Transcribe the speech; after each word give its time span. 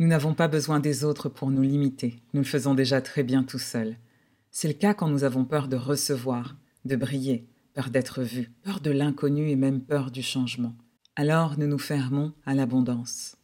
Nous 0.00 0.08
n'avons 0.08 0.34
pas 0.34 0.48
besoin 0.48 0.80
des 0.80 1.04
autres 1.04 1.28
pour 1.28 1.52
nous 1.52 1.62
limiter, 1.62 2.16
nous 2.32 2.40
le 2.40 2.46
faisons 2.46 2.74
déjà 2.74 3.00
très 3.00 3.22
bien 3.22 3.44
tout 3.44 3.60
seuls. 3.60 3.96
C'est 4.50 4.66
le 4.66 4.74
cas 4.74 4.92
quand 4.92 5.06
nous 5.08 5.22
avons 5.22 5.44
peur 5.44 5.68
de 5.68 5.76
recevoir, 5.76 6.56
de 6.84 6.96
briller, 6.96 7.46
peur 7.74 7.90
d'être 7.90 8.22
vus, 8.22 8.50
peur 8.64 8.80
de 8.80 8.90
l'inconnu 8.90 9.50
et 9.50 9.56
même 9.56 9.80
peur 9.80 10.10
du 10.10 10.20
changement. 10.20 10.74
Alors 11.14 11.56
nous 11.58 11.68
nous 11.68 11.78
fermons 11.78 12.32
à 12.44 12.54
l'abondance. 12.54 13.36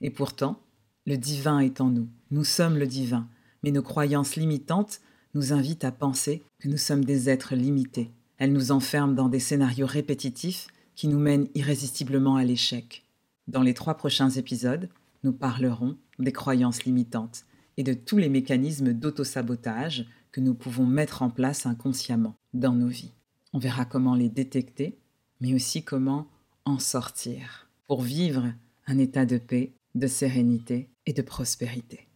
Et 0.00 0.10
pourtant, 0.10 0.60
le 1.04 1.16
divin 1.16 1.58
est 1.58 1.80
en 1.80 1.90
nous, 1.90 2.08
nous 2.30 2.44
sommes 2.44 2.78
le 2.78 2.86
divin, 2.86 3.28
mais 3.64 3.72
nos 3.72 3.82
croyances 3.82 4.36
limitantes 4.36 5.00
nous 5.34 5.52
invitent 5.52 5.84
à 5.84 5.90
penser 5.90 6.44
que 6.60 6.68
nous 6.68 6.76
sommes 6.76 7.04
des 7.04 7.28
êtres 7.28 7.56
limités. 7.56 8.12
Elles 8.36 8.52
nous 8.52 8.70
enferment 8.70 9.14
dans 9.14 9.28
des 9.28 9.40
scénarios 9.40 9.86
répétitifs 9.86 10.68
qui 10.94 11.08
nous 11.08 11.18
mènent 11.18 11.48
irrésistiblement 11.56 12.36
à 12.36 12.44
l'échec. 12.44 13.04
Dans 13.48 13.62
les 13.62 13.74
trois 13.74 13.94
prochains 13.94 14.30
épisodes, 14.30 14.88
nous 15.22 15.32
parlerons 15.32 15.96
des 16.18 16.32
croyances 16.32 16.84
limitantes 16.84 17.44
et 17.76 17.82
de 17.82 17.94
tous 17.94 18.18
les 18.18 18.28
mécanismes 18.28 18.92
d'autosabotage 18.92 20.06
que 20.32 20.40
nous 20.40 20.54
pouvons 20.54 20.86
mettre 20.86 21.22
en 21.22 21.30
place 21.30 21.66
inconsciemment 21.66 22.34
dans 22.52 22.72
nos 22.72 22.88
vies. 22.88 23.12
On 23.52 23.58
verra 23.58 23.84
comment 23.84 24.14
les 24.14 24.28
détecter, 24.28 24.98
mais 25.40 25.54
aussi 25.54 25.82
comment 25.82 26.28
en 26.64 26.78
sortir 26.78 27.68
pour 27.86 28.02
vivre 28.02 28.52
un 28.86 28.98
état 28.98 29.24
de 29.24 29.38
paix, 29.38 29.72
de 29.94 30.06
sérénité 30.06 30.90
et 31.06 31.12
de 31.12 31.22
prospérité. 31.22 32.08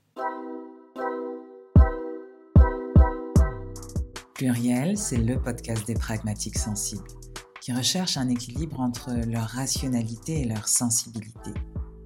Pluriel, 4.34 4.98
c'est 4.98 5.18
le 5.18 5.40
podcast 5.40 5.86
des 5.86 5.94
pragmatiques 5.94 6.58
sensibles 6.58 7.06
qui 7.60 7.72
recherchent 7.72 8.16
un 8.16 8.28
équilibre 8.28 8.80
entre 8.80 9.12
leur 9.28 9.44
rationalité 9.44 10.40
et 10.40 10.44
leur 10.44 10.66
sensibilité 10.66 11.52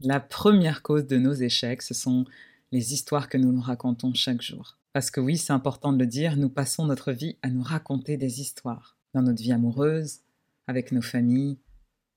La 0.00 0.20
première 0.20 0.82
cause 0.82 1.06
de 1.06 1.18
nos 1.18 1.32
échecs, 1.32 1.82
ce 1.82 1.94
sont 1.94 2.24
les 2.72 2.92
histoires 2.92 3.28
que 3.28 3.38
nous 3.38 3.52
nous 3.52 3.60
racontons 3.60 4.14
chaque 4.14 4.42
jour. 4.42 4.78
Parce 4.92 5.10
que 5.10 5.20
oui, 5.20 5.36
c'est 5.36 5.52
important 5.52 5.92
de 5.92 5.98
le 5.98 6.06
dire, 6.06 6.36
nous 6.36 6.48
passons 6.48 6.86
notre 6.86 7.12
vie 7.12 7.36
à 7.42 7.50
nous 7.50 7.62
raconter 7.62 8.16
des 8.16 8.40
histoires, 8.40 8.96
dans 9.14 9.22
notre 9.22 9.42
vie 9.42 9.52
amoureuse, 9.52 10.20
avec 10.66 10.92
nos 10.92 11.02
familles 11.02 11.58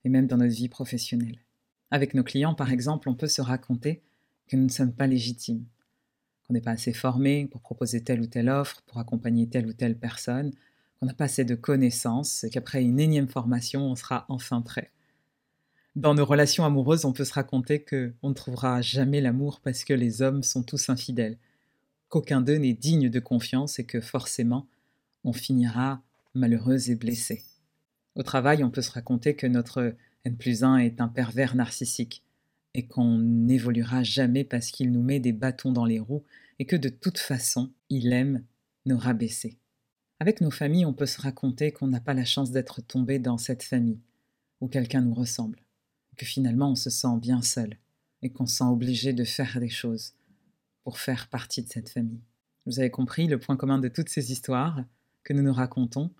et 0.03 0.09
même 0.09 0.27
dans 0.27 0.37
notre 0.37 0.53
vie 0.53 0.69
professionnelle. 0.69 1.39
Avec 1.91 2.13
nos 2.13 2.23
clients, 2.23 2.55
par 2.55 2.71
exemple, 2.71 3.09
on 3.09 3.15
peut 3.15 3.27
se 3.27 3.41
raconter 3.41 4.01
que 4.47 4.55
nous 4.55 4.65
ne 4.65 4.69
sommes 4.69 4.93
pas 4.93 5.07
légitimes, 5.07 5.65
qu'on 6.47 6.53
n'est 6.53 6.61
pas 6.61 6.71
assez 6.71 6.93
formé 6.93 7.47
pour 7.51 7.61
proposer 7.61 8.03
telle 8.03 8.21
ou 8.21 8.27
telle 8.27 8.49
offre, 8.49 8.81
pour 8.87 8.97
accompagner 8.99 9.47
telle 9.47 9.67
ou 9.67 9.73
telle 9.73 9.97
personne, 9.97 10.51
qu'on 10.99 11.05
n'a 11.05 11.13
pas 11.13 11.25
assez 11.25 11.45
de 11.45 11.55
connaissances 11.55 12.43
et 12.43 12.49
qu'après 12.49 12.83
une 12.83 12.99
énième 12.99 13.27
formation, 13.27 13.81
on 13.81 13.95
sera 13.95 14.25
enfin 14.29 14.61
prêt 14.61 14.91
dans 15.95 16.15
nos 16.15 16.25
relations 16.25 16.65
amoureuses, 16.65 17.05
on 17.05 17.13
peut 17.13 17.25
se 17.25 17.33
raconter 17.33 17.81
que 17.81 18.13
on 18.23 18.29
ne 18.29 18.33
trouvera 18.33 18.81
jamais 18.81 19.21
l'amour 19.21 19.59
parce 19.61 19.83
que 19.83 19.93
les 19.93 20.21
hommes 20.21 20.41
sont 20.41 20.63
tous 20.63 20.89
infidèles, 20.89 21.37
qu'aucun 22.09 22.41
d'eux 22.41 22.57
n'est 22.57 22.73
digne 22.73 23.09
de 23.09 23.19
confiance 23.19 23.77
et 23.77 23.85
que 23.85 24.01
forcément, 24.01 24.67
on 25.23 25.33
finira 25.33 26.01
malheureux 26.33 26.89
et 26.89 26.95
blessé. 26.95 27.43
Au 28.15 28.23
travail, 28.23 28.63
on 28.63 28.71
peut 28.71 28.81
se 28.81 28.91
raconter 28.91 29.35
que 29.35 29.47
notre 29.47 29.95
N 30.25 30.35
plus 30.35 30.63
1 30.63 30.77
est 30.77 30.99
un 30.99 31.07
pervers 31.07 31.55
narcissique 31.55 32.23
et 32.73 32.87
qu'on 32.87 33.19
n'évoluera 33.19 34.01
jamais 34.01 34.43
parce 34.43 34.71
qu'il 34.71 34.91
nous 34.91 35.03
met 35.03 35.19
des 35.19 35.31
bâtons 35.31 35.71
dans 35.71 35.85
les 35.85 35.99
roues 35.99 36.23
et 36.57 36.65
que 36.65 36.75
de 36.75 36.89
toute 36.89 37.19
façon, 37.19 37.71
il 37.89 38.11
aime 38.13 38.43
nous 38.85 38.97
rabaisser. 38.97 39.57
Avec 40.19 40.41
nos 40.41 40.51
familles, 40.51 40.85
on 40.85 40.93
peut 40.93 41.05
se 41.05 41.21
raconter 41.21 41.71
qu'on 41.71 41.87
n'a 41.87 41.99
pas 41.99 42.13
la 42.13 42.25
chance 42.25 42.51
d'être 42.51 42.81
tombé 42.81 43.19
dans 43.19 43.37
cette 43.37 43.63
famille 43.63 43.99
où 44.59 44.67
quelqu'un 44.67 45.01
nous 45.01 45.13
ressemble 45.13 45.62
que 46.17 46.25
finalement 46.25 46.71
on 46.71 46.75
se 46.75 46.89
sent 46.89 47.17
bien 47.19 47.41
seul 47.41 47.77
et 48.21 48.29
qu'on 48.29 48.45
se 48.45 48.57
sent 48.57 48.63
obligé 48.63 49.13
de 49.13 49.23
faire 49.23 49.59
des 49.59 49.69
choses 49.69 50.13
pour 50.83 50.99
faire 50.99 51.27
partie 51.27 51.61
de 51.61 51.69
cette 51.69 51.89
famille. 51.89 52.21
Vous 52.65 52.79
avez 52.79 52.89
compris, 52.89 53.27
le 53.27 53.39
point 53.39 53.57
commun 53.57 53.79
de 53.79 53.89
toutes 53.89 54.09
ces 54.09 54.31
histoires 54.31 54.83
que 55.23 55.33
nous 55.33 55.43
nous 55.43 55.53
racontons, 55.53 56.11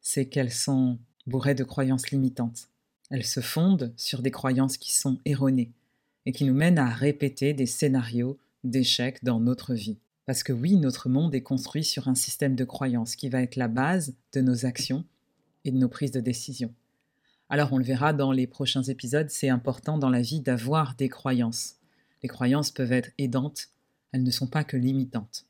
c'est 0.00 0.26
qu'elles 0.26 0.52
sont 0.52 0.98
bourrées 1.26 1.54
de 1.54 1.64
croyances 1.64 2.10
limitantes. 2.10 2.68
Elles 3.10 3.24
se 3.24 3.40
fondent 3.40 3.92
sur 3.96 4.22
des 4.22 4.30
croyances 4.30 4.76
qui 4.76 4.92
sont 4.92 5.18
erronées 5.24 5.72
et 6.26 6.32
qui 6.32 6.44
nous 6.44 6.54
mènent 6.54 6.78
à 6.78 6.88
répéter 6.88 7.54
des 7.54 7.66
scénarios 7.66 8.38
d'échecs 8.64 9.24
dans 9.24 9.40
notre 9.40 9.74
vie. 9.74 9.98
Parce 10.26 10.42
que 10.42 10.52
oui, 10.52 10.76
notre 10.76 11.08
monde 11.08 11.34
est 11.34 11.42
construit 11.42 11.84
sur 11.84 12.08
un 12.08 12.14
système 12.14 12.54
de 12.54 12.64
croyances 12.64 13.16
qui 13.16 13.28
va 13.28 13.42
être 13.42 13.56
la 13.56 13.68
base 13.68 14.14
de 14.34 14.40
nos 14.40 14.66
actions 14.66 15.04
et 15.64 15.70
de 15.70 15.78
nos 15.78 15.88
prises 15.88 16.10
de 16.10 16.20
décision. 16.20 16.72
Alors 17.50 17.72
on 17.72 17.78
le 17.78 17.84
verra 17.84 18.12
dans 18.12 18.30
les 18.30 18.46
prochains 18.46 18.82
épisodes, 18.82 19.30
c'est 19.30 19.48
important 19.48 19.96
dans 19.96 20.10
la 20.10 20.20
vie 20.20 20.40
d'avoir 20.40 20.94
des 20.96 21.08
croyances. 21.08 21.76
Les 22.22 22.28
croyances 22.28 22.70
peuvent 22.70 22.92
être 22.92 23.10
aidantes, 23.16 23.68
elles 24.12 24.22
ne 24.22 24.30
sont 24.30 24.46
pas 24.46 24.64
que 24.64 24.76
limitantes. 24.76 25.46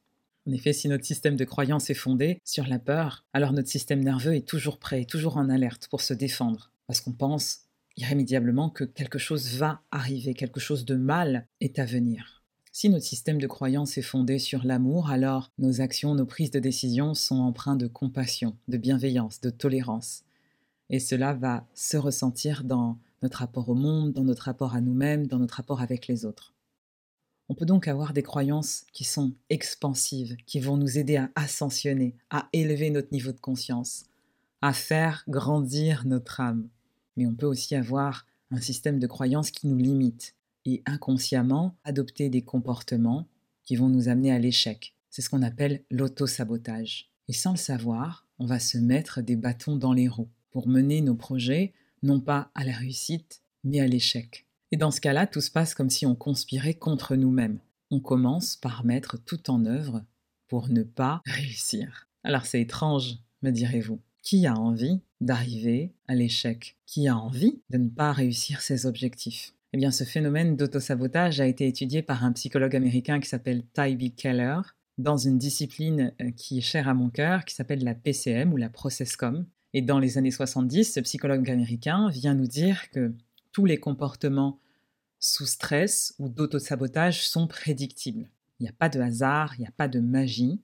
En 0.47 0.53
effet, 0.53 0.73
si 0.73 0.89
notre 0.89 1.05
système 1.05 1.37
de 1.37 1.45
croyances 1.45 1.91
est 1.91 1.95
fondé 1.95 2.41
sur 2.45 2.67
la 2.67 2.79
peur, 2.79 3.25
alors 3.33 3.53
notre 3.53 3.69
système 3.69 4.03
nerveux 4.03 4.35
est 4.35 4.47
toujours 4.47 4.79
prêt, 4.79 5.05
toujours 5.05 5.37
en 5.37 5.49
alerte 5.51 5.89
pour 5.89 6.01
se 6.01 6.15
défendre, 6.15 6.71
parce 6.87 7.01
qu'on 7.01 7.13
pense 7.13 7.63
irrémédiablement 7.97 8.71
que 8.71 8.85
quelque 8.85 9.19
chose 9.19 9.57
va 9.57 9.83
arriver, 9.91 10.35
quelque 10.35 10.61
chose 10.61 10.85
de 10.85 10.95
mal 10.95 11.47
est 11.61 11.81
à 11.81 11.85
venir. 11.85 12.45
Si 12.71 12.89
notre 12.89 13.05
système 13.05 13.41
de 13.41 13.47
croyance 13.49 13.99
est 13.99 14.03
fondé 14.03 14.39
sur 14.39 14.65
l'amour, 14.65 15.11
alors 15.11 15.51
nos 15.59 15.81
actions, 15.81 16.15
nos 16.15 16.27
prises 16.27 16.53
de 16.53 16.61
décision 16.61 17.13
sont 17.13 17.41
empreintes 17.41 17.81
de 17.81 17.89
compassion, 17.89 18.57
de 18.69 18.77
bienveillance, 18.77 19.41
de 19.41 19.51
tolérance. 19.51 20.23
Et 20.91 21.00
cela 21.00 21.34
va 21.34 21.66
se 21.75 21.97
ressentir 21.97 22.65
dans 22.65 22.99
notre 23.22 23.38
rapport 23.38 23.69
au 23.69 23.75
monde, 23.75 24.12
dans 24.12 24.25
notre 24.25 24.44
rapport 24.44 24.75
à 24.75 24.81
nous-mêmes, 24.81 25.26
dans 25.26 25.38
notre 25.38 25.56
rapport 25.56 25.81
avec 25.81 26.06
les 26.06 26.25
autres. 26.25 26.54
On 27.50 27.54
peut 27.54 27.66
donc 27.66 27.88
avoir 27.88 28.12
des 28.12 28.22
croyances 28.22 28.84
qui 28.93 29.04
sont 29.04 29.32
expansives, 29.49 30.37
qui 30.47 30.60
vont 30.60 30.76
nous 30.76 30.99
aider 30.99 31.16
à 31.16 31.31
ascensionner, 31.34 32.15
à 32.31 32.49
élever 32.53 32.91
notre 32.91 33.12
niveau 33.12 33.32
de 33.32 33.41
conscience, 33.41 34.04
à 34.60 34.72
faire 34.72 35.25
grandir 35.28 36.06
notre 36.06 36.41
âme. 36.41 36.69
Mais 37.16 37.26
on 37.26 37.34
peut 37.34 37.47
aussi 37.47 37.75
avoir 37.75 38.26
un 38.50 38.60
système 38.60 38.99
de 38.99 39.06
croyances 39.06 39.50
qui 39.50 39.66
nous 39.66 39.78
limite 39.78 40.34
et 40.66 40.82
inconsciemment 40.87 41.75
adopter 41.84 42.28
des 42.28 42.43
comportements 42.43 43.26
qui 43.65 43.76
vont 43.76 43.88
nous 43.88 44.09
amener 44.09 44.32
à 44.32 44.38
l'échec. 44.38 44.94
C'est 45.10 45.22
ce 45.22 45.31
qu'on 45.31 45.43
appelle 45.43 45.82
l'auto-sabotage. 45.91 47.10
Et 47.28 47.32
sans 47.32 47.53
le 47.53 47.59
savoir, 47.59 48.26
on 48.38 48.47
va 48.47 48.59
se 48.59 48.78
mettre 48.78 49.22
des 49.22 49.37
bâtons 49.37 49.76
dans 49.76 49.93
les 49.93 50.09
roues 50.09 50.28
pour 50.59 50.67
mener 50.67 51.03
nos 51.03 51.15
projets, 51.15 51.73
non 52.03 52.19
pas 52.19 52.51
à 52.57 52.65
la 52.65 52.73
réussite, 52.73 53.43
mais 53.63 53.79
à 53.79 53.87
l'échec. 53.87 54.45
Et 54.73 54.77
dans 54.77 54.91
ce 54.91 55.01
cas-là, 55.01 55.29
tout 55.29 55.41
se 55.41 55.53
passe 55.53 55.73
comme 55.73 55.89
si 55.89 56.05
on 56.05 56.17
conspirait 56.17 56.75
contre 56.75 57.15
nous-mêmes. 57.15 57.61
On 57.93 58.01
commence 58.01 58.57
par 58.57 58.85
mettre 58.85 59.23
tout 59.25 59.51
en 59.53 59.67
œuvre 59.67 60.03
pour 60.49 60.69
ne 60.69 60.83
pas 60.83 61.23
réussir. 61.27 62.09
Alors 62.25 62.45
c'est 62.45 62.61
étrange, 62.61 63.19
me 63.43 63.53
direz-vous. 63.53 64.01
Qui 64.25 64.49
a 64.49 64.55
envie 64.57 65.01
d'arriver 65.21 65.93
à 66.09 66.17
l'échec? 66.17 66.77
Qui 66.87 67.06
a 67.06 67.17
envie 67.17 67.62
de 67.71 67.79
ne 67.79 67.88
pas 67.88 68.11
réussir 68.11 68.61
ses 68.61 68.85
objectifs? 68.85 69.55
Eh 69.75 69.77
bien, 69.77 69.93
ce 69.93 70.03
phénomène 70.03 70.56
d'autosabotage 70.56 71.41
a 71.41 71.47
été 71.47 71.69
étudié 71.69 72.03
par 72.03 72.25
un 72.25 72.32
psychologue 72.32 72.75
américain 72.75 73.21
qui 73.21 73.29
s'appelle 73.29 73.62
Tybee 73.75 74.11
Keller 74.11 74.59
dans 74.99 75.19
une 75.19 75.38
discipline 75.38 76.12
euh, 76.21 76.32
qui 76.32 76.59
est 76.59 76.62
chère 76.62 76.88
à 76.88 76.94
mon 76.94 77.11
cœur, 77.11 77.44
qui 77.44 77.55
s'appelle 77.55 77.85
la 77.85 77.94
PCM 77.94 78.53
ou 78.53 78.56
la 78.56 78.69
Processcom. 78.69 79.47
Et 79.75 79.82
dans 79.82 79.99
les 79.99 80.19
années 80.19 80.31
70, 80.31 80.94
ce 80.94 81.00
psychologue 81.00 81.50
américain 81.50 82.09
vient 82.11 82.35
nous 82.35 82.47
dire 82.47 82.91
que 82.91 83.12
tous 83.53 83.65
les 83.65 83.79
comportements 83.79 84.61
sous 85.20 85.47
stress 85.47 86.15
ou 86.19 86.29
d'autosabotage 86.29 87.29
sont 87.29 87.47
prédictibles. 87.47 88.31
Il 88.59 88.65
n'y 88.65 88.69
a 88.69 88.73
pas 88.73 88.88
de 88.88 89.00
hasard, 89.00 89.55
il 89.56 89.62
n'y 89.62 89.67
a 89.67 89.73
pas 89.73 89.88
de 89.88 90.00
magie. 90.00 90.61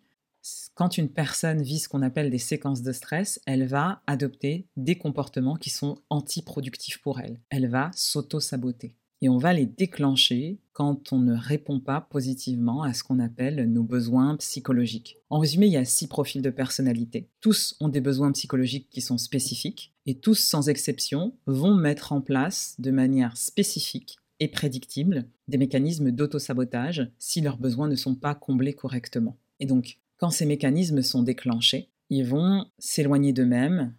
Quand 0.74 0.98
une 0.98 1.08
personne 1.08 1.62
vit 1.62 1.78
ce 1.78 1.88
qu'on 1.88 2.02
appelle 2.02 2.30
des 2.30 2.38
séquences 2.38 2.82
de 2.82 2.92
stress, 2.92 3.40
elle 3.46 3.66
va 3.66 4.02
adopter 4.06 4.66
des 4.76 4.96
comportements 4.96 5.56
qui 5.56 5.70
sont 5.70 5.98
antiproductifs 6.10 7.00
pour 7.00 7.20
elle. 7.20 7.40
Elle 7.50 7.68
va 7.68 7.90
s'auto-saboter. 7.94 8.94
Et 9.24 9.30
on 9.30 9.38
va 9.38 9.54
les 9.54 9.64
déclencher 9.64 10.58
quand 10.74 11.14
on 11.14 11.18
ne 11.18 11.34
répond 11.34 11.80
pas 11.80 12.02
positivement 12.02 12.82
à 12.82 12.92
ce 12.92 13.02
qu'on 13.02 13.20
appelle 13.20 13.72
nos 13.72 13.82
besoins 13.82 14.36
psychologiques. 14.36 15.16
En 15.30 15.38
résumé, 15.38 15.64
il 15.64 15.72
y 15.72 15.78
a 15.78 15.86
six 15.86 16.08
profils 16.08 16.42
de 16.42 16.50
personnalité. 16.50 17.30
Tous 17.40 17.74
ont 17.80 17.88
des 17.88 18.02
besoins 18.02 18.32
psychologiques 18.32 18.90
qui 18.90 19.00
sont 19.00 19.16
spécifiques 19.16 19.94
et 20.04 20.18
tous, 20.18 20.38
sans 20.38 20.68
exception, 20.68 21.32
vont 21.46 21.74
mettre 21.74 22.12
en 22.12 22.20
place 22.20 22.76
de 22.78 22.90
manière 22.90 23.38
spécifique 23.38 24.18
et 24.40 24.48
prédictible 24.48 25.24
des 25.48 25.56
mécanismes 25.56 26.10
d'auto-sabotage 26.10 27.10
si 27.18 27.40
leurs 27.40 27.56
besoins 27.56 27.88
ne 27.88 27.96
sont 27.96 28.16
pas 28.16 28.34
comblés 28.34 28.74
correctement. 28.74 29.38
Et 29.58 29.64
donc, 29.64 30.00
quand 30.18 30.28
ces 30.28 30.44
mécanismes 30.44 31.00
sont 31.00 31.22
déclenchés, 31.22 31.88
ils 32.10 32.26
vont 32.26 32.66
s'éloigner 32.78 33.32
d'eux-mêmes 33.32 33.94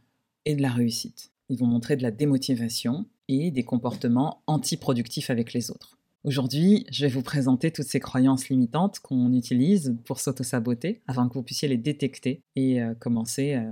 et 0.46 0.56
de 0.56 0.62
la 0.62 0.70
réussite. 0.70 1.32
Ils 1.50 1.58
vont 1.58 1.66
montrer 1.66 1.96
de 1.98 2.04
la 2.04 2.12
démotivation 2.12 3.08
et 3.28 3.52
des 3.52 3.64
comportements 3.64 4.42
antiproductifs 4.48 5.30
avec 5.30 5.54
les 5.54 5.72
autres. 5.72 5.98
Aujourd'hui, 6.24 6.88
je 6.92 7.06
vais 7.06 7.12
vous 7.12 7.22
présenter 7.22 7.72
toutes 7.72 7.86
ces 7.86 8.00
croyances 8.00 8.50
limitantes 8.50 9.00
qu'on 9.00 9.32
utilise 9.34 9.96
pour 10.06 10.20
s'auto-saboter 10.20 11.04
afin 11.06 11.30
que 11.30 11.36
vous 11.36 11.44
puissiez 11.44 11.68
les 11.68 11.78
détecter 11.78 12.42
et 12.56 12.82
euh, 12.82 12.96
commencer 12.96 13.54
euh, 13.54 13.72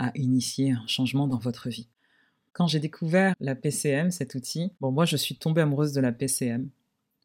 à 0.00 0.10
initier 0.16 0.72
un 0.72 0.86
changement 0.88 1.28
dans 1.28 1.38
votre 1.38 1.68
vie. 1.68 1.88
Quand 2.52 2.66
j'ai 2.66 2.80
découvert 2.80 3.34
la 3.38 3.54
PCM, 3.54 4.10
cet 4.10 4.34
outil, 4.34 4.72
bon, 4.80 4.90
moi 4.90 5.04
je 5.04 5.16
suis 5.16 5.36
tombée 5.36 5.60
amoureuse 5.60 5.92
de 5.92 6.00
la 6.00 6.10
PCM. 6.10 6.68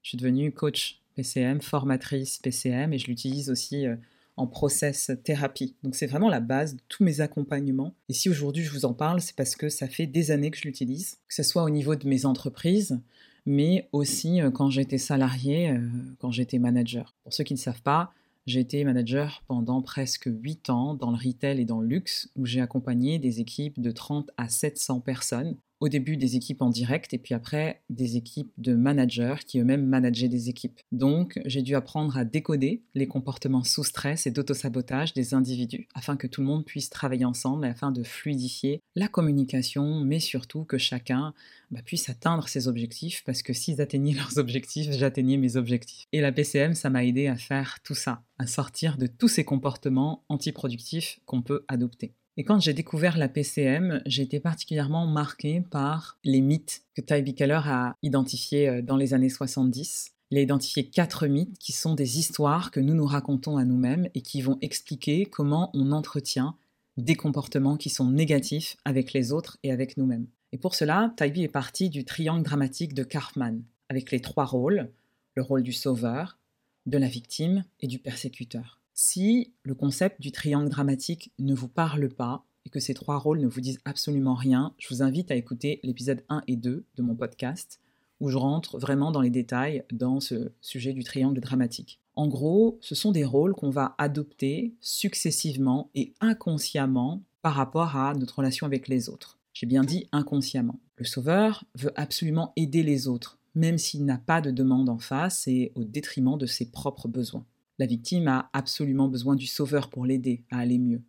Je 0.04 0.10
suis 0.10 0.18
devenue 0.18 0.52
coach 0.52 1.02
PCM, 1.16 1.60
formatrice 1.60 2.38
PCM 2.38 2.94
et 2.94 3.00
je 3.00 3.08
l'utilise 3.08 3.50
aussi 3.50 3.88
euh, 3.88 3.96
en 4.38 4.48
process 4.48 5.12
thérapie. 5.24 5.76
Donc 5.84 5.96
c'est 5.96 6.06
vraiment 6.06 6.30
la 6.30 6.40
base 6.40 6.76
de 6.76 6.82
tous 6.88 7.04
mes 7.04 7.22
accompagnements. 7.22 7.94
Et 8.08 8.14
si 8.14 8.30
aujourd'hui 8.30 8.64
je 8.64 8.72
vous 8.72 8.86
en 8.86 8.94
parle, 8.94 9.20
c'est 9.20 9.36
parce 9.36 9.56
que 9.56 9.68
ça 9.70 9.88
fait 9.88 10.08
des 10.08 10.32
années 10.32 10.52
que 10.52 10.58
je 10.58 10.64
l'utilise, 10.64 11.18
que 11.28 11.34
ce 11.34 11.44
soit 11.44 11.64
au 11.64 11.70
niveau 11.70 11.96
de 11.96 12.08
mes 12.08 12.26
entreprises, 12.26 13.00
mais 13.46 13.90
aussi 13.92 14.42
euh, 14.42 14.52
quand 14.52 14.70
j'étais 14.70 14.98
salarié, 14.98 15.72
euh, 15.72 15.90
quand 16.20 16.32
j'étais 16.32 16.60
manager. 16.60 17.16
Pour 17.24 17.34
ceux 17.34 17.44
qui 17.44 17.54
ne 17.54 17.60
savent 17.60 17.82
pas, 17.82 18.12
j'ai 18.46 18.62
été 18.62 18.84
manager 18.86 19.44
pendant 19.48 19.82
presque 19.82 20.30
8 20.32 20.70
ans 20.70 20.94
dans 20.94 21.12
le 21.12 21.18
retail 21.18 21.60
et 21.60 21.66
dans 21.66 21.82
le 21.82 21.88
luxe, 21.88 22.30
où 22.38 22.46
j'ai 22.46 22.62
accompagné 22.62 23.20
des 23.20 23.42
équipes 23.42 23.82
de 23.82 23.92
30 23.92 24.32
à 24.38 24.48
700 24.48 25.02
personnes 25.02 25.58
au 25.80 25.90
début 25.90 26.18
des 26.18 26.36
équipes 26.36 26.62
en 26.62 26.70
direct 26.70 27.14
et 27.14 27.18
puis 27.18 27.34
après 27.34 27.82
des 27.90 28.18
équipes 28.18 28.52
de 28.58 28.74
managers 28.74 29.36
qui 29.46 29.60
eux-mêmes 29.60 29.86
manageaient 29.86 30.28
des 30.28 30.50
équipes. 30.50 30.80
Donc 30.92 31.40
j'ai 31.46 31.62
dû 31.62 31.76
apprendre 31.76 32.18
à 32.18 32.26
décoder 32.26 32.84
les 32.96 33.08
comportements 33.08 33.64
sous 33.64 33.84
stress 33.84 34.28
et 34.28 34.32
d'autosabotage 34.32 35.14
des 35.14 35.34
individus 35.34 35.88
afin 35.94 36.18
que 36.18 36.28
tout 36.28 36.42
le 36.42 36.48
monde 36.48 36.66
puisse 36.66 36.90
travailler 36.90 37.26
ensemble 37.26 37.66
et 37.66 37.70
afin 37.70 37.92
de 37.92 38.04
fluidifier 38.04 38.82
la 38.96 39.08
communication, 39.08 40.02
mais 40.02 40.20
surtout 40.20 40.64
que 40.64 40.78
chacun 40.78 41.34
bah, 41.70 41.82
puisse 41.84 42.10
atteindre 42.10 42.48
ses 42.48 42.68
objectifs 42.68 43.24
parce 43.26 43.42
que 43.42 43.54
s'ils 43.54 43.82
atteignaient 43.82 44.14
leurs 44.16 44.38
objectifs, 44.38 44.92
j'atteignais 44.92 45.38
mes 45.38 45.56
objectifs. 45.58 46.06
Et 46.12 46.22
la 46.22 46.32
PCM, 46.32 46.74
ça 46.74 46.90
m'a 46.90 47.06
aidé 47.06 47.28
à 47.28 47.36
faire 47.36 47.80
tout 47.84 47.96
ça, 47.96 48.24
à 48.40 48.48
sortir 48.48 48.98
de 48.98 49.08
tous 49.08 49.28
ces 49.28 49.44
comportements 49.44 50.24
antiproductifs 50.30 51.20
qu'on 51.26 51.42
peut 51.42 51.66
adopter. 51.68 52.14
Et 52.40 52.44
quand 52.44 52.60
j'ai 52.60 52.74
découvert 52.74 53.18
la 53.18 53.30
PCM, 53.30 54.04
j'ai 54.06 54.22
été 54.22 54.40
particulièrement 54.40 55.08
marquée 55.08 55.62
par 55.72 56.20
les 56.24 56.40
mythes 56.40 56.84
que 56.94 57.02
Ty 57.02 57.34
Keller 57.34 57.62
a 57.66 57.96
identifiés 58.04 58.70
euh, 58.70 58.82
dans 58.84 58.96
les 58.96 59.16
années 59.16 59.30
70. 59.30 60.12
Il 60.30 60.38
a 60.38 60.42
identifié 60.42 60.86
quatre 60.88 61.26
mythes 61.26 61.58
qui 61.58 61.72
sont 61.72 61.96
des 61.96 62.20
histoires 62.20 62.70
que 62.70 62.80
nous 62.80 62.94
nous 62.94 63.08
racontons 63.08 63.58
à 63.58 63.66
nous-mêmes 63.66 64.08
et 64.14 64.22
qui 64.22 64.42
vont 64.42 64.60
expliquer 64.62 65.26
comment 65.26 65.72
on 65.74 65.92
entretient 65.92 66.56
des 66.98 67.16
comportements 67.16 67.76
qui 67.76 67.90
sont 67.90 68.12
négatifs 68.12 68.78
avec 68.86 69.14
les 69.14 69.32
autres 69.32 69.58
et 69.64 69.72
avec 69.72 69.98
nous-mêmes. 69.98 70.28
Et 70.52 70.60
pour 70.60 70.76
cela, 70.76 71.14
Tybee 71.18 71.44
est 71.44 71.48
parti 71.48 71.90
du 71.90 72.06
triangle 72.06 72.44
dramatique 72.44 72.94
de 72.94 73.04
Kaufman, 73.04 73.62
avec 73.90 74.12
les 74.12 74.20
trois 74.20 74.46
rôles, 74.46 74.92
le 75.36 75.42
rôle 75.42 75.64
du 75.64 75.74
sauveur, 75.74 76.38
de 76.86 76.98
la 77.00 77.08
victime 77.08 77.64
et 77.80 77.88
du 77.88 77.98
persécuteur. 77.98 78.80
Si 79.00 79.54
le 79.62 79.76
concept 79.76 80.20
du 80.22 80.32
triangle 80.32 80.70
dramatique 80.70 81.32
ne 81.38 81.54
vous 81.54 81.68
parle 81.68 82.10
pas 82.10 82.48
et 82.66 82.72
que 82.72 82.80
ces 82.80 82.96
trois 82.96 83.20
rôles 83.20 83.40
ne 83.40 83.48
vous 83.48 83.62
disent 83.62 83.78
absolument 83.86 84.34
rien, 84.34 84.74
je 84.80 84.88
vous 84.90 85.04
invite 85.04 85.30
à 85.30 85.36
écouter 85.36 85.80
l'épisode 85.84 86.24
1 86.30 86.42
et 86.48 86.56
2 86.56 86.84
de 86.96 87.04
mon 87.04 87.14
podcast 87.14 87.80
où 88.20 88.32
je 88.32 88.38
rentre 88.38 88.80
vraiment 88.80 89.12
dans 89.12 89.22
les 89.22 89.30
détails 89.30 89.84
dans 89.92 90.20
ce 90.20 90.52
sujet 90.62 90.94
du 90.94 91.04
triangle 91.04 91.40
dramatique. 91.40 92.00
En 92.16 92.28
gros, 92.28 92.80
ce 92.82 92.96
sont 92.96 93.12
des 93.12 93.24
rôles 93.24 93.54
qu'on 93.54 93.70
va 93.70 93.94
adopter 94.00 94.74
successivement 94.82 95.92
et 95.94 96.16
inconsciemment 96.20 97.22
par 97.44 97.54
rapport 97.54 97.98
à 97.98 98.16
notre 98.16 98.40
relation 98.40 98.66
avec 98.66 98.88
les 98.88 99.10
autres. 99.10 99.38
J'ai 99.54 99.68
bien 99.68 99.84
dit 99.84 100.10
inconsciemment. 100.12 100.80
Le 100.96 101.06
sauveur 101.06 101.66
veut 101.76 101.94
absolument 101.98 102.52
aider 102.56 102.82
les 102.82 103.08
autres, 103.08 103.38
même 103.54 103.78
s'il 103.78 104.06
n'a 104.06 104.18
pas 104.18 104.42
de 104.42 104.50
demande 104.50 104.90
en 104.90 104.98
face 104.98 105.48
et 105.48 105.72
au 105.76 105.84
détriment 105.84 106.40
de 106.40 106.48
ses 106.48 106.72
propres 106.72 107.08
besoins. 107.08 107.46
La 107.80 107.86
victime 107.86 108.28
a 108.28 108.50
absolument 108.54 109.08
besoin 109.08 109.36
du 109.36 109.46
sauveur 109.46 109.90
pour 109.90 110.06
l'aider 110.06 110.44
à 110.50 110.60
aller 110.60 110.80
mieux. 110.80 111.02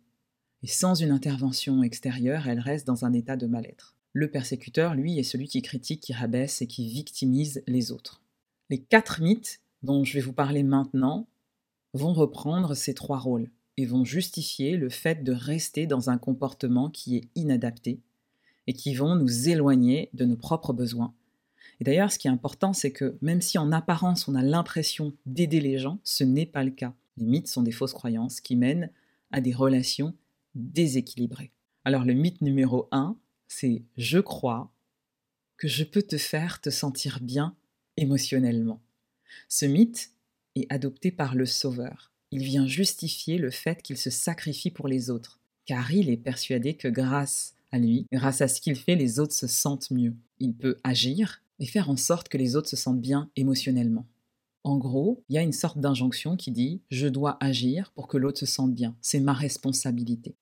Et 0.61 0.67
sans 0.67 0.93
une 0.95 1.11
intervention 1.11 1.81
extérieure, 1.83 2.47
elle 2.47 2.59
reste 2.59 2.85
dans 2.85 3.05
un 3.05 3.13
état 3.13 3.37
de 3.37 3.47
mal-être. 3.47 3.95
Le 4.13 4.29
persécuteur, 4.29 4.95
lui, 4.95 5.17
est 5.17 5.23
celui 5.23 5.47
qui 5.47 5.61
critique, 5.61 6.01
qui 6.01 6.13
rabaisse 6.13 6.61
et 6.61 6.67
qui 6.67 6.87
victimise 6.89 7.63
les 7.67 7.91
autres. 7.91 8.21
Les 8.69 8.79
quatre 8.79 9.21
mythes 9.21 9.61
dont 9.81 10.03
je 10.03 10.13
vais 10.13 10.19
vous 10.19 10.33
parler 10.33 10.63
maintenant 10.63 11.27
vont 11.93 12.13
reprendre 12.13 12.75
ces 12.75 12.93
trois 12.93 13.19
rôles 13.19 13.49
et 13.77 13.85
vont 13.85 14.03
justifier 14.03 14.77
le 14.77 14.89
fait 14.89 15.23
de 15.23 15.31
rester 15.31 15.87
dans 15.87 16.09
un 16.09 16.17
comportement 16.17 16.89
qui 16.89 17.15
est 17.15 17.29
inadapté 17.35 18.01
et 18.67 18.73
qui 18.73 18.93
vont 18.93 19.15
nous 19.15 19.49
éloigner 19.49 20.09
de 20.13 20.25
nos 20.25 20.35
propres 20.35 20.73
besoins 20.73 21.13
et 21.79 21.83
d'ailleurs, 21.83 22.11
ce 22.11 22.19
qui 22.19 22.27
est 22.27 22.31
important, 22.31 22.73
c'est 22.73 22.91
que 22.91 23.17
même 23.21 23.41
si 23.41 23.57
en 23.57 23.71
apparence 23.71 24.27
on 24.27 24.35
a 24.35 24.43
l'impression 24.43 25.13
d'aider 25.25 25.61
les 25.61 25.77
gens, 25.77 25.99
ce 26.03 26.23
n'est 26.23 26.45
pas 26.45 26.63
le 26.63 26.71
cas. 26.71 26.93
Les 27.17 27.25
mythes 27.25 27.47
sont 27.47 27.63
des 27.63 27.71
fausses 27.71 27.93
croyances 27.93 28.41
qui 28.41 28.55
mènent 28.55 28.91
à 29.31 29.41
des 29.41 29.53
relations 29.53 30.15
déséquilibrées. 30.55 31.51
Alors 31.85 32.05
le 32.05 32.13
mythe 32.13 32.41
numéro 32.41 32.87
1, 32.91 33.17
c'est 33.47 33.83
je 33.97 34.19
crois 34.19 34.71
que 35.57 35.67
je 35.67 35.83
peux 35.83 36.03
te 36.03 36.17
faire 36.17 36.61
te 36.61 36.69
sentir 36.69 37.19
bien 37.21 37.55
émotionnellement. 37.97 38.81
Ce 39.47 39.65
mythe 39.65 40.11
est 40.55 40.71
adopté 40.71 41.11
par 41.11 41.35
le 41.35 41.45
Sauveur. 41.45 42.11
Il 42.31 42.43
vient 42.43 42.67
justifier 42.67 43.37
le 43.37 43.51
fait 43.51 43.81
qu'il 43.81 43.97
se 43.97 44.09
sacrifie 44.09 44.71
pour 44.71 44.87
les 44.87 45.09
autres, 45.09 45.39
car 45.65 45.91
il 45.91 46.09
est 46.09 46.17
persuadé 46.17 46.75
que 46.75 46.87
grâce 46.87 47.55
à 47.71 47.79
lui, 47.79 48.05
grâce 48.11 48.41
à 48.41 48.47
ce 48.47 48.61
qu'il 48.61 48.75
fait, 48.75 48.95
les 48.95 49.19
autres 49.19 49.33
se 49.33 49.47
sentent 49.47 49.91
mieux. 49.91 50.15
Il 50.39 50.53
peut 50.53 50.77
agir 50.83 51.41
et 51.59 51.65
faire 51.65 51.89
en 51.89 51.97
sorte 51.97 52.29
que 52.29 52.37
les 52.37 52.55
autres 52.55 52.69
se 52.69 52.75
sentent 52.75 53.01
bien 53.01 53.29
émotionnellement. 53.35 54.05
En 54.63 54.77
gros, 54.77 55.23
il 55.29 55.35
y 55.35 55.37
a 55.37 55.41
une 55.43 55.53
sorte 55.53 55.79
d'injonction 55.79 56.35
qui 56.35 56.51
dit 56.51 56.81
je 56.89 57.07
dois 57.07 57.37
agir 57.39 57.91
pour 57.95 58.07
que 58.07 58.17
l'autre 58.17 58.39
se 58.39 58.45
sente 58.45 58.73
bien, 58.73 58.95
c'est 59.01 59.19
ma 59.19 59.33
responsabilité. 59.33 60.35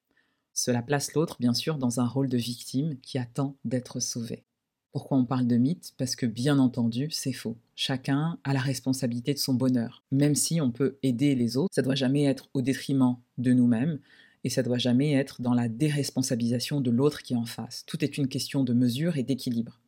Cela 0.53 0.81
place 0.81 1.13
l'autre, 1.13 1.37
bien 1.39 1.53
sûr, 1.53 1.77
dans 1.77 1.99
un 1.99 2.07
rôle 2.07 2.29
de 2.29 2.37
victime 2.37 2.97
qui 3.01 3.19
attend 3.19 3.55
d'être 3.63 3.99
sauvé. 3.99 4.43
Pourquoi 4.91 5.19
on 5.19 5.25
parle 5.25 5.45
de 5.45 5.57
mythe? 5.57 5.93
Parce 5.97 6.15
que, 6.15 6.25
bien 6.25 6.57
entendu, 6.57 7.09
c'est 7.11 7.31
faux. 7.31 7.57
Chacun 7.75 8.39
a 8.43 8.53
la 8.53 8.59
responsabilité 8.59 9.35
de 9.35 9.39
son 9.39 9.53
bonheur. 9.53 10.03
Même 10.11 10.33
si 10.33 10.59
on 10.59 10.71
peut 10.71 10.97
aider 11.03 11.35
les 11.35 11.57
autres, 11.57 11.75
ça 11.75 11.83
doit 11.83 11.93
jamais 11.93 12.23
être 12.23 12.49
au 12.55 12.63
détriment 12.63 13.17
de 13.37 13.53
nous-mêmes 13.53 13.99
et 14.43 14.49
ça 14.49 14.63
doit 14.63 14.79
jamais 14.79 15.13
être 15.13 15.43
dans 15.43 15.53
la 15.53 15.69
déresponsabilisation 15.69 16.81
de 16.81 16.89
l'autre 16.89 17.21
qui 17.21 17.33
est 17.33 17.37
en 17.37 17.45
face. 17.45 17.83
Tout 17.85 18.03
est 18.03 18.17
une 18.17 18.27
question 18.27 18.63
de 18.63 18.73
mesure 18.73 19.17
et 19.17 19.23
d'équilibre. 19.23 19.79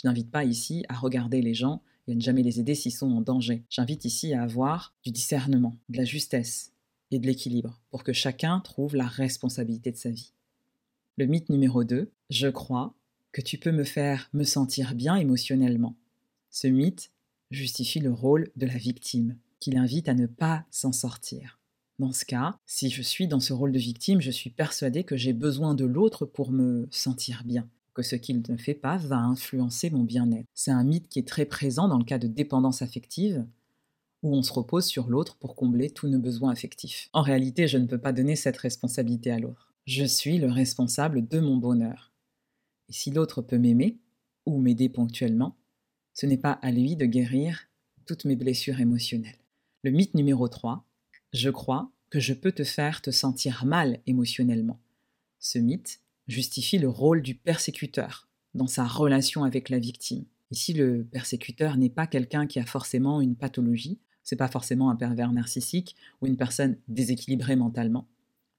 Je 0.00 0.06
n'invite 0.06 0.30
pas 0.30 0.44
ici 0.44 0.84
à 0.88 0.94
regarder 0.94 1.42
les 1.42 1.54
gens 1.54 1.82
et 2.06 2.12
à 2.12 2.14
ne 2.14 2.20
jamais 2.20 2.44
les 2.44 2.60
aider 2.60 2.76
s'ils 2.76 2.92
sont 2.92 3.10
en 3.10 3.20
danger. 3.20 3.64
J'invite 3.68 4.04
ici 4.04 4.32
à 4.32 4.44
avoir 4.44 4.94
du 5.02 5.10
discernement, 5.10 5.76
de 5.88 5.96
la 5.96 6.04
justesse 6.04 6.72
et 7.10 7.18
de 7.18 7.26
l'équilibre 7.26 7.80
pour 7.90 8.04
que 8.04 8.12
chacun 8.12 8.60
trouve 8.60 8.94
la 8.94 9.08
responsabilité 9.08 9.90
de 9.90 9.96
sa 9.96 10.10
vie. 10.10 10.34
Le 11.16 11.26
mythe 11.26 11.48
numéro 11.48 11.82
2, 11.82 12.12
je 12.30 12.46
crois 12.46 12.94
que 13.32 13.40
tu 13.40 13.58
peux 13.58 13.72
me 13.72 13.82
faire 13.82 14.30
me 14.32 14.44
sentir 14.44 14.94
bien 14.94 15.16
émotionnellement. 15.16 15.96
Ce 16.48 16.68
mythe 16.68 17.10
justifie 17.50 17.98
le 17.98 18.12
rôle 18.12 18.52
de 18.54 18.66
la 18.66 18.76
victime, 18.76 19.36
qui 19.58 19.72
l'invite 19.72 20.08
à 20.08 20.14
ne 20.14 20.26
pas 20.26 20.64
s'en 20.70 20.92
sortir. 20.92 21.58
Dans 21.98 22.12
ce 22.12 22.24
cas, 22.24 22.56
si 22.66 22.88
je 22.88 23.02
suis 23.02 23.26
dans 23.26 23.40
ce 23.40 23.52
rôle 23.52 23.72
de 23.72 23.80
victime, 23.80 24.20
je 24.20 24.30
suis 24.30 24.50
persuadé 24.50 25.02
que 25.02 25.16
j'ai 25.16 25.32
besoin 25.32 25.74
de 25.74 25.84
l'autre 25.84 26.24
pour 26.24 26.52
me 26.52 26.86
sentir 26.92 27.42
bien 27.44 27.68
que 27.98 28.04
ce 28.04 28.14
qu'il 28.14 28.40
ne 28.48 28.56
fait 28.56 28.74
pas 28.74 28.96
va 28.96 29.18
influencer 29.18 29.90
mon 29.90 30.04
bien-être. 30.04 30.46
C'est 30.54 30.70
un 30.70 30.84
mythe 30.84 31.08
qui 31.08 31.18
est 31.18 31.26
très 31.26 31.46
présent 31.46 31.88
dans 31.88 31.98
le 31.98 32.04
cas 32.04 32.18
de 32.18 32.28
dépendance 32.28 32.80
affective, 32.80 33.44
où 34.22 34.36
on 34.36 34.42
se 34.44 34.52
repose 34.52 34.86
sur 34.86 35.08
l'autre 35.08 35.36
pour 35.36 35.56
combler 35.56 35.90
tous 35.90 36.06
nos 36.06 36.20
besoins 36.20 36.52
affectifs. 36.52 37.08
En 37.12 37.22
réalité, 37.22 37.66
je 37.66 37.76
ne 37.76 37.86
peux 37.86 37.98
pas 37.98 38.12
donner 38.12 38.36
cette 38.36 38.56
responsabilité 38.56 39.32
à 39.32 39.40
l'autre. 39.40 39.74
Je 39.84 40.04
suis 40.04 40.38
le 40.38 40.48
responsable 40.48 41.26
de 41.26 41.40
mon 41.40 41.56
bonheur. 41.56 42.12
Et 42.88 42.92
si 42.92 43.10
l'autre 43.10 43.42
peut 43.42 43.58
m'aimer, 43.58 43.98
ou 44.46 44.60
m'aider 44.60 44.88
ponctuellement, 44.88 45.56
ce 46.14 46.26
n'est 46.26 46.38
pas 46.38 46.52
à 46.52 46.70
lui 46.70 46.94
de 46.94 47.04
guérir 47.04 47.68
toutes 48.06 48.26
mes 48.26 48.36
blessures 48.36 48.78
émotionnelles. 48.78 49.40
Le 49.82 49.90
mythe 49.90 50.14
numéro 50.14 50.46
3, 50.46 50.86
je 51.32 51.50
crois 51.50 51.90
que 52.10 52.20
je 52.20 52.32
peux 52.32 52.52
te 52.52 52.62
faire 52.62 53.02
te 53.02 53.10
sentir 53.10 53.64
mal 53.64 53.98
émotionnellement. 54.06 54.78
Ce 55.40 55.58
mythe 55.58 56.00
justifie 56.28 56.78
le 56.78 56.88
rôle 56.88 57.22
du 57.22 57.34
persécuteur 57.34 58.28
dans 58.54 58.66
sa 58.66 58.84
relation 58.84 59.44
avec 59.44 59.68
la 59.68 59.78
victime. 59.78 60.24
Ici, 60.50 60.72
le 60.72 61.04
persécuteur 61.04 61.76
n'est 61.76 61.90
pas 61.90 62.06
quelqu'un 62.06 62.46
qui 62.46 62.58
a 62.58 62.66
forcément 62.66 63.20
une 63.20 63.36
pathologie, 63.36 63.98
c'est 64.22 64.36
pas 64.36 64.48
forcément 64.48 64.90
un 64.90 64.96
pervers 64.96 65.32
narcissique 65.32 65.96
ou 66.20 66.26
une 66.26 66.36
personne 66.36 66.76
déséquilibrée 66.88 67.56
mentalement. 67.56 68.06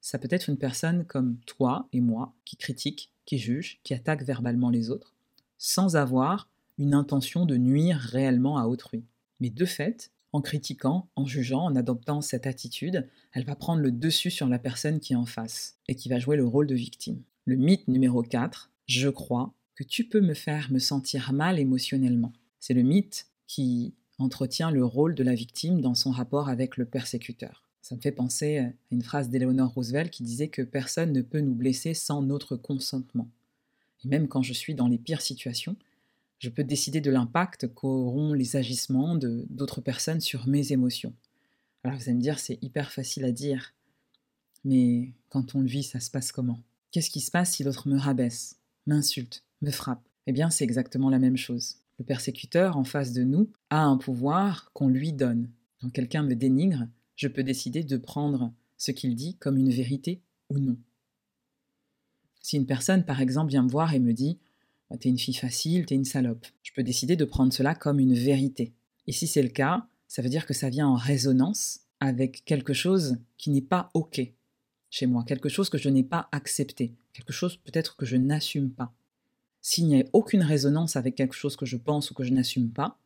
Ça 0.01 0.17
peut 0.17 0.27
être 0.31 0.49
une 0.49 0.57
personne 0.57 1.05
comme 1.05 1.37
toi 1.45 1.87
et 1.93 2.01
moi 2.01 2.33
qui 2.45 2.57
critique, 2.57 3.11
qui 3.25 3.37
juge, 3.37 3.79
qui 3.83 3.93
attaque 3.93 4.23
verbalement 4.23 4.69
les 4.69 4.89
autres, 4.89 5.13
sans 5.57 5.95
avoir 5.95 6.49
une 6.77 6.93
intention 6.93 7.45
de 7.45 7.57
nuire 7.57 7.97
réellement 7.97 8.57
à 8.57 8.65
autrui. 8.65 9.03
Mais 9.39 9.49
de 9.49 9.65
fait, 9.65 10.11
en 10.31 10.41
critiquant, 10.41 11.09
en 11.15 11.25
jugeant, 11.25 11.65
en 11.65 11.75
adoptant 11.75 12.21
cette 12.21 12.47
attitude, 12.47 13.07
elle 13.33 13.45
va 13.45 13.55
prendre 13.55 13.81
le 13.81 13.91
dessus 13.91 14.31
sur 14.31 14.47
la 14.47 14.59
personne 14.59 14.99
qui 14.99 15.13
est 15.13 15.17
en 15.17 15.25
face 15.25 15.77
et 15.87 15.95
qui 15.95 16.07
va 16.07 16.19
jouer 16.19 16.37
le 16.37 16.45
rôle 16.45 16.67
de 16.67 16.75
victime. 16.75 17.21
Le 17.49 17.55
mythe 17.55 17.87
numéro 17.87 18.21
4, 18.21 18.69
je 18.85 19.09
crois 19.09 19.55
que 19.73 19.83
tu 19.83 20.07
peux 20.07 20.21
me 20.21 20.35
faire 20.35 20.71
me 20.71 20.77
sentir 20.77 21.33
mal 21.33 21.57
émotionnellement. 21.57 22.31
C'est 22.59 22.75
le 22.75 22.83
mythe 22.83 23.25
qui 23.47 23.95
entretient 24.19 24.69
le 24.69 24.85
rôle 24.85 25.15
de 25.15 25.23
la 25.23 25.33
victime 25.33 25.81
dans 25.81 25.95
son 25.95 26.11
rapport 26.11 26.47
avec 26.47 26.77
le 26.77 26.85
persécuteur. 26.85 27.63
Ça 27.81 27.95
me 27.95 28.01
fait 28.01 28.11
penser 28.11 28.59
à 28.59 28.71
une 28.91 29.01
phrase 29.01 29.31
d'Eleanor 29.31 29.73
Roosevelt 29.73 30.11
qui 30.11 30.21
disait 30.21 30.49
que 30.49 30.61
personne 30.61 31.11
ne 31.11 31.23
peut 31.23 31.39
nous 31.39 31.55
blesser 31.55 31.95
sans 31.95 32.21
notre 32.21 32.55
consentement. 32.55 33.31
Et 34.05 34.09
même 34.09 34.27
quand 34.27 34.43
je 34.43 34.53
suis 34.53 34.75
dans 34.75 34.87
les 34.87 34.99
pires 34.99 35.21
situations, 35.21 35.75
je 36.37 36.49
peux 36.49 36.63
décider 36.63 37.01
de 37.01 37.09
l'impact 37.09 37.73
qu'auront 37.73 38.33
les 38.33 38.57
agissements 38.57 39.15
de 39.15 39.47
d'autres 39.49 39.81
personnes 39.81 40.21
sur 40.21 40.47
mes 40.47 40.71
émotions. 40.71 41.15
Alors 41.83 41.97
vous 41.97 42.03
allez 42.03 42.13
me 42.13 42.21
dire, 42.21 42.37
c'est 42.37 42.59
hyper 42.61 42.91
facile 42.91 43.25
à 43.25 43.31
dire, 43.31 43.73
mais 44.63 45.15
quand 45.29 45.55
on 45.55 45.61
le 45.61 45.67
vit, 45.67 45.81
ça 45.81 45.99
se 45.99 46.11
passe 46.11 46.31
comment? 46.31 46.61
Qu'est-ce 46.91 47.11
qui 47.11 47.21
se 47.21 47.29
passe 47.29 47.53
si 47.53 47.63
l'autre 47.63 47.87
me 47.87 47.97
rabaisse, 47.97 48.57
m'insulte, 48.87 49.43
me 49.61 49.69
frappe? 49.69 50.07
Eh 50.25 50.31
bien, 50.31 50.49
c'est 50.49 50.63
exactement 50.63 51.09
la 51.09 51.19
même 51.19 51.37
chose. 51.37 51.75
Le 51.99 52.05
persécuteur 52.05 52.77
en 52.77 52.83
face 52.83 53.13
de 53.13 53.23
nous 53.23 53.51
a 53.69 53.83
un 53.83 53.97
pouvoir 53.97 54.71
qu'on 54.73 54.87
lui 54.87 55.13
donne. 55.13 55.49
Quand 55.81 55.89
quelqu'un 55.89 56.23
me 56.23 56.35
dénigre, 56.35 56.87
je 57.15 57.27
peux 57.27 57.43
décider 57.43 57.83
de 57.83 57.97
prendre 57.97 58.53
ce 58.77 58.91
qu'il 58.91 59.15
dit 59.15 59.35
comme 59.35 59.57
une 59.57 59.69
vérité 59.69 60.21
ou 60.49 60.57
non. 60.57 60.77
Si 62.41 62.57
une 62.57 62.65
personne, 62.65 63.05
par 63.05 63.21
exemple, 63.21 63.51
vient 63.51 63.63
me 63.63 63.69
voir 63.69 63.93
et 63.93 63.99
me 63.99 64.13
dit 64.13 64.39
bah, 64.89 64.97
T'es 64.97 65.09
une 65.09 65.19
fille 65.19 65.35
facile, 65.35 65.85
t'es 65.85 65.95
une 65.95 66.05
salope, 66.05 66.47
je 66.63 66.71
peux 66.73 66.83
décider 66.83 67.15
de 67.15 67.25
prendre 67.25 67.53
cela 67.53 67.75
comme 67.75 67.99
une 67.99 68.15
vérité. 68.15 68.73
Et 69.05 69.11
si 69.11 69.27
c'est 69.27 69.43
le 69.43 69.49
cas, 69.49 69.87
ça 70.07 70.21
veut 70.21 70.29
dire 70.29 70.45
que 70.45 70.53
ça 70.53 70.69
vient 70.69 70.87
en 70.87 70.95
résonance 70.95 71.81
avec 71.99 72.45
quelque 72.45 72.73
chose 72.73 73.17
qui 73.37 73.51
n'est 73.51 73.61
pas 73.61 73.91
OK 73.93 74.21
chez 74.89 75.05
moi, 75.05 75.23
quelque 75.23 75.49
chose 75.49 75.69
que 75.69 75.77
je 75.77 75.89
n'ai 75.89 76.03
pas 76.03 76.29
accepté, 76.31 76.93
quelque 77.13 77.33
chose 77.33 77.57
peut-être 77.57 77.95
que 77.95 78.05
je 78.05 78.15
n'assume 78.15 78.71
pas. 78.71 78.93
S'il 79.61 79.87
n'y 79.87 80.01
a 80.01 80.05
aucune 80.13 80.43
résonance 80.43 80.95
avec 80.95 81.15
quelque 81.15 81.35
chose 81.35 81.55
que 81.55 81.65
je 81.65 81.77
pense 81.77 82.11
ou 82.11 82.13
que 82.13 82.23
je 82.23 82.33
n'assume 82.33 82.71
pas, 82.71 82.97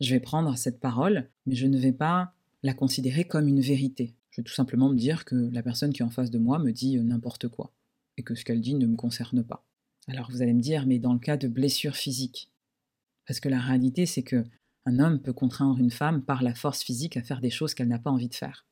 je 0.00 0.14
vais 0.14 0.20
prendre 0.20 0.56
cette 0.56 0.80
parole, 0.80 1.28
mais 1.46 1.54
je 1.54 1.66
ne 1.66 1.78
vais 1.78 1.92
pas 1.92 2.32
la 2.62 2.74
considérer 2.74 3.24
comme 3.24 3.48
une 3.48 3.60
vérité. 3.60 4.14
Je 4.30 4.40
vais 4.40 4.44
tout 4.44 4.52
simplement 4.52 4.90
me 4.90 4.96
dire 4.96 5.24
que 5.24 5.34
la 5.34 5.62
personne 5.62 5.92
qui 5.92 6.02
est 6.02 6.04
en 6.04 6.10
face 6.10 6.30
de 6.30 6.38
moi 6.38 6.58
me 6.58 6.70
dit 6.70 6.98
euh, 6.98 7.02
n'importe 7.02 7.48
quoi, 7.48 7.72
et 8.16 8.22
que 8.22 8.34
ce 8.34 8.44
qu'elle 8.44 8.60
dit 8.60 8.74
ne 8.74 8.86
me 8.86 8.96
concerne 8.96 9.42
pas. 9.42 9.64
Alors 10.08 10.30
vous 10.30 10.42
allez 10.42 10.52
me 10.52 10.60
dire, 10.60 10.86
mais 10.86 10.98
dans 10.98 11.12
le 11.12 11.18
cas 11.18 11.36
de 11.36 11.48
blessures 11.48 11.96
physiques, 11.96 12.50
parce 13.26 13.40
que 13.40 13.48
la 13.48 13.60
réalité 13.60 14.06
c'est 14.06 14.22
que 14.22 14.44
un 14.84 15.00
homme 15.00 15.20
peut 15.20 15.32
contraindre 15.32 15.78
une 15.78 15.90
femme 15.90 16.22
par 16.22 16.42
la 16.42 16.54
force 16.54 16.82
physique 16.82 17.16
à 17.16 17.22
faire 17.22 17.40
des 17.40 17.50
choses 17.50 17.74
qu'elle 17.74 17.88
n'a 17.88 17.98
pas 17.98 18.10
envie 18.10 18.28
de 18.28 18.34
faire. 18.34 18.66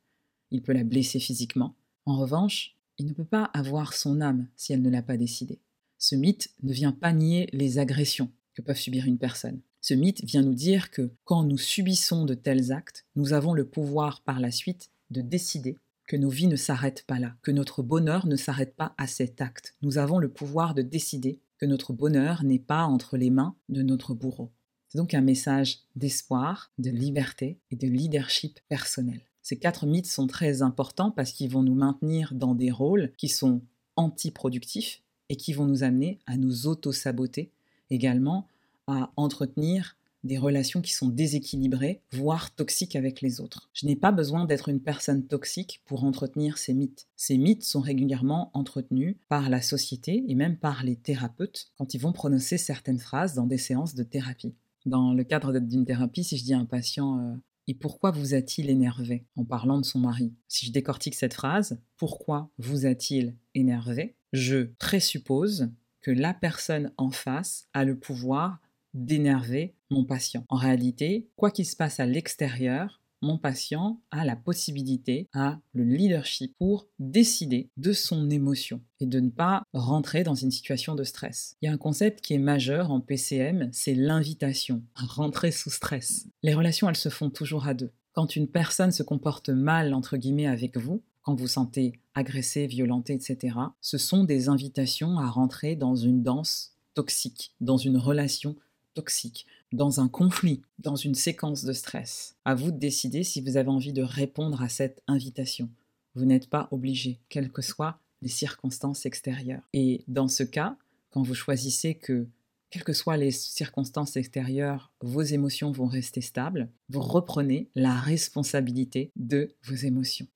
Il 0.50 0.62
peut 0.62 0.72
la 0.72 0.84
blesser 0.84 1.18
physiquement. 1.18 1.74
En 2.06 2.18
revanche, 2.18 2.76
il 2.98 3.06
ne 3.06 3.12
peut 3.12 3.24
pas 3.24 3.50
avoir 3.54 3.94
son 3.94 4.20
âme 4.20 4.48
si 4.56 4.72
elle 4.72 4.82
ne 4.82 4.90
l'a 4.90 5.02
pas 5.02 5.16
décidé. 5.16 5.58
Ce 5.98 6.14
mythe 6.14 6.50
ne 6.62 6.72
vient 6.72 6.92
pas 6.92 7.12
nier 7.12 7.48
les 7.52 7.78
agressions 7.78 8.30
que 8.54 8.62
peuvent 8.62 8.78
subir 8.78 9.06
une 9.06 9.18
personne. 9.18 9.60
Ce 9.80 9.94
mythe 9.94 10.24
vient 10.24 10.42
nous 10.42 10.54
dire 10.54 10.90
que 10.90 11.12
quand 11.24 11.44
nous 11.44 11.58
subissons 11.58 12.24
de 12.24 12.34
tels 12.34 12.72
actes, 12.72 13.06
nous 13.16 13.32
avons 13.32 13.52
le 13.52 13.66
pouvoir 13.66 14.22
par 14.22 14.40
la 14.40 14.50
suite 14.50 14.90
de 15.10 15.20
décider 15.20 15.76
que 16.06 16.16
nos 16.16 16.28
vies 16.28 16.46
ne 16.46 16.56
s'arrêtent 16.56 17.04
pas 17.06 17.18
là, 17.18 17.36
que 17.42 17.50
notre 17.50 17.82
bonheur 17.82 18.26
ne 18.26 18.36
s'arrête 18.36 18.76
pas 18.76 18.94
à 18.98 19.06
cet 19.06 19.40
acte. 19.40 19.74
Nous 19.82 19.98
avons 19.98 20.18
le 20.18 20.28
pouvoir 20.28 20.74
de 20.74 20.82
décider 20.82 21.40
que 21.58 21.66
notre 21.66 21.92
bonheur 21.92 22.44
n'est 22.44 22.58
pas 22.58 22.84
entre 22.84 23.16
les 23.16 23.30
mains 23.30 23.56
de 23.68 23.82
notre 23.82 24.14
bourreau. 24.14 24.52
C'est 24.88 24.98
donc 24.98 25.14
un 25.14 25.22
message 25.22 25.80
d'espoir, 25.96 26.70
de 26.78 26.90
liberté 26.90 27.58
et 27.70 27.76
de 27.76 27.88
leadership 27.88 28.60
personnel. 28.68 29.20
Ces 29.44 29.58
quatre 29.58 29.84
mythes 29.84 30.06
sont 30.06 30.26
très 30.26 30.62
importants 30.62 31.10
parce 31.10 31.30
qu'ils 31.30 31.50
vont 31.50 31.62
nous 31.62 31.74
maintenir 31.74 32.32
dans 32.34 32.54
des 32.54 32.70
rôles 32.70 33.12
qui 33.18 33.28
sont 33.28 33.60
antiproductifs 33.94 35.02
et 35.28 35.36
qui 35.36 35.52
vont 35.52 35.66
nous 35.66 35.84
amener 35.84 36.18
à 36.26 36.38
nous 36.38 36.66
auto-saboter, 36.66 37.50
également 37.90 38.48
à 38.86 39.12
entretenir 39.16 39.96
des 40.24 40.38
relations 40.38 40.80
qui 40.80 40.94
sont 40.94 41.10
déséquilibrées, 41.10 42.00
voire 42.10 42.54
toxiques 42.54 42.96
avec 42.96 43.20
les 43.20 43.42
autres. 43.42 43.68
Je 43.74 43.84
n'ai 43.84 43.96
pas 43.96 44.12
besoin 44.12 44.46
d'être 44.46 44.70
une 44.70 44.80
personne 44.80 45.26
toxique 45.26 45.82
pour 45.84 46.04
entretenir 46.04 46.56
ces 46.56 46.72
mythes. 46.72 47.06
Ces 47.14 47.36
mythes 47.36 47.64
sont 47.64 47.82
régulièrement 47.82 48.50
entretenus 48.54 49.16
par 49.28 49.50
la 49.50 49.60
société 49.60 50.24
et 50.26 50.34
même 50.34 50.56
par 50.56 50.84
les 50.84 50.96
thérapeutes 50.96 51.70
quand 51.76 51.92
ils 51.92 52.00
vont 52.00 52.12
prononcer 52.12 52.56
certaines 52.56 52.98
phrases 52.98 53.34
dans 53.34 53.46
des 53.46 53.58
séances 53.58 53.94
de 53.94 54.04
thérapie. 54.04 54.54
Dans 54.86 55.12
le 55.12 55.24
cadre 55.24 55.58
d'une 55.58 55.84
thérapie, 55.84 56.24
si 56.24 56.38
je 56.38 56.44
dis 56.44 56.54
à 56.54 56.58
un 56.58 56.64
patient 56.64 57.18
euh, 57.18 57.34
Et 57.66 57.74
pourquoi 57.74 58.10
vous 58.10 58.34
a-t-il 58.34 58.68
énervé 58.68 59.24
en 59.36 59.44
parlant 59.44 59.78
de 59.78 59.84
son 59.84 59.98
mari? 59.98 60.34
Si 60.48 60.66
je 60.66 60.72
décortique 60.72 61.14
cette 61.14 61.34
phrase, 61.34 61.80
Pourquoi 61.96 62.50
vous 62.58 62.86
a-t-il 62.86 63.36
énervé? 63.54 64.16
Je 64.32 64.64
présuppose 64.78 65.70
que 66.00 66.10
la 66.10 66.34
personne 66.34 66.92
en 66.98 67.10
face 67.10 67.68
a 67.72 67.84
le 67.84 67.98
pouvoir 67.98 68.60
d'énerver 68.92 69.74
mon 69.90 70.04
patient. 70.04 70.44
En 70.48 70.56
réalité, 70.56 71.28
quoi 71.36 71.50
qu'il 71.50 71.66
se 71.66 71.76
passe 71.76 72.00
à 72.00 72.06
l'extérieur, 72.06 73.00
mon 73.24 73.38
patient 73.38 74.00
a 74.10 74.24
la 74.24 74.36
possibilité, 74.36 75.28
a 75.32 75.58
le 75.72 75.84
leadership 75.84 76.54
pour 76.58 76.86
décider 76.98 77.70
de 77.76 77.92
son 77.92 78.30
émotion 78.30 78.80
et 79.00 79.06
de 79.06 79.18
ne 79.18 79.30
pas 79.30 79.64
rentrer 79.72 80.22
dans 80.22 80.34
une 80.34 80.50
situation 80.50 80.94
de 80.94 81.02
stress. 81.02 81.56
Il 81.60 81.66
y 81.66 81.68
a 81.68 81.72
un 81.72 81.78
concept 81.78 82.20
qui 82.20 82.34
est 82.34 82.38
majeur 82.38 82.90
en 82.90 83.00
PCM, 83.00 83.70
c'est 83.72 83.94
l'invitation, 83.94 84.82
rentrer 84.94 85.50
sous 85.50 85.70
stress. 85.70 86.26
Les 86.42 86.54
relations, 86.54 86.88
elles 86.88 86.96
se 86.96 87.08
font 87.08 87.30
toujours 87.30 87.66
à 87.66 87.74
deux. 87.74 87.90
Quand 88.12 88.36
une 88.36 88.48
personne 88.48 88.92
se 88.92 89.02
comporte 89.02 89.48
mal, 89.48 89.92
entre 89.92 90.16
guillemets, 90.16 90.46
avec 90.46 90.76
vous, 90.76 91.02
quand 91.22 91.34
vous 91.34 91.48
sentez 91.48 92.00
agressé, 92.14 92.66
violenté, 92.66 93.14
etc., 93.14 93.56
ce 93.80 93.98
sont 93.98 94.24
des 94.24 94.48
invitations 94.48 95.18
à 95.18 95.28
rentrer 95.28 95.74
dans 95.74 95.96
une 95.96 96.22
danse 96.22 96.74
toxique, 96.94 97.54
dans 97.60 97.76
une 97.76 97.96
relation 97.96 98.56
toxique, 98.94 99.46
dans 99.72 100.00
un 100.00 100.08
conflit, 100.08 100.62
dans 100.78 100.96
une 100.96 101.14
séquence 101.14 101.64
de 101.64 101.72
stress. 101.72 102.36
À 102.44 102.54
vous 102.54 102.70
de 102.70 102.78
décider 102.78 103.24
si 103.24 103.40
vous 103.40 103.56
avez 103.56 103.68
envie 103.68 103.92
de 103.92 104.02
répondre 104.02 104.62
à 104.62 104.68
cette 104.68 105.02
invitation. 105.06 105.68
Vous 106.14 106.24
n'êtes 106.24 106.48
pas 106.48 106.68
obligé, 106.70 107.20
quelles 107.28 107.50
que 107.50 107.62
soient 107.62 107.98
les 108.22 108.28
circonstances 108.28 109.04
extérieures. 109.04 109.68
Et 109.72 110.04
dans 110.08 110.28
ce 110.28 110.44
cas, 110.44 110.76
quand 111.10 111.22
vous 111.22 111.34
choisissez 111.34 111.94
que, 111.94 112.26
quelles 112.70 112.84
que 112.84 112.92
soient 112.92 113.16
les 113.16 113.30
circonstances 113.30 114.16
extérieures, 114.16 114.92
vos 115.00 115.22
émotions 115.22 115.70
vont 115.72 115.86
rester 115.86 116.20
stables, 116.20 116.70
vous 116.88 117.02
reprenez 117.02 117.68
la 117.74 117.94
responsabilité 117.94 119.10
de 119.16 119.54
vos 119.64 119.74
émotions. 119.74 120.26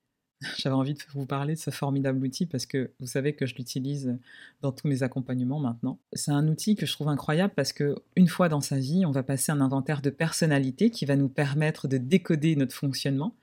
J'avais 0.57 0.75
envie 0.75 0.95
de 0.95 1.00
vous 1.14 1.26
parler 1.26 1.54
de 1.54 1.59
ce 1.59 1.71
formidable 1.71 2.25
outil 2.25 2.47
parce 2.47 2.64
que 2.64 2.92
vous 3.00 3.07
savez 3.07 3.35
que 3.35 3.45
je 3.45 3.57
l'utilise 3.57 4.16
dans 4.62 4.71
tous 4.71 4.87
mes 4.87 5.02
accompagnements 5.02 5.59
maintenant. 5.59 5.99
C'est 6.12 6.30
un 6.30 6.47
outil 6.47 6.76
que 6.76 6.87
je 6.87 6.92
trouve 6.92 7.09
incroyable 7.09 7.52
parce 7.57 7.73
que 7.73 7.97
une 8.14 8.28
fois 8.28 8.49
dans 8.49 8.61
sa 8.61 8.78
vie, 8.78 9.04
on 9.04 9.11
va 9.11 9.25
passer 9.25 9.50
un 9.50 9.61
inventaire 9.61 10.00
de 10.00 10.11
personnalité 10.11 10.90
qui 10.90 11.07
va 11.07 11.16
nous 11.16 11.28
permettre 11.28 11.88
de 11.88 11.97
décoder 11.97 12.54
notre 12.54 12.75
fonctionnement, 12.75 13.35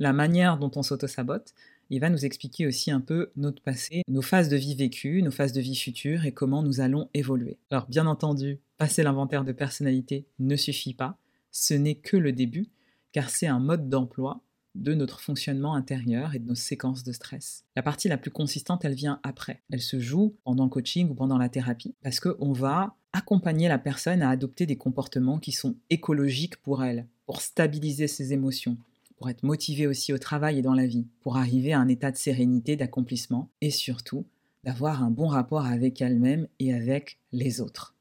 la 0.00 0.12
manière 0.12 0.58
dont 0.58 0.72
on 0.74 0.82
s'auto-sabote. 0.82 1.54
Il 1.88 2.00
va 2.00 2.10
nous 2.10 2.24
expliquer 2.24 2.66
aussi 2.66 2.90
un 2.90 3.00
peu 3.00 3.30
notre 3.36 3.62
passé, 3.62 4.02
nos 4.08 4.22
phases 4.22 4.48
de 4.48 4.56
vie 4.56 4.74
vécues, 4.74 5.22
nos 5.22 5.32
phases 5.32 5.52
de 5.52 5.60
vie 5.60 5.76
futures 5.76 6.24
et 6.24 6.32
comment 6.32 6.62
nous 6.62 6.80
allons 6.80 7.08
évoluer. 7.14 7.58
Alors 7.70 7.86
bien 7.88 8.06
entendu, 8.06 8.58
passer 8.76 9.02
l'inventaire 9.04 9.44
de 9.44 9.52
personnalité 9.52 10.24
ne 10.38 10.56
suffit 10.56 10.94
pas, 10.94 11.16
ce 11.52 11.74
n'est 11.74 11.96
que 11.96 12.16
le 12.16 12.32
début, 12.32 12.68
car 13.12 13.30
c'est 13.30 13.48
un 13.48 13.58
mode 13.58 13.88
d'emploi 13.88 14.40
de 14.74 14.94
notre 14.94 15.20
fonctionnement 15.20 15.74
intérieur 15.74 16.34
et 16.34 16.38
de 16.38 16.46
nos 16.46 16.54
séquences 16.54 17.04
de 17.04 17.12
stress. 17.12 17.64
La 17.76 17.82
partie 17.82 18.08
la 18.08 18.18
plus 18.18 18.30
consistante, 18.30 18.84
elle 18.84 18.94
vient 18.94 19.20
après. 19.22 19.62
Elle 19.70 19.80
se 19.80 20.00
joue 20.00 20.36
pendant 20.44 20.64
le 20.64 20.70
coaching 20.70 21.10
ou 21.10 21.14
pendant 21.14 21.38
la 21.38 21.48
thérapie 21.48 21.94
parce 22.02 22.20
qu'on 22.20 22.52
va 22.52 22.96
accompagner 23.12 23.68
la 23.68 23.78
personne 23.78 24.22
à 24.22 24.30
adopter 24.30 24.66
des 24.66 24.76
comportements 24.76 25.38
qui 25.38 25.52
sont 25.52 25.76
écologiques 25.90 26.56
pour 26.56 26.84
elle, 26.84 27.06
pour 27.26 27.40
stabiliser 27.40 28.06
ses 28.06 28.32
émotions, 28.32 28.76
pour 29.16 29.28
être 29.28 29.42
motivée 29.42 29.86
aussi 29.86 30.12
au 30.12 30.18
travail 30.18 30.58
et 30.58 30.62
dans 30.62 30.74
la 30.74 30.86
vie, 30.86 31.06
pour 31.20 31.36
arriver 31.36 31.72
à 31.72 31.80
un 31.80 31.88
état 31.88 32.10
de 32.10 32.16
sérénité, 32.16 32.76
d'accomplissement 32.76 33.50
et 33.60 33.70
surtout 33.70 34.24
d'avoir 34.64 35.02
un 35.02 35.10
bon 35.10 35.26
rapport 35.26 35.66
avec 35.66 36.00
elle-même 36.00 36.46
et 36.58 36.74
avec 36.74 37.18
les 37.32 37.60
autres. 37.60 37.94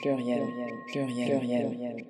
Pluriel, 0.00 0.42
pluriel, 0.92 1.38
pluriel, 1.40 2.04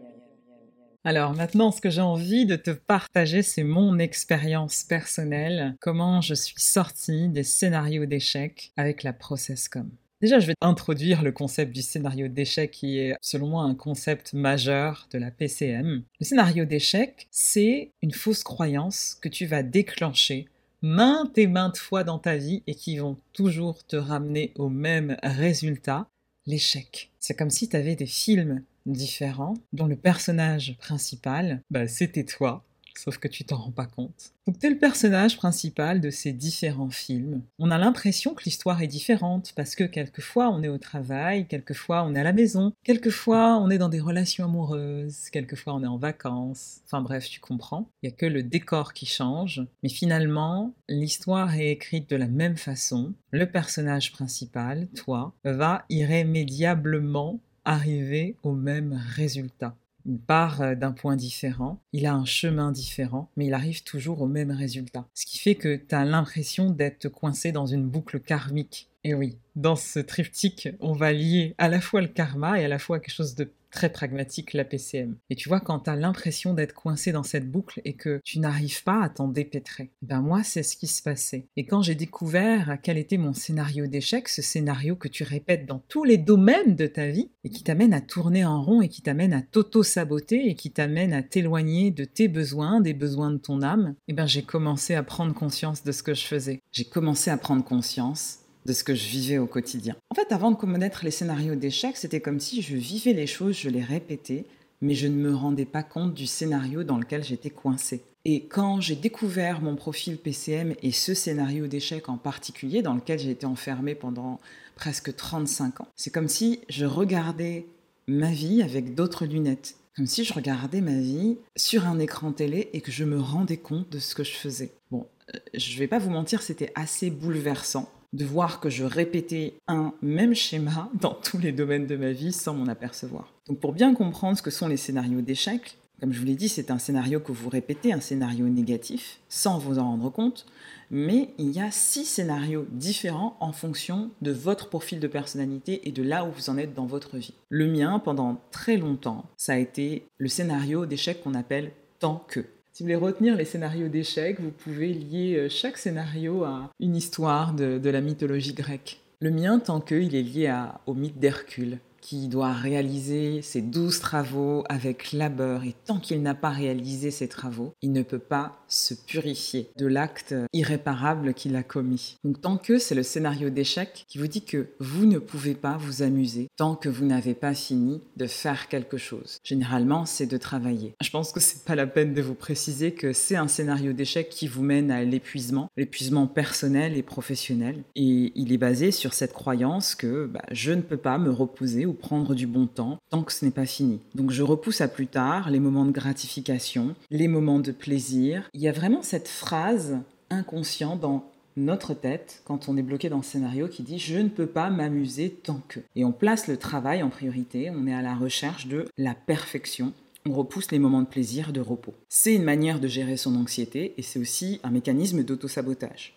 alors 1.05 1.35
maintenant, 1.35 1.71
ce 1.71 1.83
que 1.83 1.91
j'ai 1.91 2.01
envie 2.01 2.47
de 2.47 2.57
te 2.57 2.71
partager, 2.71 3.43
c'est 3.43 3.63
mon 3.63 3.99
expérience 3.99 4.85
personnelle, 4.85 5.77
comment 5.81 6.23
je 6.23 6.35
suis 6.35 6.55
sortie 6.59 7.29
des 7.29 7.43
scénarios 7.43 8.07
d'échecs 8.07 8.73
avec 8.77 9.03
la 9.03 9.13
ProcessCom. 9.13 9.91
Déjà, 10.23 10.39
je 10.39 10.47
vais 10.47 10.55
introduire 10.63 11.23
le 11.23 11.33
concept 11.33 11.73
du 11.75 11.83
scénario 11.83 12.29
d'échec 12.29 12.71
qui 12.71 12.99
est 12.99 13.15
selon 13.21 13.49
moi 13.49 13.65
un 13.65 13.75
concept 13.75 14.33
majeur 14.33 15.07
de 15.13 15.19
la 15.19 15.31
PCM. 15.31 16.03
Le 16.19 16.25
scénario 16.25 16.65
d'échec, 16.65 17.29
c'est 17.31 17.91
une 18.01 18.13
fausse 18.13 18.43
croyance 18.43 19.19
que 19.21 19.29
tu 19.29 19.45
vas 19.45 19.63
déclencher 19.63 20.49
maintes 20.81 21.39
et 21.39 21.47
maintes 21.47 21.79
fois 21.79 22.05
dans 22.05 22.19
ta 22.19 22.37
vie 22.37 22.63
et 22.67 22.75
qui 22.75 22.99
vont 22.99 23.19
toujours 23.33 23.85
te 23.87 23.97
ramener 23.97 24.53
au 24.57 24.69
même 24.69 25.17
résultat, 25.23 26.07
l'échec. 26.47 27.11
C'est 27.21 27.35
comme 27.35 27.51
si 27.51 27.69
tu 27.69 27.77
avais 27.77 27.97
des 27.97 28.07
films 28.07 28.63
différents 28.87 29.55
dont 29.73 29.87
le 29.87 29.97
personnage 29.97 30.77
principal, 30.79 31.63
bah, 31.71 31.89
c'était 31.89 32.25
toi 32.25 32.65
sauf 32.99 33.19
que 33.19 33.29
tu 33.29 33.45
t'en 33.45 33.57
rends 33.57 33.71
pas 33.71 33.87
compte. 33.87 34.33
Donc 34.47 34.59
t'es 34.59 34.71
le 34.71 34.79
personnage 34.79 35.37
principal 35.37 36.01
de 36.01 36.11
ces 36.11 36.33
différents 36.33 36.91
films. 36.91 37.43
On 37.59 37.71
a 37.71 37.79
l'impression 37.79 38.35
que 38.35 38.45
l'histoire 38.45 38.83
est 38.83 38.89
différente 38.89 39.53
parce 39.57 39.75
que 39.75 39.85
quelquefois 39.85 40.51
on 40.51 40.63
est 40.63 40.69
au 40.69 40.79
travail, 40.79 41.47
quelquefois 41.47 42.05
on 42.05 42.15
est 42.15 42.21
à 42.21 42.25
la 42.25 42.33
maison, 42.33 42.73
quelquefois 42.85 43.59
on 43.59 43.71
est 43.71 43.79
dans 43.79 43.89
des 43.89 44.01
relations 44.01 44.45
amoureuses, 44.45 45.31
quelquefois 45.31 45.75
on 45.75 45.83
est 45.83 45.89
en 45.89 45.97
vacances. 45.97 46.81
Enfin 46.87 47.01
bref, 47.01 47.29
tu 47.29 47.41
comprends. 47.41 47.89
Il 48.03 48.11
y 48.11 48.13
a 48.13 48.17
que 48.17 48.27
le 48.27 48.43
décor 48.43 48.93
qui 48.93 49.07
change, 49.07 49.63
mais 49.83 49.89
finalement 49.89 50.75
l'histoire 50.89 51.55
est 51.55 51.71
écrite 51.71 52.11
de 52.11 52.17
la 52.17 52.29
même 52.29 52.57
façon. 52.57 53.15
Le 53.31 53.51
personnage 53.51 54.13
principal, 54.13 54.89
toi, 54.95 55.35
va 55.45 55.85
irrémédiablement 55.89 57.41
arriver 57.65 58.37
au 58.43 58.53
même 58.53 59.01
résultat. 59.15 59.77
Il 60.07 60.19
part 60.19 60.61
euh, 60.61 60.75
d'un 60.75 60.93
point 60.93 61.17
différent, 61.17 61.81
il 61.93 62.07
a 62.07 62.15
un 62.15 62.27
chemin 62.27 62.73
différent, 62.73 63.31
mais 63.37 63.47
il 63.47 63.55
arrive 63.55 63.83
toujours 63.85 64.21
au 64.21 64.27
même 64.27 64.51
résultat. 64.51 65.07
Ce 65.15 65.25
qui 65.25 65.39
fait 65.39 65.55
que 65.55 65.77
tu 65.77 65.95
as 65.95 66.05
l'impression 66.05 66.71
d'être 66.71 67.09
coincé 67.09 67.53
dans 67.53 67.67
une 67.67 67.87
boucle 67.87 68.21
karmique. 68.21 68.89
Et 69.03 69.15
oui, 69.15 69.39
dans 69.57 69.77
ce 69.77 69.99
triptyque, 70.01 70.69
on 70.81 70.93
va 70.93 71.13
lier 71.13 71.55
à 71.59 71.69
la 71.69 71.81
fois 71.81 72.01
le 72.01 72.09
karma 72.09 72.61
et 72.61 72.65
à 72.65 72.69
la 72.69 72.79
fois 72.79 73.01
quelque 73.01 73.15
chose 73.15 73.35
de 73.35 73.51
très 73.75 73.91
pragmatique, 73.91 74.53
la 74.53 74.65
PCM. 74.65 75.17
Et 75.31 75.35
tu 75.35 75.49
vois, 75.49 75.61
quand 75.61 75.81
tu 75.81 75.91
as 75.91 75.97
l'impression 75.97 76.55
d'être 76.55 76.73
coincé 76.73 77.11
dans 77.11 77.25
cette 77.25 77.51
boucle 77.51 77.81
et 77.85 77.95
que 77.95 78.21
tu 78.25 78.39
n'arrives 78.39 78.85
pas 78.85 79.03
à 79.03 79.09
t'en 79.09 79.27
dépêtrer, 79.27 79.91
ben 80.01 80.21
moi, 80.21 80.43
c'est 80.45 80.63
ce 80.63 80.77
qui 80.77 80.87
se 80.87 81.03
passait. 81.03 81.49
Et 81.57 81.67
quand 81.67 81.83
j'ai 81.83 81.97
découvert 81.97 82.79
quel 82.83 82.99
était 82.99 83.19
mon 83.19 83.35
scénario 83.35 83.89
d'échec, 83.89 84.29
ce 84.29 84.43
scénario 84.43 84.95
que 84.95 85.09
tu 85.09 85.25
répètes 85.25 85.67
dans 85.67 85.81
tous 85.89 86.05
les 86.05 86.19
domaines 86.19 86.77
de 86.77 86.87
ta 86.87 87.09
vie 87.09 87.31
et 87.43 87.51
qui 87.51 87.65
t'amène 87.65 87.93
à 87.93 88.01
tourner 88.01 88.45
en 88.45 88.63
rond 88.63 88.81
et 88.81 88.89
qui 88.89 89.03
t'amène 89.03 89.33
à 89.33 89.43
t'auto-saboter 89.43 90.49
et 90.49 90.55
qui 90.55 90.71
t'amène 90.71 91.13
à 91.13 91.23
t'éloigner 91.23 91.91
de 91.91 92.05
tes 92.05 92.29
besoins, 92.29 92.81
des 92.81 92.95
besoins 92.95 93.33
de 93.33 93.39
ton 93.39 93.61
âme, 93.61 93.97
eh 94.07 94.13
ben 94.13 94.27
j'ai 94.27 94.43
commencé 94.43 94.95
à 94.95 95.03
prendre 95.03 95.35
conscience 95.35 95.83
de 95.83 95.91
ce 95.91 96.05
que 96.05 96.15
je 96.15 96.25
faisais. 96.25 96.63
J'ai 96.71 96.85
commencé 96.85 97.31
à 97.31 97.37
prendre 97.37 97.65
conscience 97.65 98.44
de 98.65 98.73
ce 98.73 98.85
que 98.85 98.95
je 98.95 99.09
vivais 99.09 99.39
au 99.39 99.47
quotidien. 99.47 99.97
En 100.11 100.15
fait, 100.15 100.33
avant 100.33 100.51
de 100.51 100.57
connaître 100.57 101.05
les 101.05 101.11
scénarios 101.11 101.55
d'échecs, 101.55 101.97
c'était 101.97 102.21
comme 102.21 102.41
si 102.41 102.63
je 102.63 102.77
vivais 102.77 103.13
les 103.13 103.27
choses, 103.27 103.57
je 103.57 103.69
les 103.69 103.83
répétais, 103.83 104.45
mais 104.81 104.95
je 104.95 105.07
ne 105.07 105.17
me 105.17 105.35
rendais 105.35 105.65
pas 105.65 105.83
compte 105.83 106.15
du 106.15 106.27
scénario 106.27 106.85
dans 106.85 106.99
lequel 106.99 107.25
j'étais 107.25 107.51
coincé. 107.51 108.03
Et 108.25 108.47
quand 108.47 108.81
j'ai 108.81 108.97
découvert 108.97 109.61
mon 109.61 109.77
profil 109.77 110.17
PCM 110.17 110.75
et 110.83 110.93
ce 110.93 111.13
scénario 111.13 111.67
d'échec 111.67 112.09
en 112.09 112.17
particulier, 112.17 112.81
dans 112.81 112.95
lequel 112.95 113.19
j'ai 113.19 113.31
été 113.31 113.45
enfermée 113.45 113.95
pendant 113.95 114.41
presque 114.77 115.15
35 115.15 115.83
ans, 115.83 115.89
c'est 115.95 116.11
comme 116.11 116.29
si 116.29 116.61
je 116.71 116.87
regardais 116.87 117.67
ma 118.07 118.31
vie 118.31 118.63
avec 118.63 118.95
d'autres 118.95 119.27
lunettes. 119.27 119.77
Comme 119.97 120.07
si 120.07 120.25
je 120.25 120.33
regardais 120.33 120.81
ma 120.81 120.99
vie 120.99 121.37
sur 121.55 121.87
un 121.87 121.99
écran 122.01 122.33
télé 122.33 122.69
et 122.73 122.81
que 122.81 122.91
je 122.91 123.05
me 123.05 123.21
rendais 123.21 123.59
compte 123.59 123.91
de 123.91 124.01
ce 124.01 124.15
que 124.15 124.25
je 124.25 124.33
faisais. 124.33 124.73
Bon, 124.91 125.07
euh, 125.35 125.39
je 125.55 125.79
vais 125.79 125.87
pas 125.87 125.99
vous 125.99 126.11
mentir, 126.11 126.43
c'était 126.43 126.73
assez 126.75 127.11
bouleversant 127.11 127.89
de 128.15 128.25
voir 128.25 128.61
que 128.61 128.71
je 128.71 128.85
répétais 128.85 129.55
un 129.69 129.93
même 130.01 130.35
schéma 130.35 130.89
dans 131.01 131.15
tous 131.15 131.39
les 131.39 131.53
domaines 131.53 131.87
de 131.87 131.97
ma 131.97 132.13
vie 132.13 132.33
sans 132.33 132.55
m'en 132.55 132.67
apercevoir. 132.67 133.33
Donc 133.49 133.61
pour 133.61 133.73
bien 133.73 133.95
comprendre 133.95 134.39
ce 134.39 134.43
que 134.43 134.51
sont 134.51 134.69
les 134.69 134.79
scénarios 134.79 135.21
d'échec, 135.21 135.77
comme 136.01 136.13
je 136.13 136.19
vous 136.19 136.27
l'ai 136.27 136.35
dit, 136.35 136.49
c'est 136.49 136.71
un 136.71 136.79
scénario 136.79 137.21
que 137.21 137.33
vous 137.33 137.49
répétez, 137.49 137.93
un 137.93 138.01
scénario 138.01 138.49
négatif, 138.49 139.21
sans 139.29 139.59
vous 139.59 139.79
en 139.79 139.85
rendre 139.85 140.11
compte, 140.11 140.45
mais 140.91 141.31
il 141.39 141.51
y 141.53 141.61
a 141.61 141.71
six 141.71 142.05
scénarios 142.05 142.67
différents 142.71 143.37
en 143.41 143.53
fonction 143.53 144.11
de 144.21 144.33
votre 144.33 144.69
profil 144.69 145.01
de 145.01 145.07
personnalité 145.07 145.89
et 145.89 145.93
de 145.93 146.03
là 146.03 146.25
où 146.25 146.33
vous 146.33 146.51
en 146.51 146.59
êtes 146.59 146.75
dans 146.75 146.87
votre 146.87 147.17
vie. 147.17 147.35
Le 147.49 147.71
mien, 147.71 148.01
pendant 148.01 148.41
très 148.51 148.77
longtemps, 148.77 149.25
ça 149.37 149.55
a 149.55 149.59
été 149.59 150.07
le 150.19 150.29
scénario 150.29 150.85
d'échec 150.85 151.23
qu'on 151.23 151.35
appelle 151.35 151.73
tant 152.01 152.25
que. 152.29 152.45
Si 152.77 152.83
vous 152.83 152.89
voulez 152.89 152.97
retenir 152.97 153.37
les 153.37 153.45
scénarios 153.45 153.87
d'échecs, 153.87 154.41
vous 154.41 154.51
pouvez 154.51 154.93
lier 154.93 155.37
euh, 155.37 155.49
chaque 155.49 155.79
scénario 155.79 156.43
à 156.43 156.73
une 156.81 156.97
histoire 156.97 157.55
de, 157.55 157.89
la 157.89 158.01
mythologie 158.01 158.53
grecque. 158.53 158.99
Le 159.21 159.31
mien, 159.31 159.61
tant 159.61 159.81
qu'il 159.81 160.13
est 160.17 160.23
lié 160.23 160.53
au 160.87 160.95
mythe 160.95 161.21
d'Hercule, 161.21 161.79
qui 162.05 162.29
doit 162.29 162.53
réaliser 162.53 163.41
ses 163.41 163.63
douze 163.63 163.99
travaux 163.99 164.63
avec 164.69 165.13
labeur 165.13 165.65
et 165.65 165.75
tant 165.87 165.99
qu'il 165.99 166.21
n'a 166.21 166.35
pas 166.35 166.51
réalisé 166.51 167.11
ses 167.11 167.29
travaux, 167.29 167.73
il 167.81 167.93
ne 167.93 168.03
peut 168.03 168.19
pas 168.19 168.59
se 168.69 168.93
purifier 168.93 169.71
de 169.79 169.87
l'acte 169.87 170.35
irréparable 170.53 171.33
qu'il 171.33 171.57
a 171.57 171.63
commis. 171.63 172.19
Donc 172.23 172.43
tant 172.43 172.59
que 172.59 172.79
c'est 172.79 172.95
le 172.95 173.03
scénario 173.03 173.49
d'échec 173.49 174.05
qui 174.07 174.19
vous 174.19 174.27
dit 174.27 174.45
que 174.45 174.67
vous 174.81 175.07
ne 175.07 175.19
pouvez 175.19 175.55
pas 175.55 175.79
vous 175.79 176.03
amuser 176.03 176.49
tant 176.57 176.75
que 176.75 176.91
vous 176.91 177.07
n'avez 177.07 177.33
pas 177.33 177.55
fini 177.55 178.03
de 178.19 178.27
faire 178.27 178.69
quelque 178.69 178.99
chose. 178.99 179.39
Généralement, 179.43 180.05
c'est 180.05 180.27
de 180.27 180.37
travailler. 180.37 180.95
Je 181.01 181.09
pense 181.09 181.33
que 181.33 181.41
c'est 181.41 181.65
pas 181.65 181.75
la 181.75 181.87
peine 181.87 182.13
de 182.13 182.21
vous 182.21 182.35
préciser 182.35 182.93
que 182.93 183.15
c'est 183.15 183.37
un 183.37 183.49
scénario 183.49 183.95
d'échec 183.95 184.29
qui 184.29 184.47
vous 184.47 184.63
mène 184.63 184.91
à 184.91 185.05
l'épuisement, 185.05 185.71
l'épuisement 185.79 186.27
personnel 186.27 186.99
et 186.99 187.03
professionnel. 187.03 187.83
Et 187.97 188.31
il 188.35 188.53
est 188.53 188.59
basé 188.59 188.91
sur 188.91 189.15
cette 189.15 189.33
croyance 189.33 189.95
que 189.95 190.27
bah, 190.27 190.43
je 190.51 190.73
ne 190.73 190.83
peux 190.83 190.99
pas 190.99 191.17
me 191.17 191.31
reposer 191.31 191.87
prendre 191.95 192.35
du 192.35 192.47
bon 192.47 192.67
temps 192.67 192.99
tant 193.11 193.23
que 193.23 193.33
ce 193.33 193.45
n'est 193.45 193.51
pas 193.51 193.67
fini. 193.67 194.01
Donc 194.15 194.31
je 194.31 194.43
repousse 194.43 194.81
à 194.81 194.89
plus 194.89 195.07
tard 195.07 195.51
les 195.51 195.61
moments 195.61 195.85
de 195.85 195.93
gratification, 195.93 196.95
les 197.11 197.29
moments 197.29 197.61
de 197.61 197.73
plaisir. 197.73 198.49
Il 198.55 198.61
y 198.61 198.69
a 198.69 198.73
vraiment 198.73 199.03
cette 199.03 199.29
phrase 199.29 199.99
inconsciente 200.31 201.01
dans 201.01 201.31
notre 201.57 201.95
tête 201.95 202.43
quand 202.45 202.69
on 202.69 202.77
est 202.77 202.83
bloqué 202.83 203.09
dans 203.09 203.23
ce 203.23 203.33
scénario 203.33 203.69
qui 203.69 203.83
dit 203.83 203.99
je 203.99 204.19
ne 204.19 204.29
peux 204.29 204.47
pas 204.47 204.71
m'amuser 204.71 205.31
tant 205.31 205.61
que. 205.69 205.81
Et 205.95 206.05
on 206.05 206.13
place 206.13 206.49
le 206.49 206.57
travail 206.57 207.03
en 207.03 207.11
priorité, 207.11 207.71
on 207.71 207.87
est 207.87 207.95
à 207.95 208.03
la 208.03 208.15
recherche 208.15 208.67
de 208.67 208.87
la 208.99 209.15
perfection. 209.15 209.93
On 210.27 210.33
repousse 210.33 210.71
les 210.71 210.79
moments 210.79 211.03
de 211.03 211.07
plaisir, 211.07 211.53
de 211.53 211.61
repos. 211.61 211.95
C'est 212.09 212.35
une 212.35 212.45
manière 212.45 212.81
de 212.81 212.89
gérer 212.89 213.17
son 213.17 213.37
anxiété 213.37 213.95
et 213.99 214.03
c'est 214.03 214.19
aussi 214.19 214.59
un 214.63 214.71
mécanisme 214.71 215.23
d'autosabotage. 215.23 216.15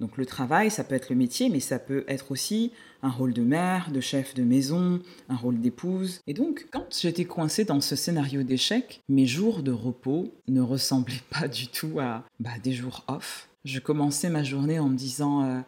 Donc 0.00 0.16
le 0.16 0.26
travail, 0.26 0.70
ça 0.70 0.84
peut 0.84 0.94
être 0.94 1.10
le 1.10 1.16
métier, 1.16 1.48
mais 1.48 1.60
ça 1.60 1.78
peut 1.78 2.04
être 2.08 2.30
aussi 2.30 2.72
un 3.02 3.08
rôle 3.08 3.32
de 3.32 3.42
mère, 3.42 3.90
de 3.90 4.00
chef 4.00 4.34
de 4.34 4.42
maison, 4.42 5.00
un 5.28 5.36
rôle 5.36 5.60
d'épouse. 5.60 6.20
Et 6.26 6.34
donc, 6.34 6.66
quand 6.70 6.86
j'étais 7.00 7.24
coincée 7.24 7.64
dans 7.64 7.80
ce 7.80 7.96
scénario 7.96 8.42
d'échec, 8.42 9.02
mes 9.08 9.26
jours 9.26 9.62
de 9.62 9.72
repos 9.72 10.32
ne 10.48 10.60
ressemblaient 10.60 11.14
pas 11.30 11.48
du 11.48 11.68
tout 11.68 11.98
à 12.00 12.24
bah, 12.40 12.50
des 12.62 12.72
jours 12.72 13.04
off. 13.08 13.48
Je 13.64 13.80
commençais 13.80 14.30
ma 14.30 14.44
journée 14.44 14.78
en 14.78 14.88
me 14.88 14.96
disant 14.96 15.44
euh, 15.44 15.60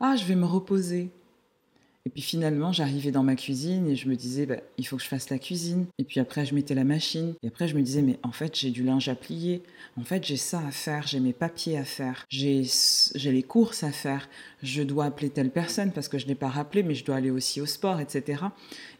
Ah, 0.00 0.16
je 0.16 0.24
vais 0.24 0.36
me 0.36 0.46
reposer. 0.46 1.10
Et 2.08 2.10
puis 2.10 2.22
finalement, 2.22 2.72
j'arrivais 2.72 3.10
dans 3.10 3.22
ma 3.22 3.36
cuisine 3.36 3.86
et 3.86 3.94
je 3.94 4.08
me 4.08 4.16
disais, 4.16 4.46
bah, 4.46 4.56
il 4.78 4.86
faut 4.86 4.96
que 4.96 5.02
je 5.02 5.08
fasse 5.08 5.28
la 5.28 5.38
cuisine. 5.38 5.84
Et 5.98 6.04
puis 6.04 6.20
après, 6.20 6.46
je 6.46 6.54
mettais 6.54 6.74
la 6.74 6.84
machine. 6.84 7.34
Et 7.42 7.48
après, 7.48 7.68
je 7.68 7.76
me 7.76 7.82
disais, 7.82 8.00
mais 8.00 8.18
en 8.22 8.32
fait, 8.32 8.58
j'ai 8.58 8.70
du 8.70 8.82
linge 8.82 9.10
à 9.10 9.14
plier. 9.14 9.62
En 9.98 10.04
fait, 10.04 10.24
j'ai 10.24 10.38
ça 10.38 10.62
à 10.66 10.70
faire. 10.70 11.06
J'ai 11.06 11.20
mes 11.20 11.34
papiers 11.34 11.76
à 11.76 11.84
faire. 11.84 12.24
J'ai 12.30 12.64
les 13.14 13.42
courses 13.42 13.82
à 13.82 13.92
faire. 13.92 14.30
Je 14.62 14.82
dois 14.82 15.04
appeler 15.04 15.28
telle 15.28 15.50
personne 15.50 15.92
parce 15.92 16.08
que 16.08 16.16
je 16.16 16.26
n'ai 16.26 16.34
pas 16.34 16.48
rappelé, 16.48 16.82
mais 16.82 16.94
je 16.94 17.04
dois 17.04 17.16
aller 17.16 17.30
aussi 17.30 17.60
au 17.60 17.66
sport, 17.66 18.00
etc. 18.00 18.42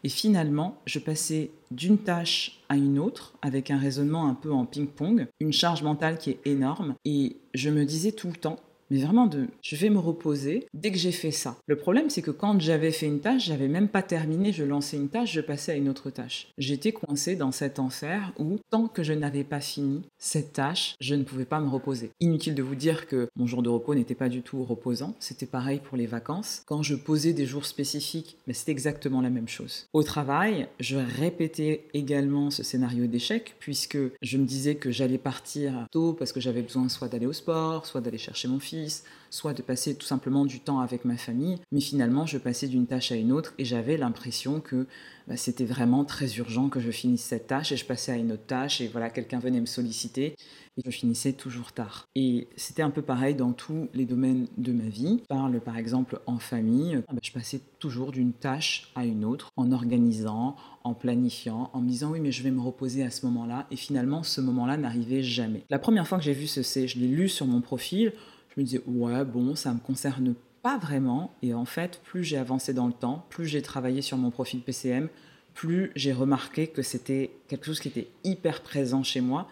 Et 0.03 0.09
finalement, 0.09 0.79
je 0.85 0.99
passais 0.99 1.49
d'une 1.71 1.97
tâche 1.97 2.59
à 2.69 2.75
une 2.75 2.99
autre 2.99 3.33
avec 3.41 3.71
un 3.71 3.79
raisonnement 3.79 4.27
un 4.27 4.35
peu 4.35 4.51
en 4.51 4.65
ping-pong, 4.65 5.25
une 5.39 5.51
charge 5.51 5.81
mentale 5.81 6.19
qui 6.19 6.29
est 6.29 6.39
énorme. 6.45 6.93
Et 7.05 7.37
je 7.55 7.71
me 7.71 7.85
disais 7.85 8.11
tout 8.11 8.27
le 8.27 8.35
temps, 8.35 8.59
mais 8.89 8.99
vraiment 8.99 9.27
de 9.27 9.47
je 9.61 9.75
vais 9.75 9.89
me 9.89 9.99
reposer 9.99 10.67
dès 10.73 10.91
que 10.91 10.97
j'ai 10.97 11.11
fait 11.11 11.31
ça. 11.31 11.57
Le 11.67 11.75
problème, 11.75 12.09
c'est 12.09 12.21
que 12.21 12.31
quand 12.31 12.59
j'avais 12.59 12.91
fait 12.91 13.07
une 13.07 13.19
tâche, 13.19 13.45
j'avais 13.45 13.67
même 13.67 13.87
pas 13.87 14.01
terminé, 14.01 14.51
je 14.51 14.63
lançais 14.63 14.97
une 14.97 15.09
tâche, 15.09 15.33
je 15.33 15.41
passais 15.41 15.71
à 15.71 15.75
une 15.75 15.89
autre 15.89 16.09
tâche. 16.09 16.47
J'étais 16.57 16.91
coincé 16.91 17.35
dans 17.35 17.51
cet 17.51 17.79
enfer 17.79 18.33
où, 18.39 18.57
tant 18.69 18.87
que 18.87 19.03
je 19.03 19.13
n'avais 19.13 19.43
pas 19.43 19.59
fini 19.59 20.01
cette 20.17 20.53
tâche, 20.53 20.95
je 20.99 21.15
ne 21.15 21.23
pouvais 21.23 21.45
pas 21.45 21.59
me 21.59 21.69
reposer. 21.69 22.11
Inutile 22.19 22.55
de 22.55 22.63
vous 22.63 22.75
dire 22.75 23.07
que 23.07 23.29
mon 23.35 23.47
jour 23.47 23.63
de 23.63 23.69
repos 23.69 23.95
n'était 23.95 24.15
pas 24.15 24.29
du 24.29 24.41
tout 24.41 24.63
reposant, 24.63 25.15
c'était 25.19 25.45
pareil 25.45 25.79
pour 25.83 25.97
les 25.97 26.07
vacances. 26.07 26.63
Quand 26.65 26.83
je 26.83 26.95
posais 26.95 27.33
des 27.33 27.45
jours 27.45 27.65
spécifiques, 27.65 28.37
mais 28.47 28.53
c'était 28.53 28.71
exactement 28.71 29.21
la 29.21 29.29
même 29.29 29.47
chose. 29.47 29.87
Au 29.93 30.03
travail, 30.03 30.67
je 30.79 30.97
répétais 30.97 31.85
également 31.93 32.49
ce 32.49 32.63
scénario 32.63 33.07
d'échec, 33.07 33.55
puisque 33.59 33.97
je 34.21 34.37
me 34.37 34.45
disais 34.45 34.75
que 34.75 34.91
j'allais 34.91 35.17
partir 35.17 35.87
tôt 35.91 36.13
parce 36.13 36.31
que 36.31 36.39
j'avais 36.39 36.61
besoin 36.61 36.89
soit 36.89 37.07
d'aller 37.07 37.25
au 37.25 37.33
sport, 37.33 37.85
soit 37.85 38.01
d'aller 38.01 38.17
chercher 38.17 38.47
mon 38.47 38.59
fils, 38.59 38.78
office, 38.79 39.03
soit 39.29 39.53
de 39.53 39.61
passer 39.61 39.95
tout 39.95 40.05
simplement 40.05 40.45
du 40.45 40.59
temps 40.59 40.79
avec 40.79 41.05
ma 41.05 41.17
famille. 41.17 41.57
Mais 41.71 41.81
finalement, 41.81 42.25
je 42.25 42.37
passais 42.37 42.67
d'une 42.67 42.87
tâche 42.87 43.11
à 43.11 43.15
une 43.15 43.31
autre 43.31 43.53
et 43.57 43.65
j'avais 43.65 43.97
l'impression 43.97 44.59
que 44.59 44.87
bah, 45.27 45.37
c'était 45.37 45.65
vraiment 45.65 46.03
très 46.03 46.37
urgent 46.37 46.69
que 46.69 46.79
je 46.79 46.89
finisse 46.89 47.21
cette 47.21 47.47
tâche 47.47 47.71
et 47.71 47.77
je 47.77 47.85
passais 47.85 48.11
à 48.11 48.15
une 48.15 48.31
autre 48.31 48.45
tâche 48.47 48.81
et 48.81 48.87
voilà, 48.87 49.09
quelqu'un 49.09 49.39
venait 49.39 49.59
me 49.61 49.67
solliciter 49.67 50.35
et 50.77 50.81
je 50.83 50.89
finissais 50.89 51.33
toujours 51.33 51.71
tard. 51.71 52.07
Et 52.15 52.47
c'était 52.55 52.81
un 52.81 52.89
peu 52.89 53.01
pareil 53.01 53.35
dans 53.35 53.53
tous 53.53 53.89
les 53.93 54.05
domaines 54.05 54.47
de 54.57 54.71
ma 54.71 54.89
vie. 54.89 55.19
Je 55.21 55.27
parle 55.27 55.59
par 55.59 55.77
exemple 55.77 56.19
en 56.25 56.39
famille, 56.39 57.03
bah, 57.07 57.19
je 57.21 57.31
passais 57.31 57.61
toujours 57.77 58.11
d'une 58.11 58.33
tâche 58.33 58.91
à 58.95 59.05
une 59.05 59.25
autre 59.25 59.51
en 59.57 59.71
organisant, 59.71 60.55
en 60.83 60.93
planifiant, 60.95 61.69
en 61.73 61.81
me 61.81 61.89
disant 61.89 62.11
oui 62.11 62.19
mais 62.19 62.31
je 62.31 62.41
vais 62.41 62.51
me 62.51 62.61
reposer 62.61 63.03
à 63.03 63.11
ce 63.11 63.25
moment-là 63.27 63.67
et 63.69 63.75
finalement 63.75 64.23
ce 64.23 64.41
moment-là 64.41 64.77
n'arrivait 64.77 65.21
jamais. 65.21 65.63
La 65.69 65.79
première 65.79 66.07
fois 66.07 66.17
que 66.17 66.23
j'ai 66.23 66.33
vu 66.33 66.47
ce 66.47 66.63
C, 66.63 66.87
je 66.87 66.97
l'ai 66.97 67.07
lu 67.07 67.29
sur 67.29 67.45
mon 67.45 67.61
profil, 67.61 68.13
je 68.49 68.59
me 68.59 68.65
disais 68.65 68.81
ouais 68.87 69.25
bon 69.25 69.55
ça 69.55 69.73
me 69.73 69.79
concerne 69.79 70.35
pas 70.61 70.77
vraiment. 70.77 71.33
Et 71.41 71.53
en 71.53 71.65
fait 71.65 72.01
plus 72.03 72.23
j'ai 72.23 72.37
avancé 72.37 72.73
dans 72.73 72.87
le 72.87 72.93
temps, 72.93 73.25
plus 73.29 73.45
j'ai 73.45 73.61
travaillé 73.61 74.01
sur 74.01 74.17
mon 74.17 74.31
profil 74.31 74.61
PCM, 74.61 75.09
plus 75.53 75.91
j'ai 75.95 76.13
remarqué 76.13 76.67
que 76.67 76.81
c'était 76.81 77.31
quelque 77.47 77.65
chose 77.65 77.79
qui 77.79 77.89
était 77.89 78.07
hyper 78.23 78.61
présent 78.61 79.03
chez 79.03 79.21
moi. 79.21 79.47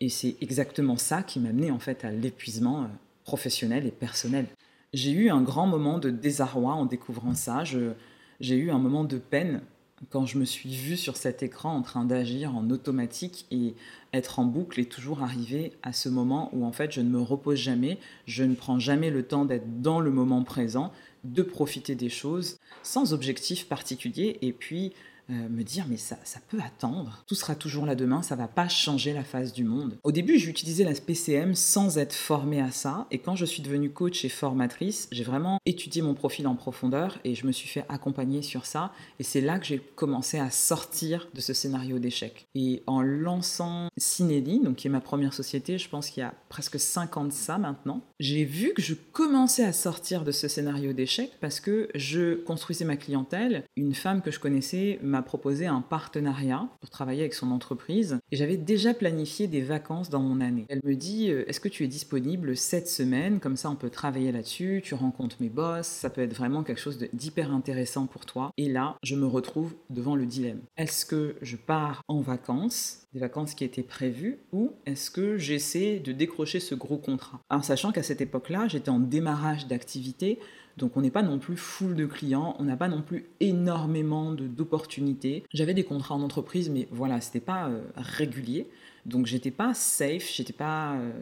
Et 0.00 0.08
c'est 0.08 0.36
exactement 0.40 0.96
ça 0.96 1.22
qui 1.22 1.38
m'a 1.38 1.50
amené 1.50 1.70
en 1.70 1.78
fait 1.78 2.04
à 2.04 2.10
l'épuisement 2.10 2.82
euh, 2.82 2.86
professionnel 3.24 3.86
et 3.86 3.92
personnel. 3.92 4.46
J'ai 4.92 5.12
eu 5.12 5.30
un 5.30 5.40
grand 5.40 5.66
moment 5.66 5.98
de 5.98 6.10
désarroi 6.10 6.74
en 6.74 6.84
découvrant 6.86 7.34
ça, 7.34 7.62
j'ai 7.64 8.56
eu 8.56 8.70
un 8.70 8.78
moment 8.78 9.04
de 9.04 9.16
peine 9.16 9.62
quand 10.10 10.26
je 10.26 10.38
me 10.38 10.44
suis 10.44 10.74
vue 10.74 10.96
sur 10.96 11.16
cet 11.16 11.42
écran 11.42 11.74
en 11.74 11.82
train 11.82 12.04
d'agir 12.04 12.56
en 12.56 12.70
automatique 12.70 13.46
et 13.50 13.74
être 14.12 14.38
en 14.38 14.44
boucle 14.44 14.80
et 14.80 14.84
toujours 14.84 15.22
arriver 15.22 15.72
à 15.82 15.92
ce 15.92 16.08
moment 16.08 16.50
où 16.52 16.64
en 16.64 16.72
fait 16.72 16.92
je 16.92 17.00
ne 17.00 17.08
me 17.08 17.20
repose 17.20 17.58
jamais, 17.58 17.98
je 18.26 18.44
ne 18.44 18.54
prends 18.54 18.78
jamais 18.78 19.10
le 19.10 19.22
temps 19.22 19.44
d'être 19.44 19.80
dans 19.80 20.00
le 20.00 20.10
moment 20.10 20.42
présent, 20.42 20.92
de 21.24 21.42
profiter 21.42 21.94
des 21.94 22.08
choses 22.08 22.58
sans 22.82 23.12
objectif 23.12 23.68
particulier. 23.68 24.38
Et 24.42 24.52
puis 24.52 24.92
euh, 25.32 25.48
me 25.48 25.62
dire 25.62 25.86
mais 25.88 25.96
ça, 25.96 26.16
ça 26.24 26.40
peut 26.48 26.60
attendre, 26.64 27.24
tout 27.26 27.34
sera 27.34 27.54
toujours 27.54 27.86
là 27.86 27.94
demain, 27.94 28.22
ça 28.22 28.36
va 28.36 28.48
pas 28.48 28.68
changer 28.68 29.12
la 29.12 29.24
face 29.24 29.52
du 29.52 29.64
monde. 29.64 29.96
Au 30.04 30.12
début, 30.12 30.38
j'utilisais 30.38 30.84
la 30.84 30.92
PCM 30.92 31.54
sans 31.54 31.98
être 31.98 32.14
formée 32.14 32.60
à 32.60 32.70
ça, 32.70 33.06
et 33.10 33.18
quand 33.18 33.36
je 33.36 33.44
suis 33.44 33.62
devenue 33.62 33.90
coach 33.90 34.24
et 34.24 34.28
formatrice, 34.28 35.08
j'ai 35.10 35.24
vraiment 35.24 35.58
étudié 35.66 36.02
mon 36.02 36.14
profil 36.14 36.46
en 36.46 36.54
profondeur 36.54 37.18
et 37.24 37.34
je 37.34 37.46
me 37.46 37.52
suis 37.52 37.68
fait 37.68 37.84
accompagner 37.88 38.42
sur 38.42 38.66
ça, 38.66 38.92
et 39.18 39.22
c'est 39.22 39.40
là 39.40 39.58
que 39.58 39.66
j'ai 39.66 39.78
commencé 39.78 40.38
à 40.38 40.50
sortir 40.50 41.28
de 41.34 41.40
ce 41.40 41.52
scénario 41.52 41.98
d'échec. 41.98 42.46
Et 42.54 42.82
en 42.86 43.02
lançant 43.02 43.88
Cinelli, 43.96 44.60
donc 44.60 44.76
qui 44.76 44.86
est 44.86 44.90
ma 44.90 45.00
première 45.00 45.34
société, 45.34 45.78
je 45.78 45.88
pense 45.88 46.10
qu'il 46.10 46.22
y 46.22 46.26
a 46.26 46.34
presque 46.48 46.78
5 46.78 47.16
ans 47.16 47.24
de 47.24 47.32
ça 47.32 47.58
maintenant, 47.58 48.02
j'ai 48.20 48.44
vu 48.44 48.72
que 48.74 48.82
je 48.82 48.94
commençais 48.94 49.64
à 49.64 49.72
sortir 49.72 50.24
de 50.24 50.32
ce 50.32 50.48
scénario 50.48 50.92
d'échec 50.92 51.30
parce 51.40 51.60
que 51.60 51.88
je 51.94 52.34
construisais 52.34 52.84
ma 52.84 52.96
clientèle, 52.96 53.64
une 53.76 53.94
femme 53.94 54.22
que 54.22 54.30
je 54.30 54.40
connaissais 54.40 54.98
m'a 55.02 55.21
proposé 55.22 55.66
un 55.66 55.80
partenariat 55.80 56.68
pour 56.80 56.90
travailler 56.90 57.20
avec 57.20 57.34
son 57.34 57.50
entreprise 57.50 58.18
et 58.30 58.36
j'avais 58.36 58.56
déjà 58.56 58.94
planifié 58.94 59.46
des 59.46 59.62
vacances 59.62 60.10
dans 60.10 60.20
mon 60.20 60.40
année. 60.40 60.66
Elle 60.68 60.80
me 60.84 60.94
dit 60.94 61.30
euh, 61.30 61.44
Est-ce 61.48 61.60
que 61.60 61.68
tu 61.68 61.84
es 61.84 61.88
disponible 61.88 62.56
cette 62.56 62.88
semaine? 62.88 63.40
Comme 63.40 63.56
ça, 63.56 63.70
on 63.70 63.76
peut 63.76 63.90
travailler 63.90 64.32
là-dessus, 64.32 64.82
tu 64.84 64.94
rencontres 64.94 65.36
mes 65.40 65.48
boss, 65.48 65.86
ça 65.86 66.10
peut 66.10 66.22
être 66.22 66.34
vraiment 66.34 66.62
quelque 66.62 66.80
chose 66.80 66.98
d'hyper 67.12 67.52
intéressant 67.52 68.06
pour 68.06 68.26
toi. 68.26 68.52
Et 68.56 68.68
là, 68.68 68.96
je 69.02 69.16
me 69.16 69.26
retrouve 69.26 69.74
devant 69.90 70.16
le 70.16 70.26
dilemme. 70.26 70.60
Est-ce 70.76 71.06
que 71.06 71.36
je 71.42 71.56
pars 71.56 72.02
en 72.08 72.20
vacances 72.20 72.98
des 73.12 73.20
vacances 73.20 73.54
qui 73.54 73.64
étaient 73.64 73.82
prévues 73.82 74.38
ou 74.52 74.72
est-ce 74.86 75.10
que 75.10 75.36
j'essaie 75.36 75.98
de 75.98 76.12
décrocher 76.12 76.60
ce 76.60 76.74
gros 76.74 76.96
contrat? 76.96 77.40
Alors 77.50 77.64
sachant 77.64 77.92
qu'à 77.92 78.02
cette 78.02 78.20
époque-là, 78.20 78.68
j'étais 78.68 78.90
en 78.90 78.98
démarrage 79.00 79.66
d'activité, 79.66 80.38
donc 80.76 80.96
on 80.96 81.00
n'est 81.00 81.10
pas 81.10 81.22
non 81.22 81.38
plus 81.38 81.56
full 81.56 81.94
de 81.94 82.06
clients, 82.06 82.56
on 82.58 82.64
n'a 82.64 82.76
pas 82.76 82.88
non 82.88 83.02
plus 83.02 83.26
énormément 83.40 84.32
d'opportunités. 84.32 85.44
J'avais 85.52 85.74
des 85.74 85.84
contrats 85.84 86.14
en 86.14 86.22
entreprise, 86.22 86.70
mais 86.70 86.88
voilà, 86.90 87.20
c'était 87.20 87.40
pas 87.40 87.68
euh, 87.68 87.82
régulier, 87.96 88.68
donc 89.06 89.26
j'étais 89.26 89.50
pas 89.50 89.74
safe, 89.74 90.30
j'étais 90.32 90.52
pas 90.52 90.94
euh, 90.94 91.12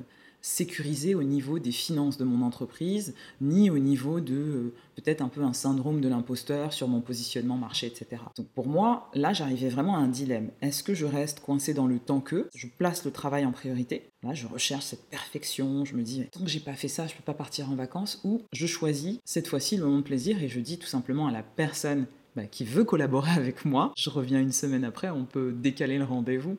sécurisé 0.42 1.14
au 1.14 1.22
niveau 1.22 1.58
des 1.58 1.72
finances 1.72 2.18
de 2.18 2.24
mon 2.24 2.44
entreprise, 2.44 3.14
ni 3.40 3.70
au 3.70 3.78
niveau 3.78 4.20
de 4.20 4.34
euh, 4.34 4.74
peut-être 4.96 5.22
un 5.22 5.28
peu 5.28 5.42
un 5.42 5.52
syndrome 5.52 6.00
de 6.00 6.08
l'imposteur 6.08 6.72
sur 6.72 6.88
mon 6.88 7.00
positionnement 7.00 7.56
marché, 7.56 7.86
etc. 7.86 8.22
Donc 8.36 8.46
pour 8.48 8.66
moi, 8.66 9.10
là, 9.14 9.32
j'arrivais 9.32 9.68
vraiment 9.68 9.96
à 9.96 10.00
un 10.00 10.08
dilemme. 10.08 10.50
Est-ce 10.62 10.82
que 10.82 10.94
je 10.94 11.06
reste 11.06 11.40
coincé 11.40 11.74
dans 11.74 11.86
le 11.86 11.98
temps 11.98 12.20
que 12.20 12.48
je 12.54 12.66
place 12.66 13.04
le 13.04 13.10
travail 13.10 13.44
en 13.44 13.52
priorité? 13.52 14.10
Là, 14.22 14.34
je 14.34 14.46
recherche 14.46 14.84
cette 14.84 15.08
perfection, 15.08 15.84
je 15.84 15.94
me 15.96 16.02
dis, 16.02 16.24
tant 16.30 16.40
que 16.40 16.50
j'ai 16.50 16.60
pas 16.60 16.74
fait 16.74 16.88
ça, 16.88 17.06
je 17.06 17.14
peux 17.14 17.22
pas 17.22 17.34
partir 17.34 17.70
en 17.70 17.74
vacances, 17.74 18.20
ou 18.24 18.42
je 18.52 18.66
choisis 18.66 19.18
cette 19.24 19.48
fois-ci 19.48 19.76
le 19.76 19.84
moment 19.84 19.98
de 19.98 20.02
plaisir 20.02 20.42
et 20.42 20.48
je 20.48 20.60
dis 20.60 20.78
tout 20.78 20.86
simplement 20.86 21.26
à 21.26 21.32
la 21.32 21.42
personne 21.42 22.06
bah, 22.36 22.46
qui 22.46 22.64
veut 22.64 22.84
collaborer 22.84 23.32
avec 23.32 23.64
moi, 23.64 23.92
je 23.96 24.10
reviens 24.10 24.40
une 24.40 24.52
semaine 24.52 24.84
après, 24.84 25.10
on 25.10 25.24
peut 25.24 25.52
décaler 25.52 25.98
le 25.98 26.04
rendez-vous. 26.04 26.56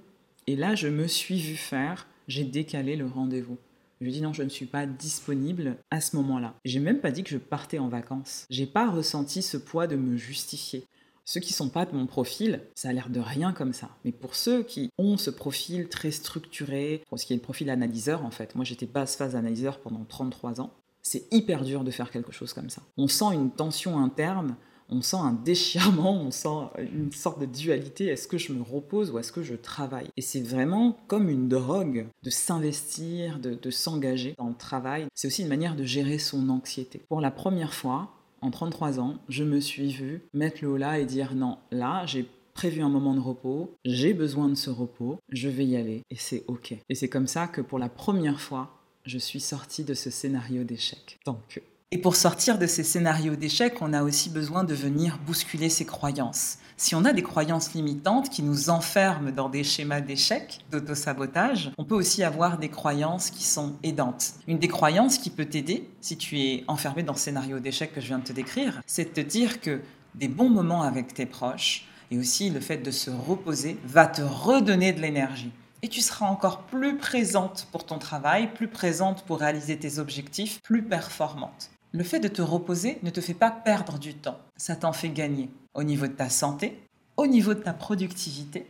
Et 0.48 0.56
là, 0.56 0.76
je 0.76 0.88
me 0.88 1.08
suis 1.08 1.39
vu 1.39 1.56
faire, 1.56 2.08
j'ai 2.28 2.44
décalé 2.44 2.96
le 2.96 3.06
rendez-vous. 3.06 3.58
Je 4.02 4.06
lui 4.08 4.14
dis 4.14 4.22
non, 4.22 4.34
je 4.34 4.42
ne 4.42 4.50
suis 4.50 4.66
pas 4.66 4.88
disponible 4.88 5.78
à 5.92 6.02
ce 6.02 6.16
moment-là. 6.16 6.56
J'ai 6.66 6.80
même 6.80 7.02
pas 7.02 7.12
dit 7.12 7.24
que 7.24 7.30
je 7.30 7.38
partais 7.38 7.78
en 7.78 7.88
vacances. 7.88 8.48
J'ai 8.50 8.66
pas 8.66 8.90
ressenti 8.90 9.44
ce 9.44 9.58
poids 9.58 9.86
de 9.86 9.96
me 9.96 10.18
justifier. 10.18 10.88
Ceux 11.24 11.40
qui 11.40 11.54
sont 11.54 11.70
pas 11.70 11.86
de 11.86 11.96
mon 11.96 12.08
profil, 12.08 12.62
ça 12.74 12.90
a 12.90 12.94
l'air 12.94 13.10
de 13.12 13.20
rien 13.20 13.54
comme 13.54 13.74
ça. 13.74 13.90
Mais 14.04 14.12
pour 14.12 14.34
ceux 14.36 14.64
qui 14.64 14.90
ont 14.98 15.18
ce 15.18 15.30
profil 15.30 15.88
très 15.88 16.10
structuré, 16.10 17.04
pour 17.10 17.20
ce 17.20 17.28
qui 17.28 17.34
est 17.34 17.36
le 17.36 17.44
profil 17.44 17.70
analyseur 17.70 18.26
en 18.26 18.32
fait, 18.32 18.56
moi 18.56 18.66
j'étais 18.66 18.88
basse 18.88 19.16
phase 19.16 19.36
analyseur 19.36 19.80
pendant 19.80 20.04
33 20.04 20.62
ans, 20.62 20.74
c'est 21.04 21.32
hyper 21.32 21.64
dur 21.64 21.84
de 21.84 21.92
faire 21.92 22.10
quelque 22.10 22.32
chose 22.32 22.54
comme 22.54 22.72
ça. 22.72 22.82
On 22.98 23.08
sent 23.08 23.36
une 23.36 23.52
tension 23.52 24.00
interne 24.00 24.56
on 24.91 25.01
sent 25.01 25.17
un 25.17 25.34
déchirement, 25.34 26.21
on 26.21 26.32
sent 26.32 26.69
une 26.93 27.12
sorte 27.12 27.39
de 27.39 27.45
dualité. 27.45 28.08
Est-ce 28.08 28.27
que 28.27 28.38
je 28.38 28.54
me 28.54 28.62
repose 28.62 29.12
ou 29.12 29.19
est-ce 29.19 29.32
que 29.32 29.41
je 29.41 29.56
travaille? 29.56 30.10
Et 30.17 30.21
c'est 30.21 30.41
vraiment 30.41 30.97
comme 31.08 31.30
une 31.30 31.47
drogue 31.47 32.08
de 32.23 32.30
s'investir, 32.30 33.39
de, 33.39 33.71
s'engager 33.71 34.36
dans 34.38 34.49
le 34.49 34.56
travail. 34.56 35.08
C'est 35.15 35.27
aussi 35.27 35.43
une 35.43 35.47
manière 35.47 35.75
de 35.75 35.86
gérer 35.86 36.19
son 36.19 36.49
anxiété. 36.49 37.01
Pour 37.08 37.21
la 37.21 37.32
première 37.32 37.73
fois, 37.73 38.12
en 38.41 38.51
33 38.51 38.99
ans, 38.99 39.15
je 39.30 39.43
me 39.43 39.60
suis 39.60 39.91
vue 39.91 40.21
mettre 40.34 40.60
le 40.62 40.69
haut 40.69 40.77
là 40.77 40.99
et 40.99 41.06
dire 41.06 41.36
non, 41.36 41.58
là, 41.71 42.06
j'ai 42.06 42.27
prévu 42.54 42.82
un 42.82 42.89
moment 42.89 43.13
de 43.13 43.19
repos, 43.21 43.73
j'ai 43.86 44.13
besoin 44.13 44.49
de 44.49 44.56
ce 44.56 44.69
repos, 44.69 45.19
je 45.30 45.47
vais 45.47 45.65
y 45.65 45.77
aller 45.77 46.04
et 46.10 46.15
c'est 46.17 46.43
ok. 46.47 46.75
Et 46.89 46.95
c'est 46.95 47.10
comme 47.10 47.27
ça 47.27 47.47
que 47.47 47.62
pour 47.62 47.80
la 47.80 47.89
première 47.89 48.41
fois, 48.41 48.82
je 49.06 49.17
suis 49.17 49.39
sortie 49.39 49.84
de 49.84 49.93
ce 49.93 50.10
scénario 50.10 50.63
d'échec. 50.63 51.19
Tant 51.23 51.41
que 51.49 51.62
et 51.93 51.97
pour 51.97 52.15
sortir 52.15 52.58
de 52.58 52.67
ces 52.67 52.84
scénarios 52.84 53.36
d'échec, 53.36 53.82
on 53.82 53.91
a 53.91 54.01
aussi 54.01 54.30
besoin 54.30 54.63
de 54.63 54.73
venir 54.73 55.19
bousculer 55.25 55.67
ses 55.67 55.84
croyances. 55.84 56.58
Si 56.77 56.95
on 56.95 57.04
a 57.04 57.12
des 57.12 57.21
croyances 57.21 57.73
limitantes 57.73 58.30
qui 58.30 58.43
nous 58.43 58.69
enferment 58.69 59.32
dans 59.32 59.49
des 59.49 59.65
schémas 59.65 59.99
d'échec, 59.99 60.63
d'autosabotage, 60.71 61.71
on 61.77 61.84
peut 61.84 61.95
aussi 61.95 62.23
avoir 62.23 62.58
des 62.60 62.69
croyances 62.69 63.30
qui 63.30 63.43
sont 63.43 63.75
aidantes. 63.84 64.36
Une 64.47 64.58
des 64.58 64.69
croyances 64.69 65.17
qui 65.17 65.30
peut 65.30 65.43
t'aider, 65.43 65.89
si 65.99 66.15
tu 66.15 66.39
es 66.39 66.63
enfermé 66.69 67.04
dans 67.04 67.12
le 67.12 67.19
scénario 67.19 67.60
d'échec 67.60 67.93
que 67.93 67.99
je 67.99 68.08
viens 68.08 68.19
de 68.19 68.23
te 68.23 68.34
décrire, 68.34 68.82
c'est 68.88 69.13
de 69.13 69.21
te 69.21 69.27
dire 69.27 69.60
que 69.60 69.82
des 70.15 70.30
bons 70.30 70.49
moments 70.49 70.84
avec 70.84 71.13
tes 71.13 71.25
proches 71.25 71.89
et 72.10 72.17
aussi 72.17 72.49
le 72.49 72.62
fait 72.62 72.77
de 72.77 72.91
se 72.91 73.12
reposer 73.12 73.77
va 73.84 74.08
te 74.08 74.21
redonner 74.21 74.93
de 74.93 75.01
l'énergie 75.01 75.51
et 75.84 75.88
tu 75.88 75.99
seras 76.01 76.27
encore 76.27 76.62
plus 76.63 76.97
présente 76.97 77.67
pour 77.71 77.86
ton 77.86 77.97
travail, 77.97 78.54
plus 78.54 78.67
présente 78.67 79.23
pour 79.25 79.39
réaliser 79.39 79.77
tes 79.77 79.99
objectifs, 79.99 80.62
plus 80.62 80.84
performante. 80.84 81.71
Le 81.93 82.04
fait 82.04 82.19
de 82.19 82.27
te 82.27 82.41
reposer 82.41 82.99
ne 83.04 83.10
te 83.10 83.19
fait 83.19 83.34
pas 83.34 83.51
perdre 83.51 83.99
du 83.99 84.13
temps, 84.13 84.39
ça 84.56 84.75
t'en 84.75 84.93
fait 84.93 85.10
gagner 85.10 85.49
au 85.73 85.84
niveau 85.84 86.08
de 86.08 86.13
ta 86.13 86.30
santé, 86.30 86.80
au 87.17 87.27
niveau 87.27 87.54
de 87.54 87.60
ta 87.60 87.73
productivité 87.73 88.65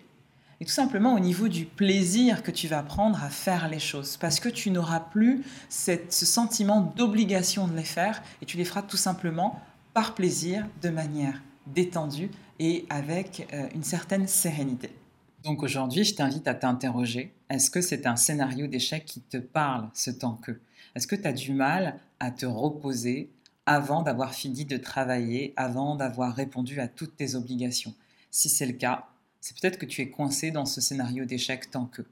et 0.61 0.65
tout 0.65 0.71
simplement 0.71 1.15
au 1.15 1.19
niveau 1.19 1.47
du 1.47 1.65
plaisir 1.65 2.43
que 2.43 2.51
tu 2.51 2.67
vas 2.67 2.83
prendre 2.83 3.21
à 3.23 3.29
faire 3.29 3.67
les 3.67 3.79
choses. 3.79 4.17
Parce 4.17 4.39
que 4.39 4.47
tu 4.47 4.69
n'auras 4.69 4.99
plus 4.99 5.43
ce 5.69 5.97
sentiment 6.07 6.93
d'obligation 6.95 7.67
de 7.67 7.75
les 7.75 7.83
faire 7.83 8.21
et 8.41 8.45
tu 8.45 8.57
les 8.57 8.65
feras 8.65 8.83
tout 8.83 8.97
simplement 8.97 9.59
par 9.95 10.13
plaisir, 10.13 10.67
de 10.83 10.89
manière 10.89 11.41
détendue 11.65 12.29
et 12.59 12.85
avec 12.89 13.47
euh, 13.53 13.67
une 13.73 13.83
certaine 13.83 14.27
sérénité. 14.27 14.91
Donc 15.43 15.63
aujourd'hui, 15.63 16.03
je 16.03 16.13
t'invite 16.13 16.47
à 16.47 16.53
t'interroger, 16.53 17.33
est-ce 17.49 17.71
que 17.71 17.81
c'est 17.81 18.05
un 18.05 18.15
scénario 18.15 18.67
d'échec 18.67 19.03
qui 19.03 19.21
te 19.21 19.37
parle 19.37 19.89
ce 19.95 20.11
temps 20.11 20.39
que? 20.43 20.59
Est-ce 20.95 21.07
que 21.07 21.15
tu 21.15 21.27
as 21.27 21.33
du 21.33 21.53
mal 21.53 21.99
à 22.21 22.29
te 22.29 22.45
reposer 22.45 23.31
avant 23.65 24.03
d'avoir 24.03 24.33
fini 24.33 24.63
de 24.63 24.77
travailler, 24.77 25.53
avant 25.55 25.95
d'avoir 25.95 26.35
répondu 26.35 26.79
à 26.79 26.87
toutes 26.87 27.17
tes 27.17 27.35
obligations 27.35 27.93
Si 28.29 28.47
c'est 28.47 28.65
le 28.65 28.73
cas, 28.73 29.07
c'est 29.39 29.59
peut-être 29.59 29.79
que 29.79 29.87
tu 29.87 30.01
es 30.01 30.09
coincé 30.09 30.51
dans 30.51 30.65
ce 30.65 30.81
scénario 30.81 31.25
d'échec 31.25 31.71
tant 31.71 31.85
que. 31.85 32.03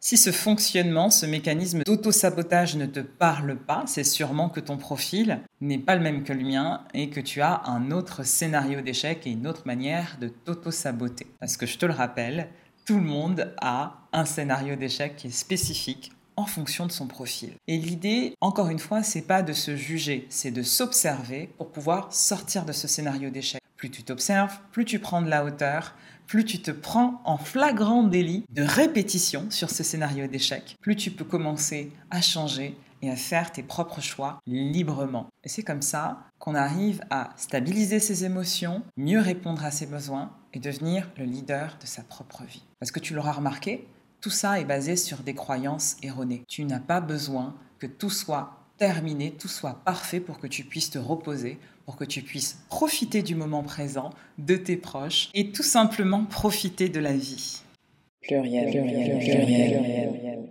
Si 0.00 0.16
ce 0.16 0.32
fonctionnement, 0.32 1.10
ce 1.10 1.26
mécanisme 1.26 1.82
d'auto-sabotage 1.84 2.74
ne 2.76 2.86
te 2.86 3.00
parle 3.00 3.56
pas, 3.56 3.84
c'est 3.86 4.02
sûrement 4.02 4.48
que 4.48 4.58
ton 4.58 4.78
profil 4.78 5.40
n'est 5.60 5.78
pas 5.78 5.94
le 5.94 6.02
même 6.02 6.24
que 6.24 6.32
le 6.32 6.42
mien 6.42 6.84
et 6.92 7.10
que 7.10 7.20
tu 7.20 7.40
as 7.40 7.62
un 7.66 7.92
autre 7.92 8.24
scénario 8.24 8.80
d'échec 8.80 9.26
et 9.26 9.30
une 9.30 9.46
autre 9.46 9.62
manière 9.66 10.16
de 10.20 10.28
t'auto-saboter. 10.28 11.26
Parce 11.38 11.56
que 11.56 11.66
je 11.66 11.78
te 11.78 11.86
le 11.86 11.92
rappelle, 11.92 12.48
tout 12.84 12.96
le 12.96 13.04
monde 13.04 13.54
a 13.60 14.08
un 14.12 14.24
scénario 14.24 14.74
d'échec 14.74 15.14
qui 15.16 15.28
est 15.28 15.30
spécifique 15.30 16.10
en 16.36 16.46
fonction 16.46 16.86
de 16.86 16.92
son 16.92 17.06
profil. 17.06 17.52
Et 17.66 17.76
l'idée, 17.76 18.34
encore 18.40 18.68
une 18.68 18.78
fois, 18.78 19.02
c'est 19.02 19.22
pas 19.22 19.42
de 19.42 19.52
se 19.52 19.76
juger, 19.76 20.26
c'est 20.30 20.50
de 20.50 20.62
s'observer 20.62 21.50
pour 21.58 21.70
pouvoir 21.70 22.12
sortir 22.12 22.64
de 22.64 22.72
ce 22.72 22.88
scénario 22.88 23.30
d'échec. 23.30 23.60
Plus 23.76 23.90
tu 23.90 24.02
t'observes, 24.02 24.58
plus 24.72 24.84
tu 24.84 24.98
prends 24.98 25.22
de 25.22 25.30
la 25.30 25.44
hauteur, 25.44 25.94
plus 26.26 26.44
tu 26.44 26.62
te 26.62 26.70
prends 26.70 27.20
en 27.24 27.38
flagrant 27.38 28.04
délit 28.04 28.44
de 28.50 28.62
répétition 28.62 29.50
sur 29.50 29.68
ce 29.68 29.82
scénario 29.82 30.28
d'échec, 30.28 30.76
plus 30.80 30.94
tu 30.94 31.10
peux 31.10 31.24
commencer 31.24 31.90
à 32.10 32.20
changer 32.20 32.76
et 33.02 33.10
à 33.10 33.16
faire 33.16 33.50
tes 33.50 33.62
propres 33.62 34.00
choix 34.00 34.40
librement. 34.46 35.28
Et 35.44 35.48
c'est 35.48 35.62
comme 35.62 35.82
ça 35.82 36.20
qu'on 36.38 36.54
arrive 36.54 37.02
à 37.10 37.30
stabiliser 37.36 37.98
ses 37.98 38.24
émotions, 38.24 38.82
mieux 38.96 39.20
répondre 39.20 39.64
à 39.64 39.70
ses 39.70 39.86
besoins 39.86 40.30
et 40.52 40.58
devenir 40.58 41.10
le 41.16 41.24
leader 41.24 41.76
de 41.80 41.86
sa 41.86 42.02
propre 42.02 42.44
vie. 42.44 42.64
Parce 42.78 42.92
que 42.92 43.00
tu 43.00 43.14
l'auras 43.14 43.32
remarqué, 43.32 43.88
tout 44.20 44.30
ça 44.30 44.60
est 44.60 44.64
basé 44.64 44.96
sur 44.96 45.18
des 45.18 45.34
croyances 45.34 45.96
erronées. 46.02 46.44
Tu 46.48 46.64
n'as 46.64 46.80
pas 46.80 47.00
besoin 47.00 47.54
que 47.78 47.86
tout 47.86 48.10
soit 48.10 48.60
terminé, 48.76 49.32
tout 49.32 49.48
soit 49.48 49.82
parfait 49.84 50.20
pour 50.20 50.38
que 50.38 50.46
tu 50.46 50.64
puisses 50.64 50.90
te 50.90 50.98
reposer, 50.98 51.58
pour 51.84 51.96
que 51.96 52.04
tu 52.04 52.22
puisses 52.22 52.58
profiter 52.68 53.22
du 53.22 53.34
moment 53.34 53.62
présent, 53.62 54.10
de 54.38 54.56
tes 54.56 54.76
proches 54.76 55.30
et 55.34 55.52
tout 55.52 55.62
simplement 55.62 56.24
profiter 56.24 56.88
de 56.88 57.00
la 57.00 57.12
vie. 57.12 57.62
pluriel, 58.22 58.70
pluriel, 58.70 59.18
pluriel. 59.18 60.48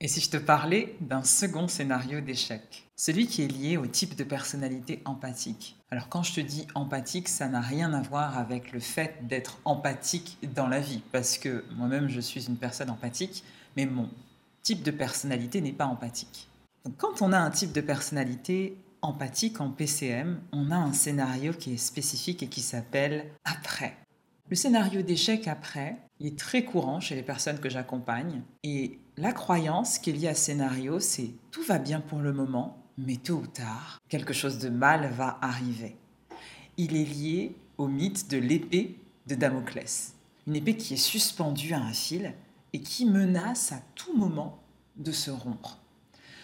Et 0.00 0.08
si 0.08 0.20
je 0.20 0.30
te 0.30 0.36
parlais 0.36 0.94
d'un 1.00 1.22
second 1.22 1.68
scénario 1.68 2.20
d'échec, 2.20 2.85
celui 2.96 3.26
qui 3.26 3.42
est 3.42 3.48
lié 3.48 3.76
au 3.76 3.86
type 3.86 4.16
de 4.16 4.24
personnalité 4.24 5.02
empathique. 5.04 5.76
Alors 5.90 6.08
quand 6.08 6.22
je 6.22 6.34
te 6.34 6.40
dis 6.40 6.66
empathique, 6.74 7.28
ça 7.28 7.46
n'a 7.46 7.60
rien 7.60 7.92
à 7.92 8.00
voir 8.00 8.38
avec 8.38 8.72
le 8.72 8.80
fait 8.80 9.26
d'être 9.26 9.58
empathique 9.66 10.38
dans 10.54 10.66
la 10.66 10.80
vie, 10.80 11.02
parce 11.12 11.36
que 11.36 11.64
moi-même 11.76 12.08
je 12.08 12.20
suis 12.20 12.46
une 12.46 12.56
personne 12.56 12.90
empathique, 12.90 13.44
mais 13.76 13.84
mon 13.84 14.08
type 14.62 14.82
de 14.82 14.90
personnalité 14.90 15.60
n'est 15.60 15.72
pas 15.72 15.86
empathique. 15.86 16.48
Donc 16.84 16.96
quand 16.96 17.20
on 17.20 17.32
a 17.32 17.38
un 17.38 17.50
type 17.50 17.72
de 17.72 17.82
personnalité 17.82 18.78
empathique 19.02 19.60
en 19.60 19.70
PCM, 19.70 20.40
on 20.52 20.70
a 20.70 20.76
un 20.76 20.92
scénario 20.92 21.52
qui 21.52 21.74
est 21.74 21.78
spécifique 21.78 22.42
et 22.42 22.48
qui 22.48 22.62
s'appelle 22.62 23.26
après. 23.44 23.96
Le 24.48 24.56
scénario 24.56 25.02
d'échec 25.02 25.48
après 25.48 25.96
est 26.20 26.38
très 26.38 26.64
courant 26.64 27.00
chez 27.00 27.14
les 27.14 27.22
personnes 27.22 27.58
que 27.58 27.68
j'accompagne 27.68 28.42
et 28.62 28.98
la 29.16 29.32
croyance 29.32 29.98
qui 29.98 30.10
est 30.10 30.12
liée 30.14 30.28
à 30.28 30.34
ce 30.34 30.46
scénario, 30.46 30.98
c'est 30.98 31.30
tout 31.50 31.62
va 31.62 31.78
bien 31.78 32.00
pour 32.00 32.20
le 32.20 32.32
moment, 32.32 32.85
mais 32.98 33.16
tôt 33.16 33.42
ou 33.42 33.46
tard, 33.46 34.00
quelque 34.08 34.32
chose 34.32 34.58
de 34.58 34.68
mal 34.68 35.10
va 35.12 35.38
arriver. 35.42 35.96
Il 36.76 36.96
est 36.96 37.04
lié 37.04 37.56
au 37.78 37.88
mythe 37.88 38.30
de 38.30 38.38
l'épée 38.38 38.98
de 39.26 39.34
Damoclès. 39.34 40.14
Une 40.46 40.56
épée 40.56 40.76
qui 40.76 40.94
est 40.94 40.98
suspendue 40.98 41.74
à 41.74 41.80
un 41.80 41.92
fil 41.92 42.34
et 42.72 42.80
qui 42.80 43.06
menace 43.06 43.72
à 43.72 43.80
tout 43.94 44.16
moment 44.16 44.62
de 44.96 45.12
se 45.12 45.30
rompre. 45.30 45.78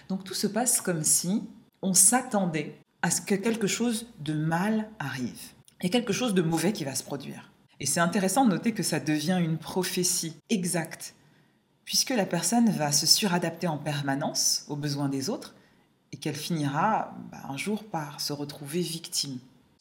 Donc 0.08 0.24
tout 0.24 0.34
se 0.34 0.46
passe 0.46 0.80
comme 0.80 1.04
si 1.04 1.42
on 1.80 1.94
s'attendait 1.94 2.78
à 3.02 3.10
ce 3.10 3.20
que 3.20 3.34
quelque 3.34 3.66
chose 3.66 4.06
de 4.20 4.32
mal 4.32 4.88
arrive. 4.98 5.52
Il 5.80 5.84
y 5.84 5.86
a 5.86 5.90
quelque 5.90 6.12
chose 6.12 6.34
de 6.34 6.42
mauvais 6.42 6.72
qui 6.72 6.84
va 6.84 6.94
se 6.94 7.02
produire. 7.02 7.50
Et 7.80 7.86
c'est 7.86 8.00
intéressant 8.00 8.44
de 8.44 8.50
noter 8.50 8.72
que 8.72 8.82
ça 8.82 9.00
devient 9.00 9.40
une 9.42 9.58
prophétie 9.58 10.36
exacte 10.50 11.14
puisque 11.84 12.10
la 12.10 12.26
personne 12.26 12.70
va 12.70 12.92
se 12.92 13.06
suradapter 13.06 13.66
en 13.66 13.78
permanence 13.78 14.64
aux 14.68 14.76
besoins 14.76 15.08
des 15.08 15.30
autres 15.30 15.54
et 16.12 16.16
qu'elle 16.18 16.37
finira 16.37 17.14
bah, 17.31 17.42
un 17.48 17.57
jour 17.57 17.85
par 17.85 18.20
se 18.20 18.33
retrouver 18.33 18.81
victime. 18.81 19.38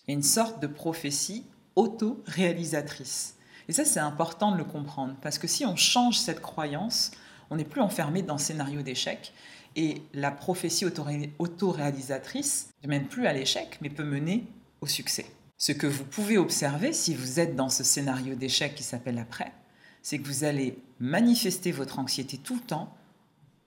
Il 0.08 0.12
y 0.12 0.14
a 0.14 0.18
une 0.18 0.24
sorte 0.24 0.62
de 0.62 0.68
prophétie 0.68 1.46
auto-réalisatrice. 1.76 3.36
Et 3.68 3.74
ça, 3.74 3.86
c'est 3.86 4.00
important 4.00 4.52
de 4.52 4.58
le 4.58 4.64
comprendre, 4.64 5.16
parce 5.22 5.38
que 5.38 5.48
si 5.48 5.66
on 5.66 5.76
change 5.76 6.18
cette 6.18 6.42
croyance, 6.42 7.12
on 7.50 7.58
n'est 7.58 7.66
plus 7.66 7.82
enfermé 7.82 8.22
dans 8.22 8.36
le 8.36 8.40
scénario 8.40 8.82
d'échec, 8.82 9.34
et 9.76 10.02
la 10.14 10.32
prophétie 10.32 10.86
auto-réalisatrice 10.86 12.70
ne 12.84 12.90
mène 12.90 13.08
plus 13.08 13.28
à 13.28 13.34
l'échec, 13.34 13.78
mais 13.82 13.90
peut 13.90 14.04
mener 14.04 14.46
au 14.82 14.88
succès. 14.88 15.26
Ce 15.58 15.72
que 15.72 15.88
vous 15.88 16.04
pouvez 16.04 16.38
observer 16.38 16.92
si 16.92 17.14
vous 17.14 17.40
êtes 17.40 17.56
dans 17.56 17.70
ce 17.70 17.84
scénario 17.84 18.36
d'échec 18.36 18.76
qui 18.76 18.84
s'appelle 18.84 19.20
après, 19.20 19.54
c'est 20.02 20.18
que 20.18 20.28
vous 20.28 20.44
allez 20.44 20.80
manifester 21.00 21.72
votre 21.72 22.00
anxiété 22.00 22.38
tout 22.38 22.56
le 22.56 22.62
temps 22.62 22.94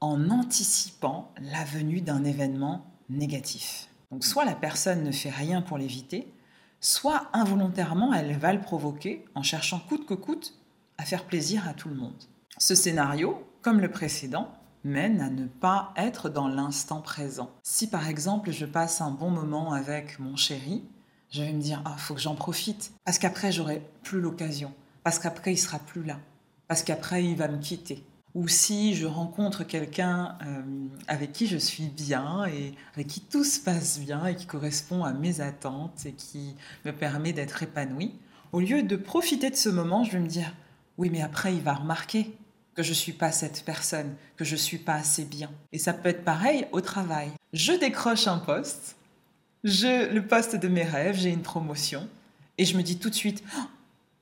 en 0.04 0.28
anticipant 0.28 1.32
la 1.40 1.64
venue 1.64 2.02
d'un 2.02 2.24
événement 2.24 2.84
négatif. 3.08 3.88
Donc 4.10 4.22
soit 4.22 4.44
la 4.44 4.54
personne 4.54 5.02
ne 5.02 5.12
fait 5.12 5.30
rien 5.30 5.62
pour 5.62 5.78
l'éviter, 5.78 6.30
soit 6.78 7.28
involontairement 7.32 8.12
elle 8.12 8.36
va 8.36 8.52
le 8.52 8.60
provoquer 8.60 9.24
en 9.34 9.42
cherchant 9.42 9.78
coûte 9.78 10.04
que 10.04 10.12
coûte 10.12 10.58
à 10.98 11.06
faire 11.06 11.24
plaisir 11.24 11.66
à 11.66 11.72
tout 11.72 11.88
le 11.88 11.94
monde. 11.94 12.22
Ce 12.58 12.74
scénario, 12.74 13.42
comme 13.62 13.80
le 13.80 13.90
précédent, 13.90 14.52
mène 14.84 15.22
à 15.22 15.30
ne 15.30 15.46
pas 15.46 15.94
être 15.96 16.28
dans 16.28 16.48
l'instant 16.48 17.00
présent. 17.00 17.50
Si 17.62 17.88
par 17.88 18.06
exemple 18.06 18.50
je 18.50 18.66
passe 18.66 19.00
un 19.00 19.10
bon 19.10 19.30
moment 19.30 19.72
avec 19.72 20.18
mon 20.18 20.36
chéri, 20.36 20.84
je 21.30 21.42
vais 21.42 21.52
me 21.54 21.62
dire 21.62 21.80
ah 21.86 21.96
faut 21.96 22.12
que 22.12 22.20
j'en 22.20 22.34
profite 22.34 22.92
parce 23.06 23.18
qu'après 23.18 23.52
j'aurai 23.52 23.80
plus 24.02 24.20
l'occasion 24.20 24.74
parce 25.02 25.18
qu'après 25.18 25.54
il 25.54 25.58
sera 25.58 25.78
plus 25.78 26.04
là, 26.04 26.18
parce 26.68 26.82
qu'après 26.82 27.24
il 27.24 27.36
va 27.36 27.48
me 27.48 27.56
quitter. 27.56 28.04
Ou 28.34 28.48
si 28.48 28.94
je 28.94 29.06
rencontre 29.06 29.62
quelqu'un 29.62 30.36
euh, 30.44 30.62
avec 31.06 31.32
qui 31.32 31.46
je 31.46 31.56
suis 31.56 31.86
bien 31.86 32.44
et 32.46 32.74
avec 32.94 33.06
qui 33.06 33.20
tout 33.20 33.44
se 33.44 33.60
passe 33.60 34.00
bien 34.00 34.26
et 34.26 34.34
qui 34.34 34.46
correspond 34.46 35.04
à 35.04 35.12
mes 35.12 35.40
attentes 35.40 36.04
et 36.04 36.12
qui 36.12 36.56
me 36.84 36.92
permet 36.92 37.32
d'être 37.32 37.62
épanouie, 37.62 38.12
au 38.52 38.60
lieu 38.60 38.82
de 38.82 38.96
profiter 38.96 39.50
de 39.50 39.56
ce 39.56 39.68
moment, 39.68 40.02
je 40.02 40.12
vais 40.12 40.20
me 40.20 40.26
dire 40.26 40.52
oui 40.98 41.10
mais 41.10 41.22
après 41.22 41.54
il 41.54 41.62
va 41.62 41.74
remarquer 41.74 42.36
que 42.74 42.82
je 42.82 42.92
suis 42.92 43.12
pas 43.12 43.32
cette 43.32 43.64
personne, 43.64 44.14
que 44.36 44.44
je 44.44 44.56
suis 44.56 44.78
pas 44.78 44.94
assez 44.94 45.24
bien. 45.24 45.50
Et 45.72 45.78
ça 45.78 45.92
peut 45.92 46.08
être 46.08 46.24
pareil 46.24 46.66
au 46.72 46.80
travail. 46.80 47.30
Je 47.52 47.72
décroche 47.72 48.26
un 48.26 48.38
poste, 48.38 48.96
je, 49.62 50.12
le 50.12 50.26
poste 50.26 50.56
de 50.56 50.68
mes 50.68 50.82
rêves, 50.82 51.16
j'ai 51.16 51.30
une 51.30 51.42
promotion, 51.42 52.08
et 52.58 52.64
je 52.64 52.76
me 52.76 52.82
dis 52.82 52.98
tout 52.98 53.10
de 53.10 53.14
suite, 53.14 53.42
oh, 53.56 53.62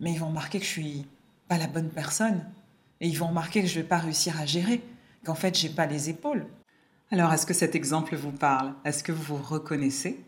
mais 0.01 0.13
ils 0.13 0.19
vont 0.19 0.29
remarquer 0.29 0.59
que 0.59 0.65
je 0.65 0.71
suis 0.71 1.07
pas 1.49 1.59
la 1.59 1.67
bonne 1.67 1.89
personne. 1.89 2.45
Et 3.03 3.09
ils 3.09 3.19
vont 3.19 3.27
remarquer 3.27 3.61
que 3.61 3.69
je 3.69 3.81
vais 3.81 3.87
pas 3.87 3.99
réussir 3.99 4.41
à 4.41 4.47
gérer, 4.47 4.81
qu'en 5.25 5.35
fait, 5.35 5.59
j'ai 5.59 5.69
pas 5.69 5.85
les 5.85 6.09
épaules. 6.09 6.47
Alors, 7.11 7.31
est-ce 7.35 7.45
que 7.45 7.53
cet 7.53 7.75
exemple 7.75 8.17
vous 8.17 8.33
parle? 8.33 8.73
Est-ce 8.87 9.05
que 9.05 9.13
vous 9.13 9.37
vous 9.37 9.43
reconnaissez? 9.43 10.25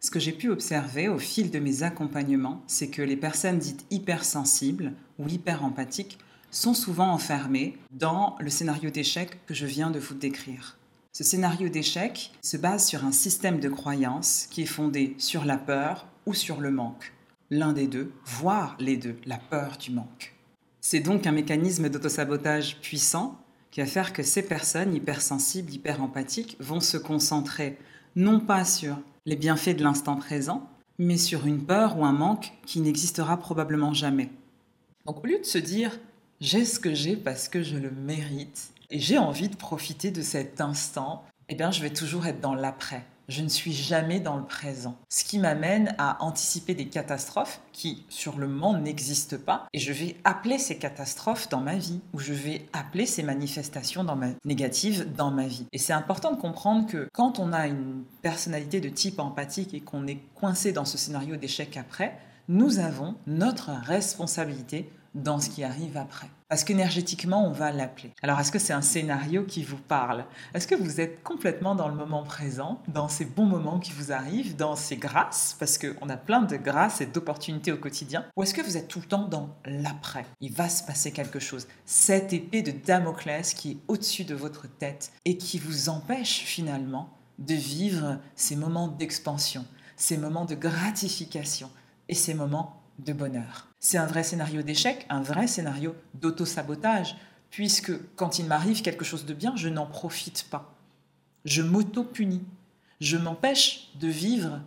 Ce 0.00 0.10
que 0.10 0.20
j'ai 0.20 0.32
pu 0.32 0.50
observer 0.50 1.08
au 1.08 1.18
fil 1.18 1.50
de 1.50 1.58
mes 1.58 1.82
accompagnements, 1.84 2.62
c'est 2.66 2.88
que 2.88 3.00
les 3.00 3.16
personnes 3.16 3.58
dites 3.58 3.86
hypersensibles 3.90 4.92
ou 5.18 5.26
hyper 5.28 5.64
empathiques 5.64 6.18
sont 6.50 6.74
souvent 6.74 7.10
enfermées 7.10 7.78
dans 7.92 8.36
le 8.38 8.50
scénario 8.50 8.90
d'échec 8.90 9.38
que 9.46 9.54
je 9.54 9.64
viens 9.64 9.90
de 9.90 9.98
vous 9.98 10.14
décrire. 10.14 10.76
Ce 11.12 11.24
scénario 11.24 11.70
d'échec 11.70 12.32
se 12.42 12.58
base 12.58 12.86
sur 12.86 13.06
un 13.06 13.12
système 13.12 13.58
de 13.58 13.70
croyances 13.70 14.48
qui 14.50 14.62
est 14.62 14.66
fondé 14.66 15.14
sur 15.16 15.46
la 15.46 15.56
peur 15.56 16.08
ou 16.26 16.34
sur 16.34 16.60
le 16.60 16.70
manque 16.70 17.12
l'un 17.52 17.74
des 17.74 17.86
deux, 17.86 18.10
voire 18.24 18.76
les 18.80 18.96
deux, 18.96 19.18
la 19.26 19.36
peur 19.36 19.76
du 19.76 19.90
manque. 19.90 20.34
C'est 20.84 20.98
donc 20.98 21.28
un 21.28 21.32
mécanisme 21.32 21.88
d'autosabotage 21.88 22.78
puissant 22.80 23.38
qui 23.70 23.80
va 23.80 23.86
faire 23.86 24.12
que 24.12 24.24
ces 24.24 24.42
personnes 24.42 24.92
hypersensibles, 24.92 25.72
hyper-empathiques 25.72 26.56
vont 26.58 26.80
se 26.80 26.96
concentrer 26.96 27.78
non 28.16 28.40
pas 28.40 28.64
sur 28.64 28.98
les 29.24 29.36
bienfaits 29.36 29.76
de 29.76 29.84
l'instant 29.84 30.16
présent, 30.16 30.68
mais 30.98 31.16
sur 31.16 31.46
une 31.46 31.64
peur 31.64 31.96
ou 31.98 32.04
un 32.04 32.12
manque 32.12 32.52
qui 32.66 32.80
n'existera 32.80 33.36
probablement 33.36 33.94
jamais. 33.94 34.28
Donc 35.06 35.22
au 35.22 35.26
lieu 35.28 35.38
de 35.38 35.44
se 35.44 35.58
dire 35.58 35.96
j'ai 36.40 36.64
ce 36.64 36.80
que 36.80 36.92
j'ai 36.92 37.14
parce 37.14 37.48
que 37.48 37.62
je 37.62 37.76
le 37.76 37.92
mérite 37.92 38.72
et 38.90 38.98
j'ai 38.98 39.18
envie 39.18 39.48
de 39.48 39.56
profiter 39.56 40.10
de 40.10 40.20
cet 40.20 40.60
instant, 40.60 41.24
eh 41.48 41.54
bien 41.54 41.70
je 41.70 41.80
vais 41.80 41.90
toujours 41.90 42.26
être 42.26 42.40
dans 42.40 42.56
l'après 42.56 43.06
je 43.28 43.42
ne 43.42 43.48
suis 43.48 43.72
jamais 43.72 44.20
dans 44.20 44.36
le 44.36 44.44
présent. 44.44 44.96
Ce 45.08 45.24
qui 45.24 45.38
m'amène 45.38 45.94
à 45.98 46.22
anticiper 46.22 46.74
des 46.74 46.88
catastrophes 46.88 47.60
qui, 47.72 48.04
sur 48.08 48.38
le 48.38 48.48
moment, 48.48 48.76
n'existent 48.76 49.36
pas. 49.44 49.66
Et 49.72 49.78
je 49.78 49.92
vais 49.92 50.16
appeler 50.24 50.58
ces 50.58 50.78
catastrophes 50.78 51.48
dans 51.48 51.60
ma 51.60 51.76
vie, 51.76 52.00
ou 52.12 52.18
je 52.18 52.32
vais 52.32 52.66
appeler 52.72 53.06
ces 53.06 53.22
manifestations 53.22 54.04
dans 54.04 54.16
ma... 54.16 54.28
négatives 54.44 55.12
dans 55.14 55.30
ma 55.30 55.46
vie. 55.46 55.66
Et 55.72 55.78
c'est 55.78 55.92
important 55.92 56.32
de 56.32 56.40
comprendre 56.40 56.86
que 56.86 57.08
quand 57.12 57.38
on 57.38 57.52
a 57.52 57.66
une 57.66 58.04
personnalité 58.22 58.80
de 58.80 58.88
type 58.88 59.18
empathique 59.18 59.74
et 59.74 59.80
qu'on 59.80 60.06
est 60.06 60.20
coincé 60.34 60.72
dans 60.72 60.84
ce 60.84 60.98
scénario 60.98 61.36
d'échec 61.36 61.76
après, 61.76 62.18
nous 62.48 62.78
avons 62.78 63.14
notre 63.26 63.70
responsabilité 63.70 64.90
dans 65.14 65.38
ce 65.38 65.50
qui 65.50 65.64
arrive 65.64 65.96
après. 65.96 66.28
Parce 66.52 66.64
qu'énergétiquement, 66.64 67.48
on 67.48 67.50
va 67.50 67.72
l'appeler. 67.72 68.12
Alors, 68.20 68.38
est-ce 68.38 68.52
que 68.52 68.58
c'est 68.58 68.74
un 68.74 68.82
scénario 68.82 69.44
qui 69.44 69.62
vous 69.62 69.78
parle? 69.78 70.26
Est-ce 70.52 70.66
que 70.66 70.74
vous 70.74 71.00
êtes 71.00 71.22
complètement 71.22 71.74
dans 71.74 71.88
le 71.88 71.94
moment 71.94 72.24
présent, 72.24 72.82
dans 72.88 73.08
ces 73.08 73.24
bons 73.24 73.46
moments 73.46 73.78
qui 73.78 73.92
vous 73.92 74.12
arrivent, 74.12 74.54
dans 74.54 74.76
ces 74.76 74.98
grâces? 74.98 75.56
Parce 75.58 75.78
qu'on 75.78 76.10
a 76.10 76.18
plein 76.18 76.42
de 76.42 76.58
grâces 76.58 77.00
et 77.00 77.06
d'opportunités 77.06 77.72
au 77.72 77.78
quotidien. 77.78 78.26
Ou 78.36 78.42
est-ce 78.42 78.52
que 78.52 78.60
vous 78.60 78.76
êtes 78.76 78.88
tout 78.88 79.00
le 79.00 79.06
temps 79.06 79.26
dans 79.26 79.56
l'après? 79.64 80.26
Il 80.42 80.52
va 80.52 80.68
se 80.68 80.82
passer 80.82 81.10
quelque 81.10 81.38
chose. 81.38 81.68
Cette 81.86 82.34
épée 82.34 82.60
de 82.60 82.72
Damoclès 82.72 83.54
qui 83.54 83.70
est 83.70 83.78
au-dessus 83.88 84.24
de 84.24 84.34
votre 84.34 84.66
tête 84.66 85.10
et 85.24 85.38
qui 85.38 85.58
vous 85.58 85.88
empêche 85.88 86.40
finalement 86.40 87.16
de 87.38 87.54
vivre 87.54 88.18
ces 88.36 88.56
moments 88.56 88.88
d'expansion, 88.88 89.64
ces 89.96 90.18
moments 90.18 90.44
de 90.44 90.54
gratification 90.54 91.70
et 92.10 92.14
ces 92.14 92.34
moments 92.34 92.82
de 92.98 93.14
bonheur. 93.14 93.71
C'est 93.84 93.98
un 93.98 94.06
vrai 94.06 94.22
scénario 94.22 94.62
d'échec, 94.62 95.04
un 95.08 95.22
vrai 95.22 95.48
scénario 95.48 95.96
d'auto-sabotage, 96.14 97.16
puisque 97.50 97.92
quand 98.14 98.38
il 98.38 98.46
m'arrive 98.46 98.80
quelque 98.80 99.04
chose 99.04 99.26
de 99.26 99.34
bien, 99.34 99.56
je 99.56 99.68
n'en 99.68 99.86
profite 99.86 100.46
pas. 100.48 100.72
Je 101.44 101.62
m'auto-punis. 101.62 102.44
Je 103.00 103.16
m'empêche 103.16 103.90
de 103.98 104.06
vivre 104.06 104.60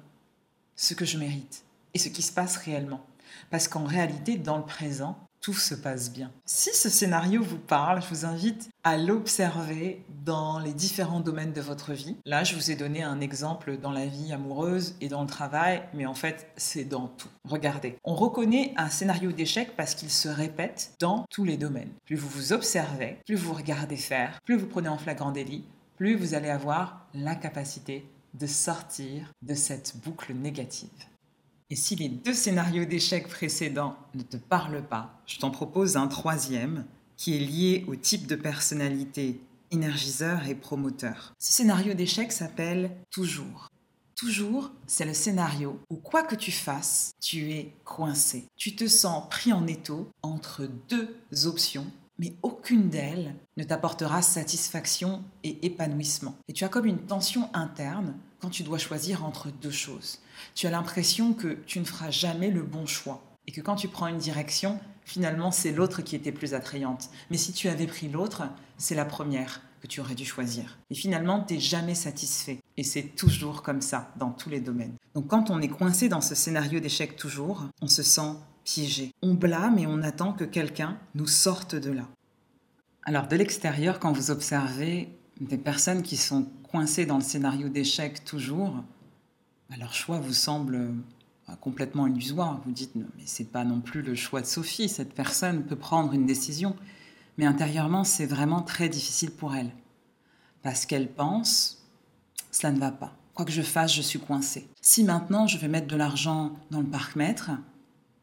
ce 0.75 0.93
que 0.93 1.05
je 1.05 1.17
mérite 1.17 1.63
et 1.93 1.97
ce 1.97 2.09
qui 2.09 2.21
se 2.21 2.33
passe 2.33 2.57
réellement. 2.57 3.05
Parce 3.51 3.69
qu'en 3.69 3.85
réalité, 3.85 4.35
dans 4.35 4.57
le 4.57 4.65
présent, 4.65 5.17
tout 5.45 5.53
se 5.53 5.75
passe 5.75 6.11
bien. 6.11 6.31
Si 6.45 6.73
ce 6.73 6.89
scénario 6.89 7.43
vous 7.43 7.59
parle, 7.59 8.01
je 8.01 8.07
vous 8.07 8.25
invite 8.25 8.71
à 8.83 8.97
l'observer 8.97 10.03
dans 10.25 10.57
les 10.57 10.73
différents 10.73 11.19
domaines 11.19 11.53
de 11.53 11.61
votre 11.61 11.93
vie. 11.93 12.17
Là, 12.25 12.43
je 12.43 12.55
vous 12.55 12.71
ai 12.71 12.75
donné 12.75 13.03
un 13.03 13.21
exemple 13.21 13.77
dans 13.77 13.91
la 13.91 14.07
vie 14.07 14.33
amoureuse 14.33 14.95
et 15.01 15.07
dans 15.07 15.21
le 15.21 15.27
travail, 15.27 15.83
mais 15.93 16.07
en 16.07 16.15
fait, 16.15 16.47
c'est 16.57 16.85
dans 16.85 17.09
tout. 17.09 17.29
Regardez, 17.47 17.95
on 18.03 18.15
reconnaît 18.15 18.73
un 18.75 18.89
scénario 18.89 19.31
d'échec 19.31 19.75
parce 19.77 19.93
qu'il 19.93 20.09
se 20.09 20.29
répète 20.29 20.95
dans 20.99 21.27
tous 21.29 21.43
les 21.43 21.57
domaines. 21.57 21.91
Plus 22.05 22.15
vous 22.15 22.29
vous 22.29 22.51
observez, 22.51 23.19
plus 23.27 23.35
vous 23.35 23.53
regardez 23.53 23.97
faire, 23.97 24.41
plus 24.45 24.57
vous 24.57 24.65
prenez 24.65 24.89
en 24.89 24.97
flagrant 24.97 25.29
délit, 25.29 25.65
plus 25.95 26.15
vous 26.15 26.33
allez 26.33 26.49
avoir 26.49 27.05
la 27.13 27.35
capacité 27.35 28.09
de 28.33 28.47
sortir 28.47 29.31
de 29.43 29.53
cette 29.53 29.95
boucle 30.03 30.33
négative. 30.33 30.89
Et 31.71 31.75
si 31.75 31.95
les 31.95 32.09
deux 32.09 32.33
scénarios 32.35 32.85
d'échec 32.85 33.27
précédents 33.27 33.97
ne 34.13 34.21
te 34.21 34.37
parlent 34.37 34.87
pas, 34.87 35.19
je 35.25 35.39
t'en 35.39 35.49
propose 35.49 35.97
un 35.97 36.07
troisième 36.07 36.85
qui 37.17 37.35
est 37.35 37.39
lié 37.39 37.85
au 37.87 37.95
type 37.95 38.27
de 38.27 38.35
personnalité 38.35 39.41
énergiseur 39.71 40.47
et 40.47 40.53
promoteur. 40.53 41.33
Ce 41.39 41.53
scénario 41.53 41.95
d'échec 41.95 42.31
s'appelle 42.31 42.91
toujours. 43.09 43.69
Toujours, 44.15 44.71
c'est 44.85 45.05
le 45.05 45.15
scénario 45.15 45.79
où 45.89 45.95
quoi 45.95 46.21
que 46.21 46.35
tu 46.35 46.51
fasses, 46.51 47.15
tu 47.19 47.51
es 47.51 47.73
coincé. 47.83 48.45
Tu 48.55 48.75
te 48.75 48.87
sens 48.87 49.27
pris 49.29 49.51
en 49.51 49.65
étau 49.65 50.11
entre 50.21 50.69
deux 50.87 51.47
options, 51.47 51.87
mais 52.19 52.33
aucune 52.43 52.89
d'elles 52.89 53.35
ne 53.57 53.63
t'apportera 53.63 54.21
satisfaction 54.21 55.23
et 55.43 55.65
épanouissement. 55.65 56.35
Et 56.47 56.53
tu 56.53 56.63
as 56.63 56.69
comme 56.69 56.85
une 56.85 57.05
tension 57.07 57.49
interne 57.53 58.15
quand 58.39 58.49
tu 58.49 58.63
dois 58.63 58.77
choisir 58.77 59.25
entre 59.25 59.49
deux 59.49 59.71
choses 59.71 60.19
tu 60.53 60.67
as 60.67 60.71
l'impression 60.71 61.33
que 61.33 61.57
tu 61.65 61.79
ne 61.79 61.85
feras 61.85 62.11
jamais 62.11 62.51
le 62.51 62.63
bon 62.63 62.85
choix 62.85 63.23
et 63.47 63.51
que 63.51 63.61
quand 63.61 63.75
tu 63.75 63.87
prends 63.87 64.07
une 64.07 64.17
direction, 64.17 64.79
finalement, 65.03 65.51
c'est 65.51 65.71
l'autre 65.71 66.01
qui 66.01 66.15
était 66.15 66.31
plus 66.31 66.53
attrayante. 66.53 67.09
Mais 67.29 67.37
si 67.37 67.53
tu 67.53 67.69
avais 67.69 67.87
pris 67.87 68.09
l'autre, 68.09 68.43
c'est 68.77 68.95
la 68.95 69.05
première 69.05 69.61
que 69.81 69.87
tu 69.87 69.99
aurais 69.99 70.15
dû 70.15 70.25
choisir. 70.25 70.79
Et 70.89 70.95
finalement, 70.95 71.43
tu 71.43 71.53
n'es 71.53 71.59
jamais 71.59 71.95
satisfait. 71.95 72.59
Et 72.77 72.83
c'est 72.83 73.15
toujours 73.15 73.61
comme 73.61 73.81
ça 73.81 74.11
dans 74.17 74.31
tous 74.31 74.49
les 74.49 74.59
domaines. 74.59 74.95
Donc 75.13 75.27
quand 75.27 75.51
on 75.51 75.61
est 75.61 75.67
coincé 75.67 76.09
dans 76.09 76.21
ce 76.21 76.33
scénario 76.33 76.79
d'échec 76.79 77.15
toujours, 77.15 77.65
on 77.81 77.87
se 77.87 78.01
sent 78.01 78.33
piégé. 78.63 79.11
On 79.21 79.35
blâme 79.35 79.77
et 79.77 79.85
on 79.85 80.01
attend 80.01 80.33
que 80.33 80.43
quelqu'un 80.43 80.97
nous 81.13 81.27
sorte 81.27 81.75
de 81.75 81.91
là. 81.91 82.07
Alors 83.03 83.27
de 83.27 83.35
l'extérieur, 83.35 83.99
quand 83.99 84.11
vous 84.11 84.31
observez 84.31 85.15
des 85.39 85.57
personnes 85.57 86.01
qui 86.01 86.17
sont 86.17 86.47
coincées 86.75 87.05
dans 87.05 87.15
le 87.15 87.23
scénario 87.23 87.69
d'échec 87.69 88.25
toujours, 88.25 88.83
leur 89.79 89.93
choix 89.93 90.19
vous 90.19 90.33
semble 90.33 90.75
euh, 90.75 91.55
complètement 91.61 92.05
illusoire. 92.05 92.59
Vous 92.65 92.73
dites, 92.73 92.91
mais 92.95 93.05
c'est 93.25 93.49
pas 93.49 93.63
non 93.63 93.79
plus 93.79 94.01
le 94.01 94.13
choix 94.13 94.41
de 94.41 94.45
Sophie. 94.45 94.89
Cette 94.89 95.13
personne 95.13 95.63
peut 95.63 95.77
prendre 95.77 96.11
une 96.11 96.25
décision, 96.25 96.75
mais 97.37 97.45
intérieurement, 97.45 98.03
c'est 98.03 98.25
vraiment 98.25 98.61
très 98.61 98.89
difficile 98.89 99.31
pour 99.31 99.55
elle. 99.55 99.71
Parce 100.63 100.85
qu'elle 100.85 101.09
pense, 101.09 101.85
cela 102.51 102.73
ne 102.73 102.79
va 102.79 102.91
pas. 102.91 103.15
Quoi 103.35 103.45
que 103.45 103.53
je 103.53 103.61
fasse, 103.61 103.93
je 103.93 104.01
suis 104.01 104.19
coincée. 104.19 104.67
Si 104.81 105.05
maintenant 105.05 105.47
je 105.47 105.57
vais 105.57 105.69
mettre 105.69 105.87
de 105.87 105.95
l'argent 105.95 106.51
dans 106.71 106.81
le 106.81 106.87
parc-mètre, 106.87 107.51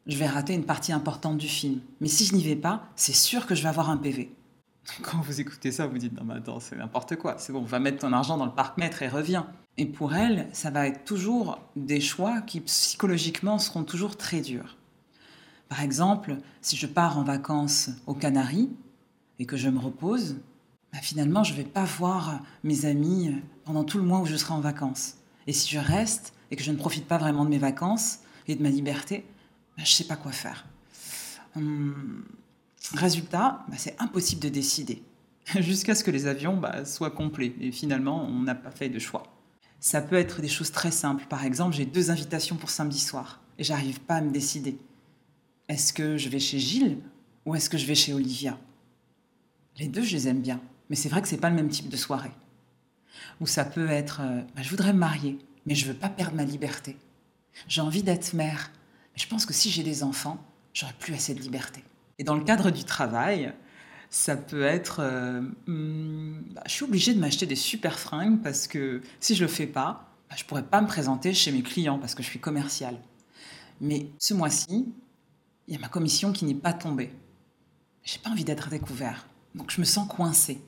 je 0.07 0.19
vais 0.19 0.27
rater 0.27 0.53
une 0.53 0.67
partie 0.67 0.93
importante 0.93 1.39
du 1.39 1.49
film. 1.49 1.81
Mais 2.03 2.09
si 2.09 2.27
je 2.27 2.35
n'y 2.35 2.45
vais 2.45 2.57
pas, 2.57 2.91
c'est 2.97 3.15
sûr 3.15 3.47
que 3.47 3.55
je 3.55 3.63
vais 3.63 3.71
avoir 3.71 3.89
un 3.89 3.97
PV. 3.97 4.31
Quand 5.03 5.21
vous 5.21 5.41
écoutez 5.41 5.73
ça, 5.73 5.87
vous 5.87 5.99
dites 5.99 6.13
non 6.13 6.25
mais 6.25 6.35
attends, 6.35 6.61
c'est 6.61 6.77
n'importe 6.77 7.17
quoi. 7.17 7.37
C'est 7.39 7.53
bon, 7.53 7.61
on 7.61 7.65
va 7.65 7.79
mettre 7.79 7.99
ton 7.99 8.13
argent 8.13 8.37
dans 8.37 8.47
le 8.47 8.53
parc-mètre 8.53 9.03
et 9.03 9.09
reviens. 9.09 9.47
Et 9.79 9.87
pour 9.87 10.15
elle, 10.15 10.49
ça 10.53 10.71
va 10.71 10.87
être 10.87 11.05
toujours 11.05 11.59
des 11.77 12.01
choix 12.01 12.41
qui 12.43 12.61
psychologiquement 12.61 13.59
seront 13.59 13.85
toujours 13.85 14.17
très 14.17 14.41
durs. 14.41 14.77
Par 15.69 15.81
exemple, 15.81 16.37
si 16.61 16.77
je 16.77 16.87
pars 16.87 17.17
en 17.19 17.25
vacances 17.25 17.91
aux 18.07 18.15
Canaries 18.15 18.71
et 19.39 19.47
que 19.47 19.57
je 19.57 19.71
me 19.71 19.79
repose, 19.79 20.37
bah 20.93 20.99
finalement, 21.01 21.43
je 21.43 21.53
ne 21.53 21.59
vais 21.59 21.65
pas 21.65 21.85
voir 21.85 22.41
mes 22.65 22.85
amis 22.85 23.35
pendant 23.65 23.85
tout 23.85 23.97
le 23.97 24.05
mois 24.05 24.21
où 24.21 24.27
je 24.27 24.37
serai 24.37 24.53
en 24.53 24.61
vacances. 24.61 25.15
Et 25.47 25.55
si 25.55 25.71
je 25.71 25.79
reste 25.79 26.35
et 26.51 26.57
que 26.57 26.63
je 26.63 26.71
ne 26.71 26.77
profite 26.77 27.07
pas 27.07 27.17
vraiment 27.17 27.45
de 27.47 27.51
mes 27.51 27.59
vacances 27.59 28.19
et 28.49 28.55
de 28.55 28.63
ma 28.63 28.69
liberté, 28.69 29.25
bah, 29.77 29.85
je 29.85 29.93
ne 29.93 29.97
sais 29.97 30.05
pas 30.05 30.17
quoi 30.17 30.33
faire. 30.33 30.67
Hum, 31.57 32.25
résultat, 32.95 33.65
bah, 33.69 33.77
c'est 33.77 34.01
impossible 34.01 34.43
de 34.43 34.49
décider. 34.49 35.03
Jusqu'à 35.61 35.95
ce 35.95 36.05
que 36.05 36.11
les 36.11 36.27
avions 36.27 36.61
soient 36.85 37.11
complets. 37.11 37.55
Et 37.61 37.73
finalement, 37.73 38.25
on 38.25 38.43
n'a 38.43 38.55
pas 38.55 38.71
fait 38.71 38.89
de 38.89 38.99
choix. 38.99 39.25
Ça 39.81 40.01
peut 40.01 40.17
être 40.17 40.41
des 40.41 40.49
choses 40.49 40.71
très 40.71 40.93
simples. 40.93 41.27
Par 41.29 41.45
exemple, 41.45 41.75
j'ai 41.75 41.87
deux 41.87 42.11
invitations 42.11 42.57
pour 42.57 42.71
samedi 42.71 43.01
soir 43.01 43.41
et 43.59 43.65
j'arrive 43.65 44.01
pas 44.01 44.17
à 44.17 44.21
me 44.21 44.31
décider. 44.31 44.79
Est-ce 45.69 45.93
que 45.93 46.17
je 46.17 46.29
vais 46.29 46.39
chez 46.39 46.59
Gilles 46.59 46.99
ou 47.45 47.55
est-ce 47.55 47.69
que 47.69 47.79
je 47.79 47.87
vais 47.87 47.95
chez 47.95 48.13
Olivia? 48.13 48.59
Les 49.79 49.89
deux, 49.89 50.03
je 50.03 50.15
les 50.15 50.29
aime 50.29 50.41
bien, 50.41 50.61
mais 50.89 50.97
c'est 50.97 51.09
vrai 51.09 51.23
que 51.23 51.29
c'est 51.29 51.39
pas 51.39 51.51
le 51.51 51.57
même 51.57 51.69
type 51.69 51.89
de 51.89 51.97
soirée. 51.97 52.31
Ou 53.41 53.47
ça 53.47 53.65
peut 53.65 53.89
être 53.89 54.21
euh, 54.23 54.43
bah, 54.55 54.63
je 54.63 54.71
voudrais 54.71 54.93
me 54.93 54.99
marier, 54.99 55.39
mais 55.67 55.75
je 55.75 55.87
veux 55.87 55.95
pas 55.95 56.09
perdre 56.09 56.37
ma 56.37 56.45
liberté. 56.45 56.97
J'ai 57.69 57.81
envie 57.81 58.03
d'être 58.03 58.35
mère, 58.35 58.71
mais 59.15 59.21
je 59.21 59.27
pense 59.27 59.47
que 59.47 59.53
si 59.53 59.71
j'ai 59.71 59.83
des 59.83 60.03
enfants, 60.03 60.39
j'aurai 60.75 60.93
plus 60.99 61.15
assez 61.15 61.35
de 61.35 61.41
liberté. 61.41 61.83
Et 62.19 62.25
dans 62.25 62.35
le 62.35 62.45
cadre 62.45 62.71
du 62.71 62.85
travail, 62.85 63.53
ça 64.11 64.37
peut 64.37 64.63
être 64.63 65.01
euh, 65.01 65.41
hmm, 65.67 66.43
bah, 66.55 66.63
je 66.67 66.73
suis 66.73 66.85
obligée 66.85 67.15
de 67.15 67.19
m'acheter 67.19 67.47
des 67.47 67.57
super 67.57 67.99
fringues 67.99 68.43
parce 68.43 68.67
que 68.67 69.01
si 69.21 69.35
je 69.35 69.43
le 69.43 69.49
fais 69.49 69.67
pas, 69.67 70.13
bah, 70.29 70.37
je 70.37 70.45
pourrais 70.45 70.63
pas 70.63 70.83
me 70.83 70.87
présenter 70.87 71.33
chez 71.33 71.51
mes 71.51 71.63
clients 71.63 71.99
parce 71.99 72.15
que 72.15 72.23
je 72.23 72.29
suis 72.29 72.39
commercial. 72.39 72.99
Mais 73.81 74.07
ce 74.19 74.35
mois-ci, 74.35 74.93
il 75.67 75.75
y 75.75 75.77
a 75.77 75.81
ma 75.81 75.89
commission 75.89 76.33
qui 76.33 76.45
n'est 76.45 76.55
pas 76.55 76.75
tombée. 76.75 77.11
J'ai 78.05 78.19
pas 78.19 78.31
envie 78.31 78.45
d'être 78.45 78.69
découvert. 78.69 79.27
Donc 79.55 79.71
je 79.71 79.81
me 79.81 79.87
sens 79.87 80.07
coincée. 80.09 80.61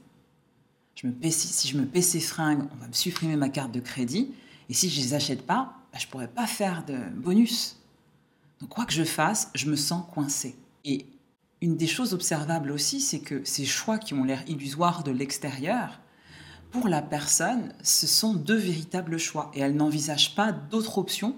Je 0.95 1.07
me 1.07 1.31
si 1.31 1.69
je 1.69 1.77
me 1.77 1.85
paie 1.85 2.03
ces 2.03 2.21
fringues, 2.21 2.67
on 2.73 2.77
va 2.77 2.89
me 2.89 2.93
supprimer 2.93 3.37
ma 3.37 3.51
carte 3.51 3.73
de 3.73 3.81
crédit. 3.81 4.33
Et 4.71 4.75
si 4.75 4.89
je 4.89 5.01
les 5.01 5.13
achète 5.15 5.45
pas, 5.47 5.75
bah, 5.93 5.99
je 5.99 6.07
pourrais 6.07 6.29
pas 6.29 6.47
faire 6.47 6.85
de 6.87 6.97
bonus. 7.15 7.77
Donc 8.61 8.71
quoi 8.71 8.87
que 8.87 8.93
je 8.93 9.05
fasse, 9.05 9.51
je 9.55 9.69
me 9.69 9.77
sens 9.77 10.05
coincée. 10.13 10.57
Et 10.85 11.07
une 11.65 11.77
des 11.77 11.87
choses 11.87 12.13
observables 12.13 12.71
aussi, 12.71 13.01
c'est 13.01 13.21
que 13.21 13.43
ces 13.45 13.65
choix 13.65 13.99
qui 13.99 14.13
ont 14.13 14.23
l'air 14.23 14.45
illusoires 14.47 15.03
de 15.03 15.11
l'extérieur, 15.11 15.99
pour 16.71 16.89
la 16.89 17.01
personne, 17.01 17.73
ce 17.83 18.07
sont 18.07 18.35
deux 18.35 18.57
véritables 18.57 19.17
choix 19.17 19.51
et 19.55 19.61
elle 19.61 19.75
n'envisage 19.75 20.35
pas 20.35 20.53
d'autres 20.53 20.99
options 20.99 21.35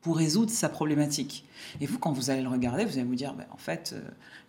pour 0.00 0.16
résoudre 0.16 0.50
sa 0.50 0.68
problématique. 0.68 1.44
Et 1.80 1.86
vous, 1.86 1.98
quand 1.98 2.10
vous 2.10 2.30
allez 2.30 2.42
le 2.42 2.48
regarder, 2.48 2.84
vous 2.84 2.94
allez 2.94 3.04
vous 3.04 3.14
dire, 3.14 3.34
ben, 3.34 3.46
en 3.52 3.56
fait, 3.56 3.92
euh, 3.94 4.00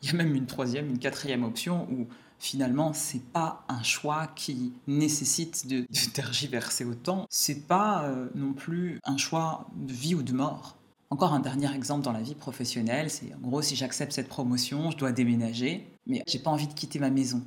il 0.02 0.10
y 0.10 0.12
a 0.12 0.16
même 0.16 0.34
une 0.34 0.48
troisième, 0.48 0.90
une 0.90 0.98
quatrième 0.98 1.44
option 1.44 1.88
où 1.92 2.08
finalement, 2.40 2.94
c'est 2.94 3.22
pas 3.22 3.66
un 3.68 3.84
choix 3.84 4.28
qui 4.36 4.74
nécessite 4.88 5.68
de, 5.68 5.86
tergiverser 6.14 6.86
autant. 6.86 7.28
C'est 7.30 7.68
pas 7.68 8.06
euh, 8.06 8.30
non 8.34 8.54
plus 8.54 9.00
un 9.04 9.18
choix 9.18 9.68
de 9.76 9.94
vie 9.94 10.16
ou 10.16 10.24
de 10.24 10.34
mort. 10.34 10.79
Encore 11.12 11.34
un 11.34 11.40
dernier 11.40 11.74
exemple 11.74 12.04
dans 12.04 12.12
la 12.12 12.22
vie 12.22 12.36
professionnelle, 12.36 13.10
c'est 13.10 13.34
en 13.34 13.48
gros 13.48 13.64
si 13.64 13.76
j'accepte 13.76 14.12
cette 14.12 14.28
promotion, 14.28 14.92
je 14.92 14.98
dois 14.98 15.12
déménager, 15.12 15.88
mais 16.06 16.22
j'ai 16.28 16.38
pas 16.38 16.52
envie 16.52 16.68
de 16.68 16.74
quitter 16.74 17.00
ma 17.00 17.10
maison. 17.10 17.42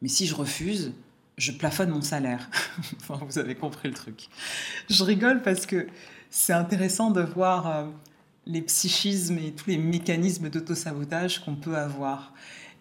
Mais 0.00 0.08
si 0.08 0.26
je 0.26 0.34
refuse, 0.34 0.92
je 1.36 1.52
plafonne 1.52 1.90
mon 1.90 2.00
salaire. 2.00 2.48
enfin, 2.96 3.20
vous 3.24 3.38
avez 3.38 3.54
compris 3.54 3.88
le 3.88 3.94
truc. 3.94 4.28
Je 4.88 5.04
rigole 5.04 5.42
parce 5.42 5.66
que 5.66 5.86
c'est 6.30 6.54
intéressant 6.54 7.10
de 7.10 7.20
voir 7.20 7.66
euh, 7.66 7.86
les 8.46 8.62
psychismes 8.62 9.38
et 9.38 9.52
tous 9.52 9.68
les 9.68 9.78
mécanismes 9.78 10.48
d'autosabotage 10.48 11.44
qu'on 11.44 11.56
peut 11.56 11.76
avoir. 11.76 12.32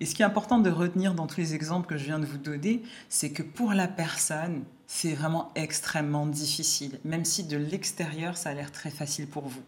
Et 0.01 0.05
ce 0.07 0.15
qui 0.15 0.23
est 0.23 0.25
important 0.25 0.57
de 0.57 0.71
retenir 0.71 1.13
dans 1.13 1.27
tous 1.27 1.39
les 1.39 1.53
exemples 1.53 1.87
que 1.87 1.95
je 1.95 2.05
viens 2.05 2.17
de 2.17 2.25
vous 2.25 2.39
donner, 2.39 2.81
c'est 3.07 3.29
que 3.29 3.43
pour 3.43 3.73
la 3.73 3.87
personne, 3.87 4.63
c'est 4.87 5.13
vraiment 5.13 5.51
extrêmement 5.53 6.25
difficile, 6.25 6.99
même 7.05 7.23
si 7.23 7.43
de 7.43 7.55
l'extérieur, 7.55 8.35
ça 8.35 8.49
a 8.49 8.53
l'air 8.55 8.71
très 8.71 8.89
facile 8.89 9.27
pour 9.27 9.47
vous. 9.47 9.61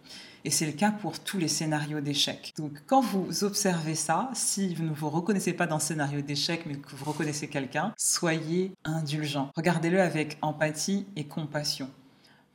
Et 0.43 0.49
c'est 0.49 0.65
le 0.65 0.71
cas 0.71 0.89
pour 0.89 1.19
tous 1.19 1.37
les 1.37 1.47
scénarios 1.47 2.01
d'échec. 2.01 2.51
Donc 2.57 2.81
quand 2.87 3.01
vous 3.01 3.43
observez 3.43 3.93
ça, 3.93 4.31
si 4.33 4.73
vous 4.73 4.85
ne 4.85 4.91
vous 4.91 5.11
reconnaissez 5.11 5.53
pas 5.53 5.67
dans 5.67 5.77
le 5.77 5.81
scénario 5.81 6.21
d'échec, 6.21 6.63
mais 6.65 6.77
que 6.77 6.95
vous 6.95 7.05
reconnaissez 7.05 7.47
quelqu'un, 7.47 7.93
soyez 7.95 8.73
indulgent. 8.85 9.51
Regardez-le 9.55 10.01
avec 10.01 10.39
empathie 10.41 11.05
et 11.15 11.25
compassion. 11.25 11.91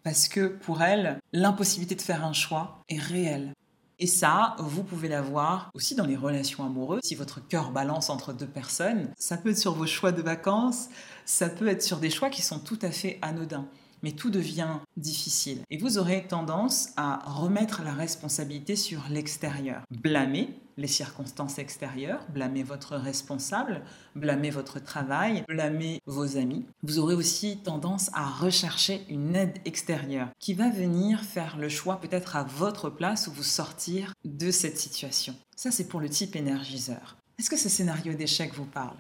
Parce 0.03 0.27
que 0.27 0.49
pour 0.49 0.83
elle, 0.83 1.21
l'impossibilité 1.33 1.95
de 1.95 2.03
faire 2.03 2.25
un 2.25 2.33
choix 2.33 2.83
est 2.88 2.99
réelle. 2.99 3.53
Et 4.01 4.07
ça, 4.07 4.55
vous 4.61 4.85
pouvez 4.85 5.09
l'avoir 5.09 5.71
aussi 5.75 5.97
dans 5.97 6.07
les 6.07 6.17
relations 6.17 6.65
amoureuses. 6.65 7.01
Si 7.03 7.17
votre 7.17 7.47
cœur 7.47 7.73
balance 7.73 8.11
entre 8.11 8.33
deux 8.33 8.47
personnes, 8.47 9.11
ça 9.19 9.37
peut 9.37 9.51
être 9.51 9.59
sur 9.59 9.75
vos 9.75 9.87
choix 9.87 10.13
de 10.13 10.23
vacances, 10.23 10.89
ça 11.25 11.49
peut 11.49 11.67
être 11.67 11.83
sur 11.83 11.99
des 11.99 12.11
choix 12.11 12.31
qui 12.31 12.43
sont 12.43 12.61
tout 12.61 12.79
à 12.83 12.93
fait 12.93 13.18
anodins. 13.22 13.66
Mais 14.03 14.12
tout 14.12 14.30
devient 14.30 14.78
difficile. 14.96 15.61
Et 15.70 15.78
vous 15.78 15.99
aurez 15.99 16.26
tendance 16.26 16.90
à 16.96 17.20
remettre 17.26 17.82
la 17.82 17.92
responsabilité 17.92 18.76
sur 18.76 19.05
l'extérieur. 19.11 19.82
Blâmer 19.90 20.55
les 20.78 20.86
circonstances 20.86 21.59
extérieures, 21.59 22.24
blâmer 22.32 22.62
votre 22.62 22.96
responsable, 22.96 23.82
blâmer 24.14 24.51
votre 24.51 24.78
travail, 24.80 25.44
blâmer 25.49 26.01
vos 26.07 26.36
amis. 26.36 26.64
Vous 26.82 27.01
aurez 27.01 27.14
aussi 27.14 27.59
tendance 27.59 28.11
à 28.14 28.26
rechercher 28.26 29.05
une 29.11 29.34
aide 29.34 29.59
extérieure 29.64 30.28
qui 30.38 30.55
va 30.55 30.70
venir 30.70 31.22
faire 31.22 31.59
le 31.59 31.68
choix 31.68 32.01
peut-être 32.01 32.36
à 32.36 32.44
votre 32.44 32.90
place 32.90 33.26
ou 33.26 33.32
vous 33.32 33.42
sortir 33.42 34.14
de 34.24 34.51
cette 34.51 34.78
situation. 34.78 35.34
Ça, 35.57 35.72
c'est 35.72 35.88
pour 35.88 36.01
le 36.01 36.09
type 36.09 36.36
énergiseur. 36.36 37.16
Est-ce 37.38 37.51
que 37.51 37.57
ce 37.57 37.68
scénario 37.68 38.14
d'échec 38.14 38.55
vous 38.55 38.64
parle? 38.64 38.96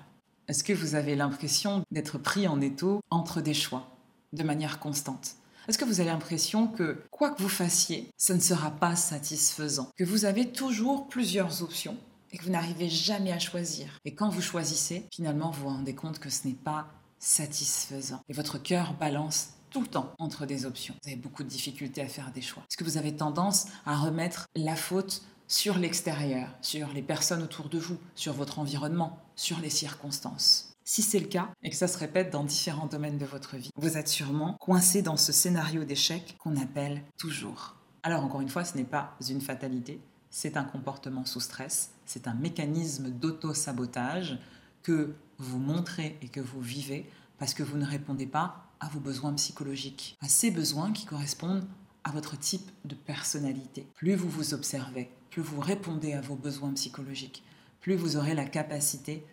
Est-ce 0.48 0.64
que 0.64 0.72
vous 0.72 0.94
avez 0.94 1.14
l'impression 1.14 1.84
d'être 1.90 2.18
pris 2.18 2.48
en 2.48 2.60
étau 2.60 3.00
entre 3.10 3.40
des 3.40 3.54
choix? 3.54 3.97
De 4.32 4.42
manière 4.42 4.78
constante 4.78 5.36
est-ce 5.68 5.76
que 5.76 5.84
vous 5.84 6.00
avez 6.00 6.08
l'impression 6.08 6.66
que 6.66 7.04
quoi 7.10 7.28
que 7.28 7.42
vous 7.42 7.48
fassiez, 7.50 8.10
ça 8.16 8.34
ne 8.34 8.40
sera 8.40 8.70
pas 8.70 8.96
satisfaisant? 8.96 9.90
Que 9.98 10.04
vous 10.04 10.24
avez 10.24 10.50
toujours 10.50 11.08
plusieurs 11.08 11.62
options 11.62 11.98
et 12.32 12.38
que 12.38 12.44
vous 12.44 12.50
n'arrivez 12.50 12.88
jamais 12.88 13.32
à 13.32 13.38
choisir? 13.38 13.86
Et 14.06 14.14
quand 14.14 14.30
vous 14.30 14.40
choisissez, 14.40 15.06
finalement, 15.12 15.50
vous 15.50 15.64
vous 15.64 15.68
rendez 15.68 15.94
compte 15.94 16.20
que 16.20 16.30
ce 16.30 16.48
n'est 16.48 16.54
pas 16.54 16.88
satisfaisant. 17.18 18.22
Et 18.30 18.32
votre 18.32 18.56
cœur 18.56 18.94
balance 18.94 19.50
tout 19.68 19.82
le 19.82 19.88
temps 19.88 20.14
entre 20.18 20.46
des 20.46 20.64
options. 20.64 20.94
Vous 21.02 21.10
avez 21.10 21.20
beaucoup 21.20 21.42
de 21.42 21.50
difficultés 21.50 22.00
à 22.00 22.08
faire 22.08 22.32
des 22.32 22.40
choix. 22.40 22.62
Est-ce 22.62 22.78
que 22.78 22.84
vous 22.84 22.96
avez 22.96 23.14
tendance 23.14 23.66
à 23.84 23.94
remettre 23.94 24.46
la 24.56 24.74
faute 24.74 25.20
sur 25.48 25.76
l'extérieur, 25.76 26.48
sur 26.62 26.88
les 26.94 27.02
personnes 27.02 27.42
autour 27.42 27.68
de 27.68 27.78
vous, 27.78 27.98
sur 28.14 28.32
votre 28.32 28.58
environnement, 28.58 29.18
sur 29.36 29.58
les 29.60 29.68
circonstances? 29.68 30.67
Si 30.88 31.02
c'est 31.02 31.20
le 31.20 31.26
cas 31.26 31.50
et 31.62 31.68
que 31.68 31.76
ça 31.76 31.86
se 31.86 31.98
répète 31.98 32.30
dans 32.30 32.44
différents 32.44 32.86
domaines 32.86 33.18
de 33.18 33.26
votre 33.26 33.58
vie, 33.58 33.68
vous 33.76 33.98
êtes 33.98 34.08
sûrement 34.08 34.54
coincé 34.54 35.02
dans 35.02 35.18
ce 35.18 35.32
scénario 35.32 35.84
d'échec 35.84 36.36
qu'on 36.38 36.56
appelle 36.56 37.02
toujours. 37.18 37.76
Alors 38.02 38.24
encore 38.24 38.40
une 38.40 38.48
fois, 38.48 38.64
ce 38.64 38.74
n'est 38.74 38.84
pas 38.84 39.14
une 39.28 39.42
fatalité, 39.42 40.00
c'est 40.30 40.56
un 40.56 40.64
comportement 40.64 41.26
sous 41.26 41.40
stress, 41.40 41.90
c'est 42.06 42.26
un 42.26 42.32
mécanisme 42.32 43.10
d'auto-sabotage 43.10 44.38
que 44.82 45.14
vous 45.36 45.58
montrez 45.58 46.16
et 46.22 46.28
que 46.28 46.40
vous 46.40 46.62
vivez 46.62 47.04
parce 47.38 47.52
que 47.52 47.62
vous 47.62 47.76
ne 47.76 47.84
répondez 47.84 48.26
pas 48.26 48.64
à 48.80 48.88
vos 48.88 49.00
besoins 49.00 49.34
psychologiques, 49.34 50.16
à 50.22 50.28
ces 50.28 50.50
besoins 50.50 50.92
qui 50.92 51.04
correspondent 51.04 51.68
à 52.02 52.12
votre 52.12 52.38
type 52.38 52.70
de 52.86 52.94
personnalité. 52.94 53.86
Plus 53.94 54.14
vous 54.14 54.30
vous 54.30 54.54
observez, 54.54 55.10
plus 55.28 55.42
vous 55.42 55.60
répondez 55.60 56.14
à 56.14 56.22
vos 56.22 56.36
besoins 56.36 56.72
psychologiques, 56.72 57.44
plus 57.82 57.94
vous 57.94 58.16
aurez 58.16 58.34
la 58.34 58.46
capacité 58.46 59.26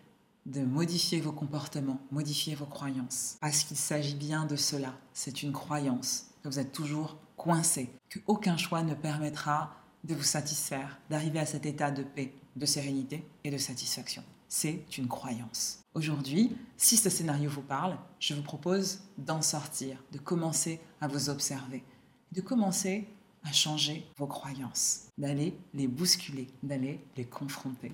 de 0.46 0.62
modifier 0.62 1.20
vos 1.20 1.32
comportements, 1.32 2.00
modifier 2.10 2.54
vos 2.54 2.66
croyances. 2.66 3.36
Parce 3.40 3.64
qu'il 3.64 3.76
s'agit 3.76 4.14
bien 4.14 4.46
de 4.46 4.56
cela. 4.56 4.94
C'est 5.12 5.42
une 5.42 5.52
croyance 5.52 6.28
que 6.42 6.48
vous 6.48 6.58
êtes 6.58 6.72
toujours 6.72 7.18
coincé, 7.36 7.90
qu'aucun 8.10 8.56
choix 8.56 8.82
ne 8.82 8.94
permettra 8.94 9.74
de 10.04 10.14
vous 10.14 10.22
satisfaire, 10.22 10.98
d'arriver 11.10 11.40
à 11.40 11.46
cet 11.46 11.66
état 11.66 11.90
de 11.90 12.04
paix, 12.04 12.32
de 12.54 12.64
sérénité 12.64 13.26
et 13.42 13.50
de 13.50 13.58
satisfaction. 13.58 14.22
C'est 14.48 14.96
une 14.96 15.08
croyance. 15.08 15.80
Aujourd'hui, 15.94 16.56
si 16.76 16.96
ce 16.96 17.10
scénario 17.10 17.50
vous 17.50 17.62
parle, 17.62 17.98
je 18.20 18.34
vous 18.34 18.42
propose 18.42 19.00
d'en 19.18 19.42
sortir, 19.42 20.02
de 20.12 20.18
commencer 20.18 20.80
à 21.00 21.08
vous 21.08 21.28
observer, 21.28 21.82
de 22.30 22.40
commencer 22.40 23.08
à 23.42 23.52
changer 23.52 24.06
vos 24.16 24.28
croyances, 24.28 25.08
d'aller 25.18 25.58
les 25.74 25.88
bousculer, 25.88 26.46
d'aller 26.62 27.00
les 27.16 27.24
confronter. 27.24 27.92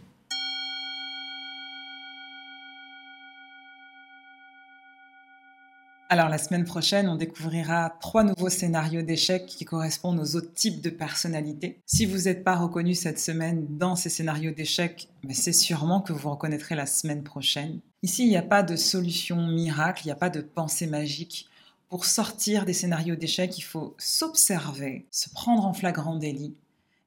Alors 6.12 6.28
la 6.28 6.36
semaine 6.36 6.64
prochaine, 6.64 7.08
on 7.08 7.16
découvrira 7.16 7.96
trois 8.02 8.22
nouveaux 8.22 8.50
scénarios 8.50 9.00
d'échecs 9.00 9.46
qui 9.46 9.64
correspondent 9.64 10.20
aux 10.20 10.36
autres 10.36 10.52
types 10.52 10.82
de 10.82 10.90
personnalités. 10.90 11.78
Si 11.86 12.04
vous 12.04 12.24
n'êtes 12.24 12.44
pas 12.44 12.54
reconnu 12.54 12.94
cette 12.94 13.18
semaine 13.18 13.66
dans 13.78 13.96
ces 13.96 14.10
scénarios 14.10 14.50
d'échecs, 14.50 15.08
ben, 15.24 15.32
c'est 15.32 15.54
sûrement 15.54 16.02
que 16.02 16.12
vous 16.12 16.28
reconnaîtrez 16.28 16.74
la 16.74 16.84
semaine 16.84 17.22
prochaine. 17.22 17.80
Ici, 18.02 18.24
il 18.24 18.28
n'y 18.28 18.36
a 18.36 18.42
pas 18.42 18.62
de 18.62 18.76
solution 18.76 19.46
miracle, 19.46 20.02
il 20.04 20.08
n'y 20.08 20.12
a 20.12 20.16
pas 20.16 20.28
de 20.28 20.42
pensée 20.42 20.86
magique. 20.86 21.48
Pour 21.88 22.04
sortir 22.04 22.66
des 22.66 22.74
scénarios 22.74 23.16
d'échecs, 23.16 23.56
il 23.56 23.62
faut 23.62 23.94
s'observer, 23.96 25.06
se 25.10 25.30
prendre 25.30 25.64
en 25.64 25.72
flagrant 25.72 26.16
délit 26.16 26.54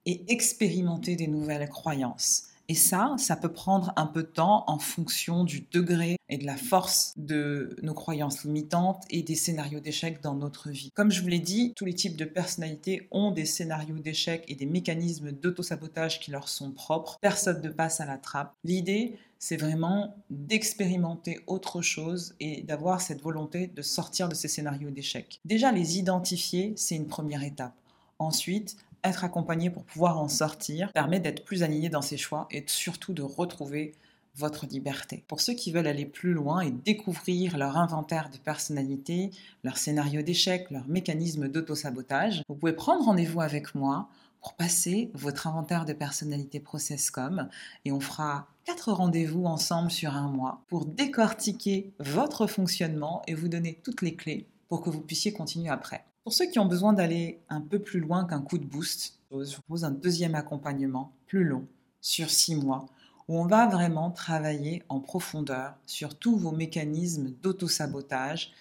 et 0.08 0.24
expérimenter 0.30 1.16
des 1.16 1.28
nouvelles 1.28 1.70
croyances. 1.70 2.45
Et 2.68 2.76
ça, 2.76 3.16
ça 3.18 3.36
peut 3.36 3.51
prendre 3.51 3.93
un 3.95 4.07
peu 4.07 4.24
de 4.24 4.28
temps 4.28 4.63
en 4.68 4.80
fonction 4.80 5.43
du 5.43 5.68
degré 5.72 6.18
et 6.30 6.38
de 6.38 6.45
la 6.45 6.57
force 6.57 7.13
de 7.18 7.76
nos 7.84 7.93
croyances 7.93 8.43
limitantes 8.43 9.03
et 9.09 9.22
des 9.22 9.36
scénarios 9.36 9.80
d'échec 9.80 10.22
dans 10.22 10.34
notre 10.34 10.70
vie. 10.70 10.91
Comme 10.95 11.11
je 11.11 11.22
vous 11.22 11.28
l'ai 11.28 11.39
dit, 11.39 11.74
tous 11.76 11.86
les 11.86 11.93
types 11.93 12.16
de 12.16 12.26
personnalités 12.26 13.07
ont 13.11 13.32
des 13.32 13.45
scénarios 13.45 13.99
d'échec 13.99 14.43
et 14.47 14.55
des 14.55 14.66
mécanismes 14.66 15.32
d'autosabotage 15.32 16.20
qui 16.20 16.32
leur 16.32 16.49
sont 16.49 16.72
propres. 16.72 17.18
Personne 17.22 17.61
ne 17.61 17.70
passe 17.70 18.01
à 18.01 18.05
la 18.05 18.18
trappe. 18.18 18.53
L'idée, 18.63 19.18
c'est 19.38 19.57
vraiment 19.57 20.16
d'expérimenter 20.32 21.39
autre 21.45 21.82
chose 21.82 22.34
et 22.39 22.63
d'avoir 22.63 23.01
cette 23.01 23.22
volonté 23.22 23.68
de 23.68 23.82
sortir 23.84 24.28
de 24.28 24.34
ces 24.34 24.47
scénarios 24.47 24.89
d'échec. 24.89 25.39
Déjà, 25.45 25.72
les 25.72 25.99
identifier, 25.99 26.74
c'est 26.76 26.95
une 26.95 27.07
première 27.07 27.43
étape. 27.43 27.76
Ensuite, 28.18 28.78
être 29.08 29.24
accompagné 29.24 29.70
pour 29.70 29.84
pouvoir 29.84 30.20
en 30.20 30.28
sortir 30.28 30.91
permet 30.93 31.20
d'être 31.20 31.45
plus 31.45 31.64
aligné 31.64 31.89
dans 31.89 32.01
ses 32.01 32.18
choix 32.18 32.47
et 32.51 32.64
surtout 32.68 33.14
de 33.14 33.22
retrouver 33.22 33.93
votre 34.36 34.66
liberté. 34.66 35.24
Pour 35.28 35.39
ceux 35.39 35.53
qui 35.53 35.72
veulent 35.72 35.88
aller 35.88 36.06
plus 36.06 36.34
loin 36.34 36.62
et 36.62 36.72
découvrir 36.72 37.58
leur 37.58 37.78
inventaire 37.78 38.30
de 38.30 38.38
personnalité, 38.38 39.32
leur 39.64 39.78
scénario 39.78 40.22
d'échec, 40.22 40.70
leur 40.72 40.88
mécanisme 40.88 41.47
d'auto-sabotage, 41.47 42.43
vous 42.49 42.56
pouvez 42.56 42.74
prendre 42.74 43.06
rendez-vous 43.06 43.41
avec 43.41 43.76
moi 43.76 44.10
pour 44.41 44.53
passer 44.53 45.10
votre 45.14 45.47
inventaire 45.47 45.86
de 45.86 45.93
personnalité 45.93 46.60
Processcom 46.60 47.49
et 47.86 47.91
on 47.91 47.99
fera 47.99 48.47
quatre 48.66 48.91
rendez-vous 48.91 49.45
ensemble 49.45 49.89
sur 49.89 50.16
un 50.16 50.30
mois 50.30 50.62
pour 50.68 50.86
décortiquer 50.86 51.93
votre 51.99 52.45
fonctionnement 52.45 53.22
et 53.28 53.34
vous 53.34 53.47
donner 53.47 53.80
toutes 53.84 54.01
les 54.01 54.16
clés 54.16 54.47
pour 54.68 54.82
que 54.82 54.89
vous 54.89 55.01
puissiez 55.01 55.34
continuer 55.34 55.70
après. 55.70 56.06
Pour 56.26 56.34
ceux 56.34 56.48
qui 56.48 56.58
ont 56.58 56.66
besoin 56.66 56.92
d'aller 56.92 57.40
un 57.50 57.62
peu 57.62 57.78
plus 57.78 58.00
loin 58.00 58.26
qu'un 58.26 58.42
coup 58.42 58.58
de 58.58 58.66
boost, 58.66 59.20
je 59.30 59.38
vous 59.38 59.62
propose 59.62 59.86
un 59.86 59.92
deuxième 59.92 60.34
accompagnement 60.34 61.12
plus 61.28 61.44
long, 61.44 61.68
sur 62.02 62.32
six 62.32 62.56
mois, 62.56 62.88
où 63.28 63.38
on 63.38 63.46
va 63.46 63.68
vraiment 63.68 64.10
travailler 64.10 64.82
en 64.90 65.00
profondeur 65.00 65.76
sur 65.86 66.18
tous 66.18 66.36
vos 66.36 66.50
mécanismes 66.50 67.30
d'auto-sabotage 67.44 68.54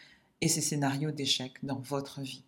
et 0.43 0.49
ces 0.49 0.61
scénarios 0.61 1.11
d'échec 1.11 1.55
dans 1.62 1.79
votre 1.79 2.21
vie, 2.21 2.43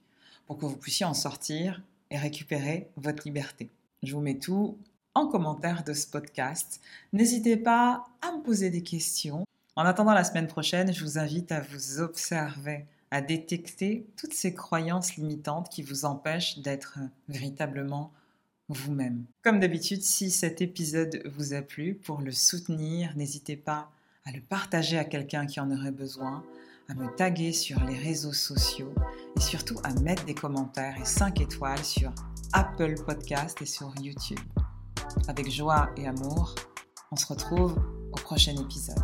pour 0.47 0.59
que 0.59 0.67
vous 0.67 0.77
puissiez 0.77 1.07
en 1.07 1.15
sortir 1.15 1.81
et 2.11 2.19
récupérer 2.19 2.91
votre 2.99 3.23
liberté. 3.25 3.71
Je 4.03 4.15
vous 4.15 4.21
mets 4.21 4.39
tout 4.39 4.77
en 5.15 5.29
commentaire 5.29 5.83
de 5.83 5.95
ce 5.95 6.07
podcast. 6.07 6.83
N'hésitez 7.15 7.57
pas 7.57 8.05
à 8.21 8.33
me 8.37 8.43
poser 8.43 8.69
des 8.69 8.83
questions. 8.83 9.47
En 9.77 9.87
attendant 9.87 10.13
la 10.13 10.25
semaine 10.25 10.47
prochaine, 10.47 10.93
je 10.93 11.03
vous 11.03 11.19
invite 11.19 11.53
à 11.53 11.63
vous 11.63 12.01
observer 12.01 12.85
à 13.11 13.21
détecter 13.21 14.07
toutes 14.17 14.35
ces 14.35 14.55
croyances 14.55 15.17
limitantes 15.17 15.69
qui 15.71 15.83
vous 15.83 16.05
empêchent 16.05 16.59
d'être 16.59 16.99
véritablement 17.29 18.13
vous-même. 18.69 19.25
Comme 19.43 19.61
d'habitude, 19.61 20.03
si 20.03 20.31
cet 20.31 20.61
épisode 20.61 21.23
vous 21.25 21.55
a 21.55 21.63
plu, 21.63 21.95
pour 21.95 22.21
le 22.21 22.33
soutenir, 22.33 23.17
n'hésitez 23.17 23.57
pas 23.57 23.91
à 24.25 24.33
le 24.33 24.41
partager 24.41 24.99
à 24.99 25.05
quelqu'un 25.05 25.47
qui 25.47 25.61
en 25.61 25.71
aurait 25.71 25.93
besoin, 25.93 26.45
à 26.89 26.95
me 26.95 27.07
taguer 27.17 27.53
sur 27.53 27.83
les 27.85 27.97
réseaux 27.97 28.33
sociaux 28.33 28.93
et 29.37 29.41
surtout 29.41 29.77
à 29.85 29.93
mettre 30.01 30.25
des 30.25 30.35
commentaires 30.35 30.97
et 31.01 31.05
5 31.05 31.41
étoiles 31.41 31.85
sur 31.85 32.13
Apple 32.53 32.95
Podcast 33.05 33.61
et 33.63 33.67
sur 33.67 33.93
YouTube. 34.01 34.39
Avec 35.29 35.51
joie 35.51 35.91
et 35.97 36.07
amour, 36.07 36.55
on 37.13 37.17
se 37.17 37.27
retrouve 37.27 37.77
au 38.13 38.17
prochain 38.17 38.55
épisode. 38.57 38.97